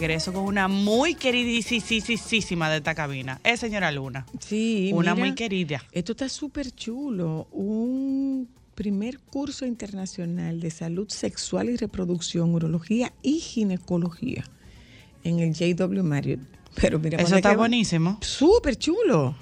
Regreso 0.00 0.32
con 0.32 0.42
una 0.44 0.66
muy 0.66 1.14
queridísima 1.14 2.68
de 2.68 2.78
esta 2.78 2.96
cabina. 2.96 3.40
Es 3.44 3.60
señora 3.60 3.92
Luna. 3.92 4.26
Sí, 4.40 4.90
Una 4.92 5.14
mira, 5.14 5.26
muy 5.26 5.34
querida. 5.36 5.82
Esto 5.92 6.12
está 6.12 6.28
súper 6.28 6.72
chulo. 6.72 7.46
Un 7.52 8.48
primer 8.74 9.20
curso 9.20 9.64
internacional 9.66 10.58
de 10.58 10.70
salud 10.72 11.08
sexual 11.08 11.70
y 11.70 11.76
reproducción, 11.76 12.52
urología 12.52 13.12
y 13.22 13.38
ginecología 13.38 14.44
en 15.22 15.38
el 15.38 15.54
JW 15.54 16.02
Marriott. 16.02 16.40
Pero 16.74 16.98
mira, 16.98 17.18
Eso 17.18 17.26
¿dónde 17.28 17.36
está 17.38 17.56
buenísimo. 17.56 18.18
Súper 18.20 18.76
chulo. 18.76 19.36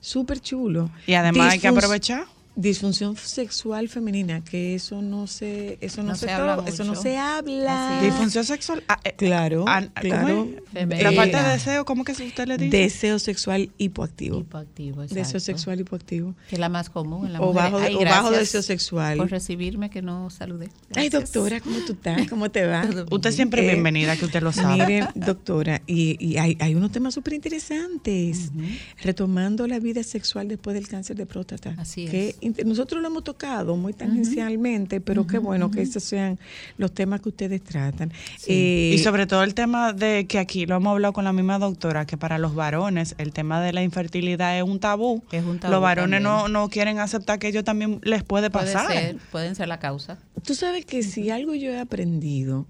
Súper 0.00 0.40
chulo. 0.40 0.88
Y 1.08 1.14
además 1.14 1.54
hay 1.54 1.58
que 1.58 1.66
aprovechar. 1.66 2.26
Disfunción 2.58 3.16
sexual 3.16 3.88
femenina, 3.90 4.42
que 4.42 4.74
eso 4.74 5.02
no 5.02 5.26
se, 5.26 5.76
eso 5.82 6.02
no, 6.02 6.08
No 6.10 6.14
se, 6.14 6.24
se 6.26 6.32
habla 6.32 6.64
eso 6.66 6.84
no 6.84 6.94
se 6.94 7.18
habla. 7.18 8.00
Disfunción 8.02 8.44
sexual. 8.44 8.82
ah, 8.88 8.98
eh, 9.04 9.14
Claro, 9.16 9.66
ah, 9.68 9.82
¿cómo 9.82 10.00
claro. 10.00 10.48
La 10.72 11.12
falta 11.12 11.42
de 11.42 11.52
deseo, 11.52 11.84
¿cómo 11.84 12.02
que 12.02 12.12
usted 12.12 12.48
le 12.48 12.56
dice? 12.56 12.76
Deseo 12.76 13.18
sexual 13.18 13.70
hipoactivo. 13.76 14.38
Hipoactivo, 14.40 15.02
Deseo 15.06 15.38
sexual 15.38 15.80
hipoactivo. 15.80 16.34
Que 16.48 16.56
es 16.56 16.58
la 16.58 16.70
más 16.70 16.88
común 16.88 17.26
en 17.26 17.34
la 17.34 17.40
O 17.42 17.52
mujer. 17.52 17.72
bajo, 17.72 17.78
Ay, 17.78 17.94
o 17.94 18.00
bajo 18.04 18.30
deseo 18.30 18.62
sexual. 18.62 19.18
Por 19.18 19.30
recibirme 19.30 19.90
que 19.90 20.00
no 20.00 20.30
saludé. 20.30 20.70
Ay, 20.94 21.10
doctora, 21.10 21.60
¿cómo 21.60 21.78
tú 21.86 21.92
estás? 21.92 22.26
¿Cómo 22.28 22.50
te 22.50 22.64
va? 22.64 22.88
Usted 23.10 23.32
siempre 23.32 23.66
Eh, 23.66 23.72
bienvenida, 23.72 24.16
que 24.16 24.24
usted 24.24 24.42
lo 24.42 24.52
sabe. 24.52 24.78
Miren, 24.86 25.08
doctora, 25.14 25.82
y, 25.86 26.16
y 26.26 26.38
hay, 26.38 26.56
hay 26.58 26.74
unos 26.74 26.90
temas 26.90 27.12
súper 27.12 27.34
interesantes. 27.34 28.50
Retomando 29.02 29.66
la 29.66 29.78
vida 29.78 30.02
sexual 30.02 30.48
después 30.48 30.72
del 30.74 30.88
cáncer 30.88 31.16
de 31.16 31.26
próstata. 31.26 31.74
Así 31.76 32.04
es. 32.06 32.10
Nosotros 32.64 33.02
lo 33.02 33.08
hemos 33.08 33.24
tocado 33.24 33.76
muy 33.76 33.92
tangencialmente, 33.92 35.00
pero 35.00 35.26
qué 35.26 35.38
bueno 35.38 35.70
que 35.70 35.82
esos 35.82 36.02
sean 36.02 36.38
los 36.78 36.92
temas 36.92 37.20
que 37.20 37.28
ustedes 37.28 37.62
tratan. 37.62 38.12
Eh, 38.46 38.92
y 38.94 38.98
sobre 38.98 39.26
todo 39.26 39.42
el 39.42 39.54
tema 39.54 39.92
de 39.92 40.26
que 40.26 40.38
aquí 40.38 40.66
lo 40.66 40.76
hemos 40.76 40.92
hablado 40.92 41.12
con 41.12 41.24
la 41.24 41.32
misma 41.32 41.58
doctora, 41.58 42.06
que 42.06 42.16
para 42.16 42.38
los 42.38 42.54
varones 42.54 43.14
el 43.18 43.32
tema 43.32 43.60
de 43.60 43.72
la 43.72 43.82
infertilidad 43.82 44.56
es 44.56 44.62
un 44.64 44.78
tabú. 44.80 45.22
Es 45.32 45.44
un 45.44 45.58
tabú 45.58 45.72
los 45.72 45.82
varones 45.82 46.22
no, 46.22 46.48
no 46.48 46.68
quieren 46.68 46.98
aceptar 46.98 47.38
que 47.38 47.48
ellos 47.48 47.64
también 47.64 48.00
les 48.02 48.22
puede 48.22 48.50
Puede 48.50 48.72
pasar. 48.72 48.92
ser, 48.92 49.16
pueden 49.32 49.54
ser 49.54 49.68
la 49.68 49.78
causa. 49.78 50.18
Tú 50.44 50.54
sabes 50.54 50.84
que 50.84 51.02
si 51.02 51.30
algo 51.30 51.54
yo 51.54 51.70
he 51.70 51.78
aprendido 51.80 52.66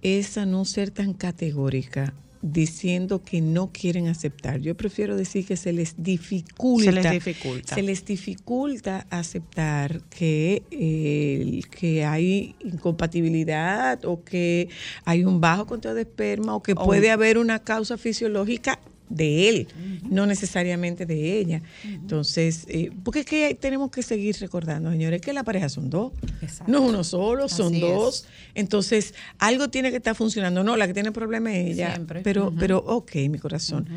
es 0.00 0.38
a 0.38 0.46
no 0.46 0.64
ser 0.64 0.90
tan 0.90 1.12
categórica 1.12 2.14
diciendo 2.42 3.22
que 3.22 3.40
no 3.40 3.70
quieren 3.72 4.08
aceptar. 4.08 4.60
Yo 4.60 4.76
prefiero 4.76 5.16
decir 5.16 5.46
que 5.46 5.56
se 5.56 5.72
les 5.72 5.94
dificulta. 5.96 6.90
Se 6.90 6.92
les 6.92 7.10
dificulta. 7.10 7.74
Se 7.74 7.82
les 7.82 8.04
dificulta 8.04 9.06
aceptar 9.10 10.02
que, 10.10 10.62
eh, 10.70 11.60
que 11.70 12.04
hay 12.04 12.54
incompatibilidad 12.60 14.04
o 14.04 14.22
que 14.22 14.68
hay 15.04 15.24
un 15.24 15.40
bajo 15.40 15.66
conteo 15.66 15.94
de 15.94 16.02
esperma 16.02 16.54
o 16.54 16.62
que 16.62 16.72
O 16.72 16.84
puede 16.84 17.10
haber 17.10 17.38
una 17.38 17.58
causa 17.58 17.98
fisiológica 17.98 18.78
de 19.08 19.48
él, 19.48 19.68
no 20.08 20.26
necesariamente 20.26 21.06
de 21.06 21.38
ella. 21.38 21.62
Entonces, 21.84 22.64
eh, 22.68 22.90
porque 23.04 23.20
es 23.20 23.26
que 23.26 23.54
tenemos 23.54 23.90
que 23.90 24.02
seguir 24.02 24.36
recordando, 24.40 24.90
señores, 24.90 25.20
que 25.20 25.32
la 25.32 25.44
pareja 25.44 25.68
son 25.68 25.90
dos, 25.90 26.12
Exacto. 26.42 26.70
no 26.70 26.78
es 26.78 26.88
uno 26.88 27.04
solo, 27.04 27.48
son 27.48 27.74
Así 27.74 27.80
dos. 27.80 28.26
Entonces, 28.54 29.14
algo 29.38 29.68
tiene 29.68 29.90
que 29.90 29.96
estar 29.96 30.14
funcionando. 30.14 30.62
No, 30.64 30.76
la 30.76 30.86
que 30.86 30.94
tiene 30.94 31.12
problema 31.12 31.54
es 31.54 31.74
ella. 31.74 31.94
Siempre. 31.94 32.22
Pero, 32.22 32.52
pero, 32.58 32.78
ok, 32.78 33.14
mi 33.28 33.38
corazón. 33.38 33.88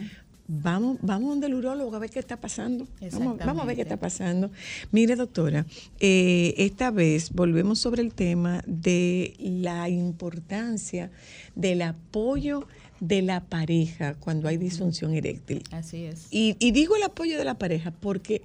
Vamos, 0.54 0.98
vamos 1.02 1.30
donde 1.30 1.48
el 1.48 1.54
urólogo 1.54 1.96
a 1.96 2.00
ver 2.00 2.10
qué 2.10 2.20
está 2.20 2.36
pasando. 2.36 2.86
Vamos, 3.14 3.38
vamos 3.38 3.64
a 3.64 3.66
ver 3.66 3.78
qué 3.78 3.84
está 3.84 3.96
pasando. 3.96 4.52
Mire, 4.92 5.16
doctora, 5.16 5.66
eh, 6.02 6.54
esta 6.58 6.92
vez 6.92 7.32
volvemos 7.32 7.80
sobre 7.80 8.02
el 8.02 8.14
tema 8.14 8.62
de 8.68 9.34
la 9.40 9.88
importancia 9.88 11.10
del 11.56 11.82
apoyo 11.84 12.68
de 13.02 13.22
la 13.22 13.42
pareja 13.42 14.14
cuando 14.14 14.48
hay 14.48 14.56
disfunción 14.56 15.14
eréctil. 15.14 15.64
Así 15.72 16.06
es. 16.06 16.28
Y, 16.32 16.56
y 16.60 16.72
digo 16.72 16.96
el 16.96 17.04
apoyo 17.04 17.38
de 17.38 17.44
la 17.44 17.56
pareja 17.56 17.92
porque, 17.92 18.42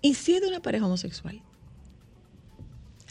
¿y 0.00 0.14
si 0.14 0.34
es 0.36 0.40
de 0.40 0.48
una 0.48 0.60
pareja 0.60 0.86
homosexual? 0.86 1.42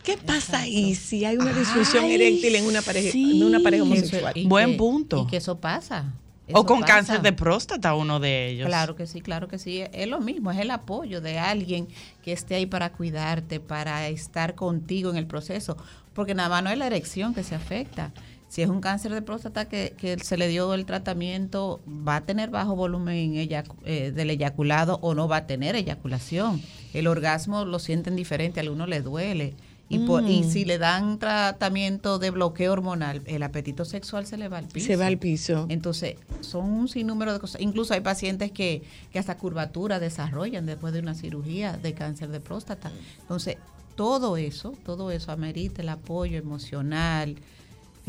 ¿Qué 0.03 0.17
pasa 0.17 0.59
ahí 0.61 0.95
si 0.95 1.25
hay 1.25 1.35
una 1.37 1.51
disfunción 1.51 2.05
Ay, 2.05 2.13
eréctil 2.13 2.55
en 2.55 2.65
una 2.65 2.81
pareja, 2.81 3.11
sí. 3.11 3.41
en 3.41 3.45
una 3.47 3.59
pareja 3.59 3.83
homosexual? 3.83 4.31
y 4.35 4.47
Buen 4.47 4.71
que- 4.71 4.77
punto. 4.77 5.23
Y 5.23 5.27
que 5.31 5.37
eso 5.37 5.57
pasa. 5.59 6.13
o 6.53 6.65
con 6.65 6.79
pasa. 6.79 6.93
cáncer 6.93 7.21
de 7.21 7.33
próstata, 7.33 7.93
uno 7.93 8.21
de 8.21 8.47
ellos. 8.51 8.67
Claro 8.67 8.95
que 8.95 9.05
sí, 9.05 9.19
claro 9.19 9.49
que 9.49 9.59
sí. 9.59 9.83
Es 9.91 10.07
lo 10.07 10.21
mismo, 10.21 10.49
es 10.51 10.59
el 10.59 10.71
apoyo 10.71 11.19
de 11.19 11.37
alguien 11.39 11.89
que 12.23 12.31
esté 12.31 12.55
ahí 12.55 12.65
para 12.65 12.93
cuidarte, 12.93 13.59
para 13.59 14.07
estar 14.07 14.55
contigo 14.55 15.09
en 15.09 15.17
el 15.17 15.27
proceso. 15.27 15.75
Porque 16.13 16.33
nada 16.33 16.47
más 16.47 16.63
no 16.63 16.69
es 16.69 16.77
la 16.77 16.87
erección 16.87 17.33
que 17.33 17.43
se 17.43 17.55
afecta. 17.55 18.13
Si 18.49 18.61
es 18.61 18.69
un 18.69 18.79
cáncer 18.79 19.13
de 19.13 19.21
próstata 19.21 19.65
que, 19.65 19.93
que 19.97 20.17
se 20.19 20.37
le 20.37 20.47
dio 20.47 20.73
el 20.73 20.85
tratamiento, 20.85 21.81
va 21.87 22.17
a 22.17 22.21
tener 22.21 22.49
bajo 22.49 22.75
volumen 22.75 23.33
eh, 23.35 24.11
del 24.15 24.29
eyaculado 24.29 24.99
o 25.01 25.13
no 25.13 25.27
va 25.27 25.37
a 25.37 25.47
tener 25.47 25.75
eyaculación. 25.75 26.61
El 26.93 27.07
orgasmo 27.07 27.65
lo 27.65 27.77
sienten 27.79 28.15
diferente, 28.15 28.59
a 28.59 28.63
algunos 28.63 28.87
les 28.87 29.03
duele. 29.03 29.53
Y, 29.89 29.99
por- 29.99 30.23
y 30.29 30.41
Mm. 30.41 30.49
si 30.51 30.65
le 30.65 30.77
dan 30.77 31.17
tratamiento 31.17 32.19
de 32.19 32.29
bloqueo 32.31 32.73
hormonal, 32.73 33.21
el 33.25 33.41
apetito 33.43 33.85
sexual 33.85 34.25
se 34.25 34.35
le 34.37 34.49
va 34.49 34.57
al 34.57 34.67
piso. 34.67 34.85
Se 34.87 34.95
va 34.97 35.07
al 35.07 35.17
piso. 35.17 35.65
Entonces, 35.69 36.15
son 36.41 36.65
un 36.71 36.87
sinnúmero 36.89 37.31
de 37.31 37.39
cosas. 37.39 37.61
Incluso 37.61 37.93
hay 37.93 38.01
pacientes 38.01 38.51
que, 38.51 38.81
que 39.11 39.19
hasta 39.19 39.37
curvatura 39.37 39.99
desarrollan 39.99 40.65
después 40.65 40.93
de 40.93 40.99
una 40.99 41.15
cirugía 41.15 41.77
de 41.77 41.93
cáncer 41.93 42.29
de 42.29 42.41
próstata. 42.41 42.91
Entonces, 43.21 43.57
todo 43.95 44.35
eso, 44.37 44.73
todo 44.85 45.09
eso 45.11 45.31
amerita 45.31 45.81
el 45.81 45.89
apoyo 45.89 46.37
emocional, 46.37 47.35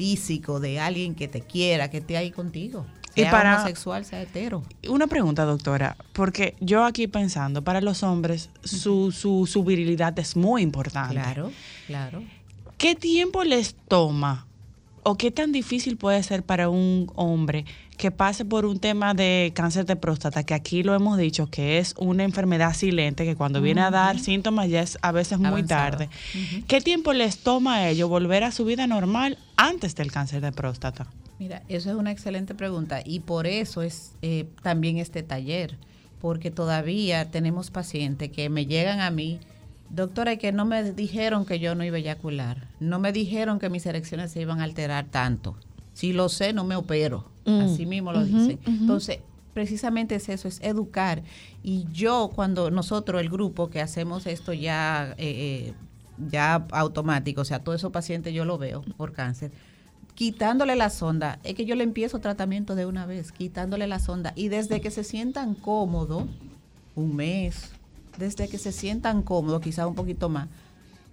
físico 0.02 0.60
de 0.60 0.78
alguien 0.78 1.16
que 1.16 1.26
te 1.26 1.40
quiera, 1.40 1.90
que 1.90 1.96
esté 1.98 2.16
ahí 2.16 2.30
contigo. 2.30 2.86
Y 3.16 3.22
Sea 3.22 3.32
para- 3.32 3.56
homosexual, 3.56 4.04
sea 4.04 4.22
hetero. 4.22 4.62
Una 4.88 5.08
pregunta, 5.08 5.44
doctora, 5.44 5.96
porque 6.12 6.54
yo 6.60 6.84
aquí 6.84 7.08
pensando, 7.08 7.62
para 7.64 7.80
los 7.80 8.04
hombres, 8.04 8.48
su, 8.62 9.10
su, 9.10 9.46
su 9.48 9.64
virilidad 9.64 10.16
es 10.20 10.36
muy 10.36 10.62
importante. 10.62 11.14
Claro, 11.16 11.50
claro. 11.88 12.22
¿Qué 12.76 12.94
tiempo 12.94 13.42
les 13.42 13.74
toma? 13.88 14.46
O 15.08 15.16
qué 15.16 15.30
tan 15.30 15.52
difícil 15.52 15.96
puede 15.96 16.22
ser 16.22 16.42
para 16.42 16.68
un 16.68 17.10
hombre 17.14 17.64
que 17.96 18.10
pase 18.10 18.44
por 18.44 18.66
un 18.66 18.78
tema 18.78 19.14
de 19.14 19.52
cáncer 19.54 19.86
de 19.86 19.96
próstata, 19.96 20.42
que 20.42 20.52
aquí 20.52 20.82
lo 20.82 20.94
hemos 20.94 21.16
dicho, 21.16 21.46
que 21.46 21.78
es 21.78 21.94
una 21.96 22.24
enfermedad 22.24 22.74
silente, 22.74 23.24
que 23.24 23.34
cuando 23.34 23.62
viene 23.62 23.80
a 23.80 23.90
dar 23.90 24.18
síntomas 24.18 24.68
ya 24.68 24.82
es 24.82 24.98
a 25.00 25.10
veces 25.10 25.38
muy 25.38 25.46
Avanzado. 25.48 25.90
tarde. 25.92 26.08
¿Qué 26.66 26.82
tiempo 26.82 27.14
les 27.14 27.38
toma 27.38 27.76
a 27.76 27.88
ellos 27.88 28.06
volver 28.10 28.44
a 28.44 28.52
su 28.52 28.66
vida 28.66 28.86
normal 28.86 29.38
antes 29.56 29.94
del 29.94 30.12
cáncer 30.12 30.42
de 30.42 30.52
próstata? 30.52 31.06
Mira, 31.38 31.62
eso 31.68 31.88
es 31.88 31.96
una 31.96 32.10
excelente 32.12 32.54
pregunta 32.54 33.00
y 33.02 33.20
por 33.20 33.46
eso 33.46 33.80
es 33.80 34.12
eh, 34.20 34.44
también 34.62 34.98
este 34.98 35.22
taller, 35.22 35.78
porque 36.20 36.50
todavía 36.50 37.30
tenemos 37.30 37.70
pacientes 37.70 38.30
que 38.30 38.50
me 38.50 38.66
llegan 38.66 39.00
a 39.00 39.10
mí, 39.10 39.40
doctora, 39.90 40.36
que 40.36 40.52
no 40.52 40.64
me 40.64 40.92
dijeron 40.92 41.46
que 41.46 41.58
yo 41.58 41.74
no 41.74 41.84
iba 41.84 41.96
a 41.96 42.00
eyacular, 42.00 42.68
no 42.80 42.98
me 42.98 43.12
dijeron 43.12 43.58
que 43.58 43.70
mis 43.70 43.86
erecciones 43.86 44.32
se 44.32 44.40
iban 44.40 44.60
a 44.60 44.64
alterar 44.64 45.06
tanto. 45.06 45.56
Si 45.92 46.12
lo 46.12 46.28
sé, 46.28 46.52
no 46.52 46.64
me 46.64 46.76
opero. 46.76 47.24
Mm. 47.44 47.60
Así 47.62 47.86
mismo 47.86 48.12
lo 48.12 48.20
Ujú, 48.20 48.26
dicen. 48.28 48.58
Entonces, 48.66 49.18
precisamente 49.54 50.14
es 50.14 50.28
eso, 50.28 50.46
es 50.46 50.60
educar. 50.62 51.22
Y 51.62 51.86
yo, 51.92 52.30
cuando 52.34 52.70
nosotros, 52.70 53.20
el 53.20 53.28
grupo 53.28 53.70
que 53.70 53.80
hacemos 53.80 54.26
esto 54.26 54.52
ya, 54.52 55.14
eh, 55.18 55.70
eh, 55.70 55.74
ya 56.30 56.66
automático, 56.70 57.40
o 57.40 57.44
sea, 57.44 57.58
todos 57.58 57.80
esos 57.80 57.90
pacientes 57.90 58.32
yo 58.32 58.44
lo 58.44 58.58
veo 58.58 58.82
por 58.96 59.12
cáncer, 59.12 59.50
quitándole 60.14 60.76
la 60.76 60.90
sonda, 60.90 61.38
es 61.44 61.54
que 61.54 61.64
yo 61.64 61.74
le 61.74 61.84
empiezo 61.84 62.18
tratamiento 62.20 62.74
de 62.74 62.86
una 62.86 63.06
vez, 63.06 63.32
quitándole 63.32 63.86
la 63.86 63.98
sonda. 63.98 64.32
Y 64.36 64.48
desde 64.48 64.80
que 64.80 64.90
se 64.90 65.04
sientan 65.04 65.54
cómodos, 65.54 66.24
un 66.94 67.16
mes, 67.16 67.72
desde 68.18 68.48
que 68.48 68.58
se 68.58 68.72
sientan 68.72 69.22
cómodos, 69.22 69.60
quizás 69.60 69.86
un 69.86 69.94
poquito 69.94 70.28
más, 70.28 70.48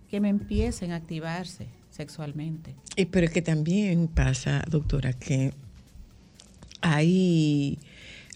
que 0.09 0.19
me 0.19 0.29
empiecen 0.29 0.91
a 0.91 0.97
activarse 0.97 1.67
sexualmente. 1.91 2.75
Eh, 2.95 3.05
pero 3.05 3.27
es 3.27 3.31
que 3.31 3.41
también 3.41 4.07
pasa, 4.07 4.63
doctora, 4.69 5.13
que 5.13 5.53
hay, 6.81 7.79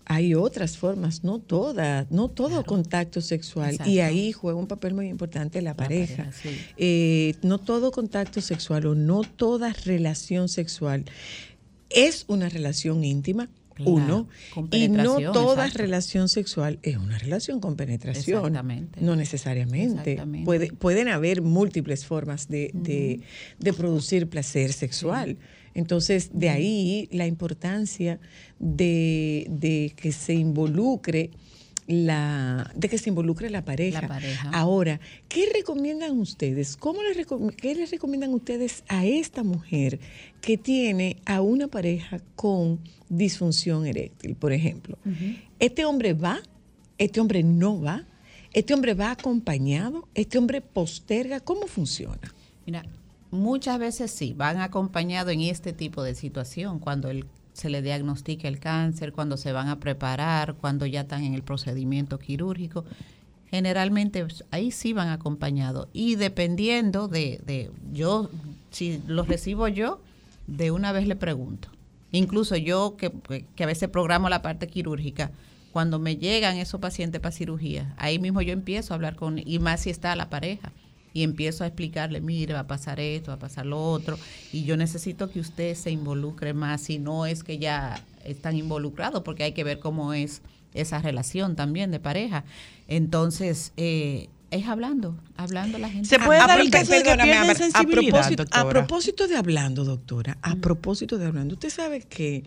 hay 0.05 0.33
otras 0.33 0.77
formas, 0.77 1.23
no 1.23 1.39
todas, 1.39 2.09
no 2.09 2.29
todo 2.29 2.63
contacto 2.63 3.21
sexual. 3.21 3.71
Exacto. 3.71 3.91
Y 3.91 3.99
ahí 3.99 4.31
juega 4.31 4.57
un 4.57 4.67
papel 4.67 4.93
muy 4.93 5.07
importante 5.07 5.61
la, 5.61 5.75
pareja. 5.75 6.25
pareja, 6.25 6.31
sí. 6.31 6.49
Eh, 6.77 7.35
no 7.41 7.59
todo 7.59 7.91
contacto 7.91 8.41
sexual 8.41 8.85
o 8.85 8.95
no 8.95 9.21
toda 9.21 9.73
relación 9.73 10.49
sexual 10.49 11.05
es 11.89 12.25
una 12.27 12.49
relación 12.49 13.03
íntima. 13.03 13.49
Claro, 13.83 13.91
Uno, 13.91 14.27
con 14.53 14.67
y 14.71 14.87
no 14.89 15.31
toda 15.31 15.65
exacto. 15.65 15.77
relación 15.83 16.27
sexual 16.29 16.79
es 16.83 16.97
una 16.97 17.17
relación 17.17 17.59
con 17.59 17.75
penetración. 17.75 18.39
Exactamente. 18.39 18.99
No 19.01 19.15
necesariamente. 19.15 20.11
Exactamente. 20.11 20.45
Puede, 20.45 20.71
pueden 20.73 21.07
haber 21.07 21.41
múltiples 21.41 22.05
formas 22.05 22.47
de, 22.49 22.71
de- 22.73 23.21
de 23.57 23.73
producir 23.73 24.27
placer 24.29 24.73
sexual. 24.73 25.37
Entonces, 25.75 26.31
de 26.33 26.49
ahí 26.49 27.07
la 27.11 27.25
importancia 27.27 28.19
de, 28.59 29.47
de 29.49 29.93
que 29.95 30.11
se 30.11 30.33
involucre 30.33 31.31
la, 31.89 32.71
de 32.75 32.87
que 32.87 32.99
se 32.99 33.09
involucre 33.09 33.49
la 33.49 33.65
pareja. 33.65 34.01
La 34.03 34.07
pareja. 34.07 34.49
Ahora, 34.53 34.99
¿qué 35.27 35.49
recomiendan 35.51 36.19
ustedes? 36.19 36.77
¿Cómo 36.77 37.01
les 37.01 37.17
recom- 37.17 37.51
¿Qué 37.55 37.73
les 37.73 37.89
recomiendan 37.89 38.31
ustedes 38.31 38.83
a 38.87 39.05
esta 39.07 39.41
mujer 39.43 39.99
que 40.39 40.55
tiene 40.59 41.17
a 41.25 41.41
una 41.41 41.67
pareja 41.67 42.19
con 42.35 42.79
disfunción 43.09 43.87
eréctil, 43.87 44.35
por 44.35 44.53
ejemplo? 44.53 44.99
¿Este 45.57 45.83
hombre 45.83 46.13
va? 46.13 46.39
¿Este 46.99 47.19
hombre 47.19 47.41
no 47.41 47.81
va? 47.81 48.05
¿Este 48.53 48.75
hombre 48.75 48.93
va 48.93 49.09
acompañado? 49.09 50.07
¿Este 50.13 50.37
hombre 50.37 50.61
posterga? 50.61 51.39
¿Cómo 51.39 51.65
funciona? 51.65 52.35
Mira, 52.67 52.85
muchas 53.31 53.79
veces 53.79 54.11
sí, 54.11 54.33
van 54.37 54.57
acompañados 54.61 55.33
en 55.33 55.41
este 55.41 55.73
tipo 55.73 56.03
de 56.03 56.13
situación, 56.13 56.77
cuando 56.77 57.09
el- 57.09 57.25
se 57.59 57.69
le 57.69 57.81
diagnostica 57.81 58.47
el 58.47 58.59
cáncer, 58.59 59.11
cuando 59.11 59.37
se 59.37 59.51
van 59.51 59.67
a 59.67 59.79
preparar, 59.79 60.55
cuando 60.55 60.85
ya 60.85 61.01
están 61.01 61.23
en 61.23 61.33
el 61.33 61.43
procedimiento 61.43 62.17
quirúrgico. 62.19 62.85
Generalmente 63.49 64.23
pues, 64.23 64.43
ahí 64.51 64.71
sí 64.71 64.93
van 64.93 65.09
acompañados. 65.09 65.87
Y 65.93 66.15
dependiendo 66.15 67.07
de, 67.07 67.41
de 67.45 67.71
yo, 67.91 68.29
si 68.71 69.01
los 69.07 69.27
recibo 69.27 69.67
yo, 69.67 70.01
de 70.47 70.71
una 70.71 70.91
vez 70.91 71.07
le 71.07 71.15
pregunto. 71.15 71.69
Incluso 72.11 72.55
yo 72.55 72.95
que, 72.97 73.11
que 73.55 73.63
a 73.63 73.67
veces 73.67 73.89
programo 73.89 74.29
la 74.29 74.41
parte 74.41 74.67
quirúrgica, 74.67 75.31
cuando 75.71 75.99
me 75.99 76.17
llegan 76.17 76.57
esos 76.57 76.81
pacientes 76.81 77.21
para 77.21 77.31
cirugía, 77.31 77.93
ahí 77.97 78.17
mismo 78.17 78.41
yo 78.41 78.53
empiezo 78.53 78.93
a 78.93 78.95
hablar 78.95 79.15
con, 79.15 79.39
y 79.43 79.59
más 79.59 79.81
si 79.81 79.89
está 79.89 80.15
la 80.15 80.29
pareja, 80.29 80.71
y 81.13 81.23
empiezo 81.23 81.63
a 81.63 81.67
explicarle, 81.67 82.21
mire, 82.21 82.53
va 82.53 82.61
a 82.61 82.67
pasar 82.67 82.99
esto, 82.99 83.31
va 83.31 83.35
a 83.35 83.39
pasar 83.39 83.65
lo 83.65 83.81
otro, 83.81 84.17
y 84.51 84.63
yo 84.63 84.77
necesito 84.77 85.29
que 85.29 85.39
usted 85.39 85.75
se 85.75 85.91
involucre 85.91 86.53
más, 86.53 86.81
si 86.81 86.99
no 86.99 87.25
es 87.25 87.43
que 87.43 87.57
ya 87.57 88.03
están 88.23 88.55
involucrados, 88.55 89.23
porque 89.23 89.43
hay 89.43 89.53
que 89.53 89.63
ver 89.63 89.79
cómo 89.79 90.13
es 90.13 90.41
esa 90.73 90.99
relación 90.99 91.55
también 91.55 91.91
de 91.91 91.99
pareja. 91.99 92.43
Entonces, 92.87 93.73
eh, 93.77 94.29
es 94.51 94.67
hablando, 94.67 95.15
hablando 95.37 95.77
la 95.77 95.89
gente. 95.89 96.09
Se 96.09 96.19
puede 96.19 96.39
Ah, 96.39 96.47
dar 96.47 96.59
el 96.59 96.69
caso 96.71 96.91
de 96.91 97.03
que 97.03 97.15
pierden 97.15 97.37
Ámbar, 97.37 97.55
a 97.55 97.55
sensibilidad, 97.55 98.11
propósito, 98.11 98.43
a 98.51 98.69
propósito 98.69 99.27
de 99.27 99.37
hablando, 99.37 99.83
doctora, 99.83 100.37
a 100.41 100.55
propósito 100.55 101.17
de 101.17 101.25
hablando, 101.27 101.53
usted 101.53 101.69
sabe 101.69 102.01
que 102.01 102.43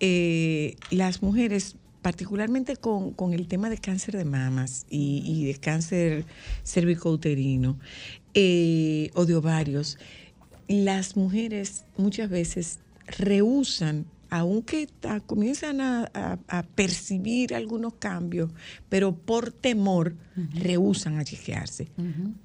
eh, 0.00 0.76
las 0.90 1.22
mujeres, 1.22 1.76
particularmente 2.10 2.76
con, 2.76 3.10
con 3.14 3.32
el 3.32 3.48
tema 3.48 3.68
de 3.68 3.78
cáncer 3.78 4.16
de 4.16 4.24
mamas 4.24 4.86
y, 4.88 5.24
y 5.26 5.44
de 5.46 5.56
cáncer 5.58 6.24
cervicouterino 6.64 7.80
eh, 8.32 9.10
o 9.14 9.26
de 9.26 9.34
ovarios, 9.34 9.98
las 10.68 11.16
mujeres 11.16 11.84
muchas 11.96 12.30
veces 12.30 12.78
rehusan, 13.18 14.06
aunque 14.30 14.86
ta- 14.86 15.18
comienzan 15.18 15.80
a, 15.80 16.08
a- 16.14 16.38
a 16.46 16.62
percibir 16.62 17.56
algunos 17.56 17.94
cambios, 17.94 18.52
pero 18.88 19.12
por 19.16 19.50
temor 19.50 20.14
rehusan 20.54 21.18
a 21.18 21.24
chequearse. 21.24 21.88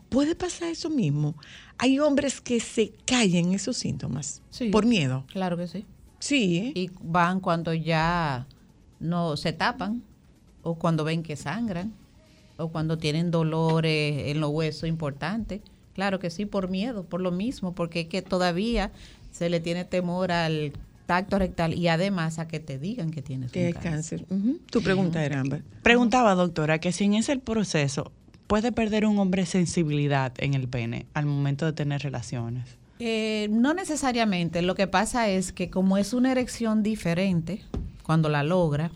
¿Puede 0.10 0.34
pasar 0.34 0.70
eso 0.70 0.90
mismo? 0.90 1.36
Hay 1.78 2.00
hombres 2.00 2.42
que 2.42 2.60
se 2.60 2.94
callan 3.06 3.54
esos 3.54 3.78
síntomas 3.78 4.42
Sí. 4.50 4.70
por 4.70 4.88
miedo. 4.88 5.24
Claro 5.32 5.56
que 5.56 5.68
sí. 5.68 5.86
Sí. 6.18 6.58
¿eh? 6.58 6.72
Y 6.74 6.90
van 7.04 7.40
cuando 7.40 7.76
ya 7.76 8.48
no 9.02 9.36
se 9.36 9.52
tapan, 9.52 10.04
o 10.64 10.76
cuando 10.76 11.04
ven 11.04 11.24
que 11.24 11.36
sangran, 11.36 11.94
o 12.58 12.70
cuando 12.70 12.98
tienen 12.98 13.32
dolores 13.32 14.28
en 14.28 14.40
los 14.40 14.52
huesos 14.52 14.88
importantes. 14.88 15.62
Claro 15.94 16.20
que 16.20 16.30
sí, 16.30 16.46
por 16.46 16.70
miedo, 16.70 17.04
por 17.04 17.20
lo 17.20 17.32
mismo, 17.32 17.74
porque 17.74 18.02
es 18.02 18.08
que 18.08 18.22
todavía 18.22 18.92
se 19.32 19.50
le 19.50 19.60
tiene 19.60 19.84
temor 19.84 20.32
al 20.32 20.72
tacto 21.06 21.40
rectal 21.40 21.74
y 21.74 21.88
además 21.90 22.40
a 22.40 22.48
que 22.48 22.60
te 22.60 22.78
digan 22.78 23.12
que 23.12 23.22
tienes 23.22 23.52
Que 23.52 23.74
cáncer. 23.74 24.26
Tu 24.70 24.82
pregunta 24.82 25.26
era. 25.26 25.44
Preguntaba, 25.84 26.36
doctora, 26.36 26.80
que 26.80 26.94
si 26.94 27.04
en 27.04 27.16
ese 27.16 27.38
proceso 27.38 28.12
puede 28.48 28.72
perder 28.72 29.06
un 29.06 29.18
hombre 29.20 29.46
sensibilidad 29.46 30.34
en 30.38 30.54
el 30.54 30.68
pene 30.68 31.06
al 31.14 31.26
momento 31.26 31.66
de 31.66 31.74
tener 31.74 32.02
relaciones. 32.02 32.78
Eh, 33.00 33.48
no 33.50 33.74
necesariamente. 33.74 34.62
Lo 34.62 34.76
que 34.76 34.88
pasa 34.88 35.28
es 35.28 35.52
que 35.52 35.70
como 35.70 35.98
es 35.98 36.14
una 36.14 36.32
erección 36.32 36.84
diferente 36.84 37.62
cuando 38.12 38.28
la 38.28 38.44
logra 38.44 38.92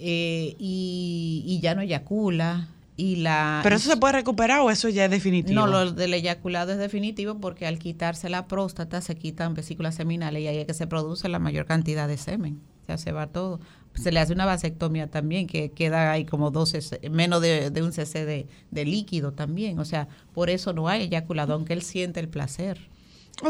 eh, 0.00 0.56
y, 0.58 1.44
y 1.46 1.60
ya 1.60 1.76
no 1.76 1.82
eyacula 1.82 2.68
y 2.96 3.16
la... 3.16 3.60
¿Pero 3.62 3.76
eso 3.76 3.88
se 3.88 3.96
puede 3.96 4.14
recuperar 4.14 4.60
o 4.60 4.70
eso 4.70 4.88
ya 4.88 5.04
es 5.04 5.10
definitivo? 5.12 5.54
No, 5.54 5.66
lo 5.68 5.92
del 5.92 6.12
eyaculado 6.14 6.72
es 6.72 6.78
definitivo 6.78 7.38
porque 7.40 7.64
al 7.64 7.78
quitarse 7.78 8.28
la 8.28 8.48
próstata 8.48 9.00
se 9.02 9.14
quitan 9.14 9.54
vesículas 9.54 9.94
seminales 9.94 10.42
y 10.42 10.48
ahí 10.48 10.56
es 10.58 10.66
que 10.66 10.74
se 10.74 10.88
produce 10.88 11.28
la 11.28 11.38
mayor 11.38 11.64
cantidad 11.66 12.08
de 12.08 12.16
semen. 12.16 12.60
O 12.82 12.86
sea, 12.86 12.98
se 12.98 13.12
va 13.12 13.28
todo. 13.28 13.60
Se 13.94 14.10
le 14.10 14.18
hace 14.18 14.32
una 14.32 14.46
vasectomía 14.46 15.06
también, 15.06 15.46
que 15.46 15.70
queda 15.70 16.10
ahí 16.10 16.24
como 16.24 16.50
12, 16.50 16.80
c- 16.82 17.08
menos 17.10 17.40
de, 17.40 17.70
de 17.70 17.82
un 17.82 17.92
cc 17.92 18.24
de, 18.26 18.46
de 18.72 18.84
líquido 18.84 19.32
también. 19.32 19.78
O 19.78 19.84
sea, 19.84 20.08
por 20.34 20.50
eso 20.50 20.72
no 20.72 20.88
hay 20.88 21.02
eyaculado, 21.04 21.54
aunque 21.54 21.72
él 21.74 21.82
siente 21.82 22.18
el 22.18 22.28
placer. 22.28 22.78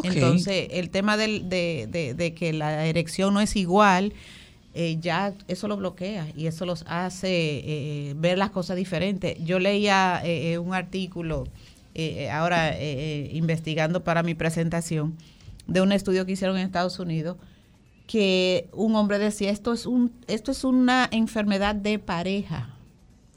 Entonces, 0.02 0.68
el 0.72 0.90
tema 0.90 1.16
del- 1.16 1.48
de, 1.48 1.88
de- 1.90 2.14
de 2.14 2.34
que 2.34 2.52
la 2.52 2.84
erección 2.86 3.32
no 3.34 3.40
es 3.40 3.54
igual, 3.56 4.12
eh, 4.78 4.98
ya 5.00 5.32
eso 5.48 5.68
lo 5.68 5.76
bloquea 5.78 6.28
y 6.36 6.46
eso 6.46 6.66
los 6.66 6.84
hace 6.86 7.28
eh, 7.30 8.14
ver 8.16 8.36
las 8.36 8.50
cosas 8.50 8.76
diferentes. 8.76 9.36
Yo 9.42 9.58
leía 9.58 10.20
eh, 10.22 10.52
eh, 10.52 10.58
un 10.58 10.74
artículo 10.74 11.48
eh, 11.94 12.28
ahora 12.30 12.76
eh, 12.76 12.76
eh, 12.80 13.30
investigando 13.32 14.04
para 14.04 14.22
mi 14.22 14.34
presentación 14.34 15.16
de 15.66 15.80
un 15.80 15.92
estudio 15.92 16.26
que 16.26 16.32
hicieron 16.32 16.58
en 16.58 16.66
Estados 16.66 16.98
Unidos 16.98 17.38
que 18.06 18.68
un 18.72 18.94
hombre 18.96 19.18
decía 19.18 19.50
esto 19.50 19.72
es 19.72 19.86
un 19.86 20.12
esto 20.28 20.52
es 20.52 20.62
una 20.62 21.08
enfermedad 21.10 21.74
de 21.74 21.98
pareja 21.98 22.75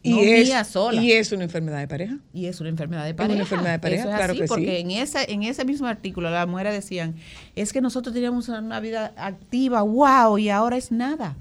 Y, 0.01 0.11
no 0.11 0.19
es, 0.21 0.47
mía 0.47 0.63
sola 0.63 1.01
y 1.01 1.11
es 1.11 1.31
una 1.33 1.43
enfermedad 1.43 1.79
de 1.79 1.87
pareja. 1.89 2.17
y 2.33 2.45
es 2.45 2.59
una 2.61 2.69
enfermedad 2.69 3.03
de 3.03 3.09
Es 3.09 3.15
una 3.15 3.23
pareja. 3.27 3.41
enfermedad 3.41 3.71
de 3.73 3.79
pareja, 3.79 4.01
Eso 4.03 4.09
es 4.11 4.15
claro 4.15 4.31
así, 4.31 4.41
que 4.41 4.47
sí. 4.47 4.53
porque 4.53 4.79
en 4.79 4.91
ese, 4.91 5.31
en 5.31 5.43
ese 5.43 5.65
mismo 5.65 5.87
artículo 5.87 6.29
las 6.29 6.47
mujeres 6.47 6.73
decían, 6.73 7.15
es 7.55 7.73
que 7.73 7.81
nosotros 7.81 8.13
teníamos 8.13 8.47
una 8.47 8.79
vida 8.79 9.13
activa, 9.17 9.81
wow, 9.81 10.37
y 10.37 10.49
ahora 10.49 10.77
es 10.77 10.91
nada. 10.93 11.35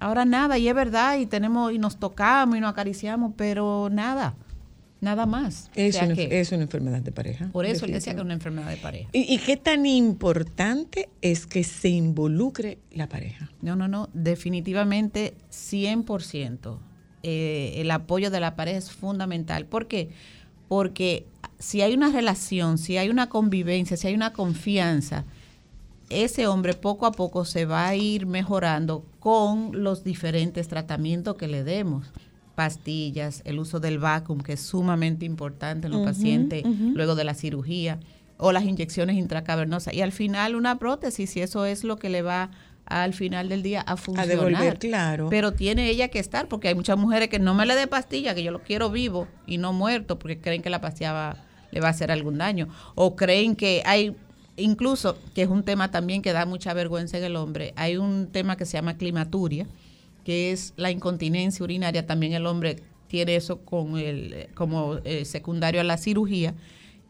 Ahora 0.00 0.24
nada, 0.26 0.58
y 0.58 0.68
es 0.68 0.74
verdad, 0.74 1.16
y 1.18 1.26
tenemos, 1.26 1.72
y 1.72 1.78
nos 1.78 1.96
tocamos 1.98 2.56
y 2.56 2.60
nos 2.60 2.70
acariciamos, 2.72 3.32
pero 3.36 3.88
nada. 3.90 4.34
Nada 5.00 5.26
más. 5.26 5.68
Es, 5.74 5.94
O 5.96 5.98
sea 5.98 6.06
una, 6.06 6.14
que- 6.14 6.40
es 6.40 6.52
una 6.52 6.62
enfermedad 6.64 7.00
de 7.00 7.10
pareja. 7.10 7.48
por 7.52 7.64
eso 7.66 7.86
él 7.86 7.92
decía 7.92 8.12
que 8.12 8.18
es 8.20 8.24
una 8.24 8.34
enfermedad 8.34 8.68
de 8.68 8.76
pareja. 8.76 9.08
¿Y, 9.12 9.34
y 9.34 9.38
qué 9.38 9.56
tan 9.56 9.84
importante 9.86 11.08
es 11.22 11.46
que 11.46 11.64
se 11.64 11.88
involucre 11.88 12.78
la 12.92 13.08
pareja? 13.08 13.50
No, 13.62 13.74
no, 13.76 13.88
no, 13.88 14.10
definitivamente 14.12 15.34
100%. 15.50 16.78
Eh, 17.22 17.74
el 17.76 17.90
apoyo 17.90 18.30
de 18.30 18.40
la 18.40 18.56
pareja 18.56 18.78
es 18.78 18.90
fundamental. 18.90 19.66
¿Por 19.66 19.86
qué? 19.86 20.10
Porque 20.68 21.26
si 21.58 21.82
hay 21.82 21.94
una 21.94 22.10
relación, 22.10 22.78
si 22.78 22.96
hay 22.96 23.08
una 23.10 23.28
convivencia, 23.28 23.96
si 23.96 24.08
hay 24.08 24.14
una 24.14 24.32
confianza, 24.32 25.24
ese 26.08 26.46
hombre 26.46 26.74
poco 26.74 27.06
a 27.06 27.12
poco 27.12 27.44
se 27.44 27.64
va 27.64 27.88
a 27.88 27.96
ir 27.96 28.26
mejorando 28.26 29.04
con 29.18 29.82
los 29.82 30.04
diferentes 30.04 30.68
tratamientos 30.68 31.36
que 31.36 31.48
le 31.48 31.64
demos. 31.64 32.12
Pastillas, 32.54 33.40
el 33.46 33.58
uso 33.58 33.80
del 33.80 33.98
vacuum, 33.98 34.40
que 34.40 34.54
es 34.54 34.60
sumamente 34.60 35.24
importante 35.24 35.86
en 35.86 35.92
los 35.92 36.00
Ujú, 36.00 36.04
pacientes 36.04 36.66
luego 36.92 37.14
de 37.14 37.24
la 37.24 37.34
cirugía, 37.34 37.98
o 38.36 38.52
las 38.52 38.64
inyecciones 38.64 39.16
intracavernosas. 39.16 39.94
Y 39.94 40.02
al 40.02 40.12
final 40.12 40.54
una 40.56 40.78
prótesis, 40.78 41.30
si 41.30 41.40
eso 41.40 41.64
es 41.64 41.84
lo 41.84 41.96
que 41.96 42.10
le 42.10 42.22
va 42.22 42.50
al 42.92 43.14
final 43.14 43.48
del 43.48 43.62
día 43.62 43.80
a 43.80 43.96
funcionar. 43.96 44.28
devolver, 44.28 44.78
claro. 44.78 45.28
Pero 45.30 45.52
tiene 45.52 45.88
ella 45.88 46.08
que 46.08 46.18
estar, 46.18 46.48
porque 46.48 46.68
hay 46.68 46.74
muchas 46.74 46.98
mujeres 46.98 47.28
que 47.28 47.38
no 47.38 47.54
me 47.54 47.64
le 47.66 47.74
dé 47.74 47.86
pastilla, 47.86 48.34
que 48.34 48.42
yo 48.42 48.50
lo 48.50 48.62
quiero 48.62 48.90
vivo 48.90 49.28
y 49.46 49.58
no 49.58 49.72
muerto, 49.72 50.18
porque 50.18 50.38
creen 50.38 50.60
que 50.62 50.70
la 50.70 50.80
pastilla 50.80 51.12
va- 51.12 51.36
le 51.70 51.80
va 51.80 51.88
a 51.88 51.90
hacer 51.90 52.10
algún 52.12 52.38
daño. 52.38 52.68
O 52.94 53.16
creen 53.16 53.56
que 53.56 53.82
hay, 53.86 54.14
incluso, 54.56 55.16
que 55.34 55.42
es 55.42 55.48
un 55.48 55.62
tema 55.62 55.90
también 55.90 56.20
que 56.22 56.32
da 56.32 56.44
mucha 56.46 56.74
vergüenza 56.74 57.16
en 57.18 57.24
el 57.24 57.36
hombre, 57.36 57.72
hay 57.76 57.96
un 57.96 58.28
tema 58.30 58.56
que 58.56 58.66
se 58.66 58.72
llama 58.74 58.96
climaturia, 58.98 59.66
que 60.24 60.52
es 60.52 60.72
la 60.76 60.90
incontinencia 60.90 61.64
urinaria. 61.64 62.06
También 62.06 62.32
el 62.34 62.46
hombre 62.46 62.76
tiene 63.08 63.36
eso 63.36 63.60
con 63.60 63.98
el, 63.98 64.48
como 64.54 64.98
eh, 65.04 65.24
secundario 65.24 65.80
a 65.80 65.84
la 65.84 65.96
cirugía. 65.96 66.54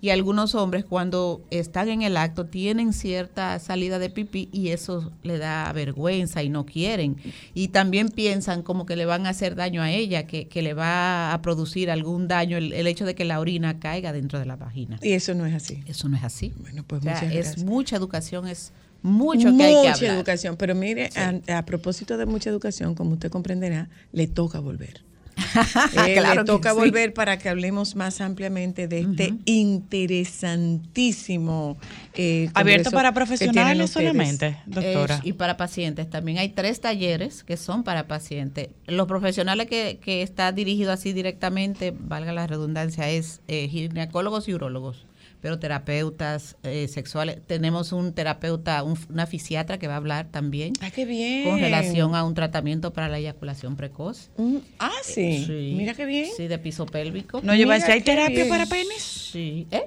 Y 0.03 0.11
algunos 0.11 0.57
hombres 0.57 0.85
cuando 0.85 1.41
están 1.51 1.89
en 1.89 2.03
el 2.03 2.17
acto 2.17 2.47
tienen 2.47 2.93
cierta 2.93 3.57
salida 3.61 4.01
de 4.01 4.11
pipí 4.11 4.49
y 4.53 4.69
eso 4.71 5.13
le 5.23 5.39
da 5.39 5.73
vergüenza 5.73 6.43
y 6.43 6.49
no 6.49 6.67
quieren. 6.67 7.17
Y 7.55 7.69
también 7.69 8.09
piensan 8.09 8.63
como 8.63 8.85
que 8.85 8.97
le 8.97 9.07
van 9.07 9.27
a 9.27 9.31
hacer 9.31 9.55
daño 9.55 9.81
a 9.81 9.93
ella, 9.93 10.27
que, 10.27 10.49
que 10.49 10.61
le 10.61 10.75
va 10.75 11.33
a 11.33 11.41
producir 11.41 11.89
algún 11.89 12.27
daño 12.27 12.57
el, 12.57 12.73
el 12.73 12.89
hecho 12.89 13.07
de 13.07 13.15
que 13.15 13.25
la 13.25 13.39
orina 13.39 13.79
caiga 13.79 14.13
dentro 14.13 14.41
de 14.41 14.45
la 14.47 14.57
vagina. 14.57 14.99
Y 15.01 15.13
eso 15.13 15.35
no 15.35 15.47
es 15.47 15.55
así. 15.55 15.85
Eso 15.87 16.09
no 16.09 16.17
es 16.17 16.25
así. 16.25 16.53
Bueno, 16.59 16.83
pues 16.85 17.01
O 17.01 17.05
sea, 17.05 17.15
muchas 17.15 17.33
es 17.33 17.47
gracias. 17.47 17.65
mucha 17.65 17.97
educación, 17.97 18.49
es 18.49 18.73
mucho 19.03 19.57
que 19.57 19.63
hay 19.63 19.73
que 19.73 19.79
mucha 19.79 19.93
hablar. 19.95 20.15
educación. 20.17 20.57
Pero 20.57 20.75
mire, 20.75 21.11
a, 21.15 21.59
a 21.59 21.65
propósito 21.65 22.17
de 22.17 22.27
mucha 22.27 22.51
educación, 22.51 22.97
como 22.97 23.13
usted 23.13 23.31
comprenderá, 23.31 23.89
le 24.13 24.27
toca 24.27 24.59
volver. 24.59 25.05
Eh, 26.07 26.15
Claro 26.15 26.35
le 26.35 26.39
que 26.41 26.45
toca 26.45 26.71
sí. 26.73 26.77
volver 26.79 27.13
para 27.15 27.39
que 27.39 27.49
hablemos 27.49 27.95
más 27.97 28.21
ampliamente 28.21 28.89
de 28.89 29.01
este 29.01 29.35
interesantísimo 29.45 31.77
eh, 32.15 32.51
Abierto 32.55 32.91
para 32.91 33.13
profesionales 33.13 33.91
solamente, 33.91 34.57
doctora. 34.67 35.17
Es- 35.17 35.27
y 35.27 35.33
para 35.35 35.57
pacientes. 35.57 36.09
También 36.11 36.39
hay 36.39 36.51
tres 36.51 36.81
talleres 36.81 37.43
que 37.45 37.57
son 37.57 37.85
para 37.85 38.07
pacientes. 38.09 38.69
Los 38.87 39.07
profesionales 39.07 39.67
que, 39.67 39.99
que 40.03 40.23
está 40.23 40.53
dirigido 40.53 40.93
así 40.93 41.13
directamente, 41.13 41.95
valga 41.99 42.33
la 42.33 42.47
redundancia, 42.47 43.09
es 43.11 43.41
eh, 43.49 43.69
ginecólogos 43.69 44.49
y 44.49 44.55
urólogos, 44.55 45.07
pero 45.43 45.59
terapeutas 45.59 46.57
eh, 46.63 46.89
sexuales. 46.89 47.39
Tenemos 47.47 47.93
un 47.93 48.15
terapeuta, 48.15 48.83
un- 48.85 48.97
una 49.11 49.27
fisiatra 49.27 49.79
que 49.79 49.89
va 49.89 49.95
a 49.95 49.97
hablar 49.99 50.29
también. 50.31 50.73
Ah, 50.81 50.91
qué 50.91 51.05
bien. 51.05 51.45
Con 51.51 51.61
relación 51.61 52.15
a 52.15 52.25
un 52.25 52.33
tratamiento 52.35 52.93
para 52.93 53.09
la 53.09 53.19
eyaculación 53.19 53.77
precoz. 53.77 54.31
Mm, 54.39 54.57
ah, 54.79 54.91
sí. 55.03 55.45
Mira 55.77 55.93
qué 55.95 56.07
bien. 56.07 56.29
Sí, 56.37 56.47
de 56.49 56.59
piso 56.59 56.87
pélvico. 56.87 57.41
No, 57.43 57.55
yo 57.55 57.63
iba 57.63 57.75
a 57.75 57.79
decir, 57.79 57.89
Mira 57.89 57.95
¿hay 57.97 58.03
terapia 58.03 58.37
bien. 58.37 58.49
para 58.49 58.67
penes? 58.67 59.03
Sí. 59.03 59.67
¿Eh? 59.73 59.83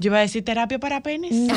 Yo 0.00 0.10
iba 0.10 0.18
a 0.18 0.20
decir 0.20 0.44
terapia 0.44 0.78
para 0.78 1.02
penes. 1.02 1.32
No, 1.32 1.54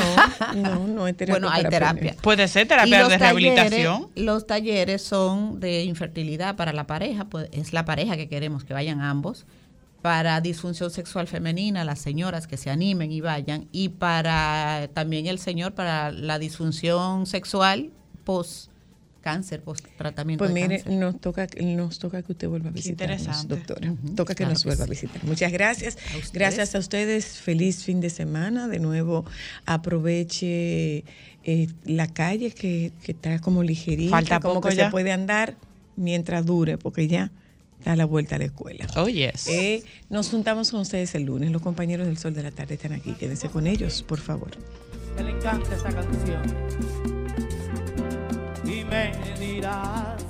no, 0.56 0.86
no 0.88 1.06
es 1.06 1.16
terapia 1.16 1.34
Bueno, 1.34 1.48
hay 1.54 1.62
para 1.62 1.70
terapia. 1.70 2.00
penes. 2.00 2.16
Puede 2.22 2.48
ser 2.48 2.66
terapia 2.66 2.98
de 2.98 3.04
talleres- 3.04 3.20
rehabilitación. 3.20 4.08
los 4.16 4.46
talleres 4.48 5.02
son 5.02 5.60
de 5.60 5.84
infertilidad 5.84 6.56
para 6.56 6.72
la 6.72 6.86
pareja, 6.88 7.26
pues 7.26 7.48
es 7.52 7.72
la 7.72 7.84
pareja 7.84 8.16
que 8.16 8.28
queremos 8.28 8.64
que 8.64 8.72
vayan 8.74 9.00
ambos. 9.00 9.44
Para 10.02 10.40
disfunción 10.40 10.90
sexual 10.90 11.28
femenina, 11.28 11.84
las 11.84 12.00
señoras 12.00 12.46
que 12.48 12.56
se 12.56 12.70
animen 12.70 13.12
y 13.12 13.20
vayan. 13.20 13.68
Y 13.70 13.90
para 13.90 14.88
también 14.94 15.26
el 15.26 15.38
señor, 15.38 15.74
para 15.74 16.10
la 16.10 16.38
disfunción 16.40 17.24
sexual 17.26 17.92
post 18.24 18.70
cáncer, 19.20 19.62
post 19.62 19.86
tratamiento 19.96 20.42
Pues 20.44 20.52
de 20.52 20.60
mire, 20.60 20.76
cáncer. 20.82 20.98
nos 20.98 21.20
toca, 21.20 21.46
nos 21.60 22.00
toca 22.00 22.20
que 22.24 22.32
usted 22.32 22.48
vuelva 22.48 22.70
a 22.70 22.72
visitarnos, 22.72 23.20
interesante. 23.20 23.54
doctora. 23.54 23.94
Toca 24.16 24.34
que 24.34 24.38
claro 24.38 24.52
nos 24.54 24.62
que 24.64 24.68
vuelva 24.70 24.84
a 24.84 24.88
visitar. 24.88 25.24
Muchas 25.24 25.52
gracias. 25.52 25.96
Gracias 26.32 26.74
a 26.74 26.80
ustedes. 26.80 27.38
Feliz 27.38 27.84
fin 27.84 28.00
de 28.00 28.10
semana. 28.10 28.66
De 28.66 28.80
nuevo, 28.80 29.24
aproveche 29.64 31.04
eh, 31.44 31.68
la 31.84 32.08
calle 32.08 32.50
que, 32.50 32.92
que 33.04 33.12
está 33.12 33.38
como 33.38 33.62
ligerita, 33.62 34.10
Falta 34.10 34.40
como 34.40 34.54
poco 34.54 34.68
que 34.70 34.74
ya. 34.76 34.86
se 34.86 34.90
puede 34.90 35.12
andar 35.12 35.56
mientras 35.96 36.44
dure, 36.44 36.78
porque 36.78 37.06
ya 37.08 37.30
da 37.84 37.96
la 37.96 38.04
vuelta 38.04 38.36
a 38.36 38.38
la 38.38 38.44
escuela. 38.44 38.86
Oh, 38.96 39.08
yes. 39.08 39.48
Eh, 39.48 39.82
nos 40.10 40.30
juntamos 40.30 40.70
con 40.70 40.80
ustedes 40.80 41.14
el 41.14 41.24
lunes. 41.24 41.50
Los 41.50 41.62
compañeros 41.62 42.06
del 42.06 42.18
Sol 42.18 42.34
de 42.34 42.42
la 42.42 42.50
Tarde 42.50 42.74
están 42.74 42.92
aquí. 42.92 43.12
Quédense 43.12 43.48
con 43.48 43.66
ellos, 43.66 44.02
por 44.02 44.20
favor. 44.20 44.50
le 45.16 45.30
encanta 45.30 45.74
esta 45.74 45.90
canción. 45.90 46.42
Y 48.64 48.84
me 48.84 49.12
dirás, 49.38 50.22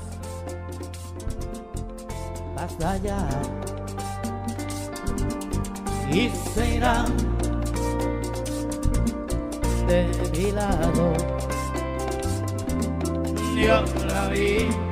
vas 2.57 2.85
allá 2.85 3.29
y 6.13 6.31
se 6.55 6.77
irán 6.77 7.17
de 9.87 10.07
mi 10.33 10.53
lado. 10.53 11.15
Yo 13.57 13.85
la 14.07 14.29
vi 14.29 14.92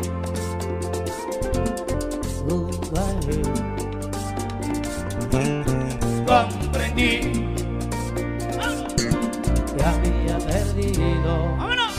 Comprendí 6.27 7.21
que 9.77 9.85
había 9.85 10.39
perdido. 10.39 11.57
¡Vámonos! 11.57 11.95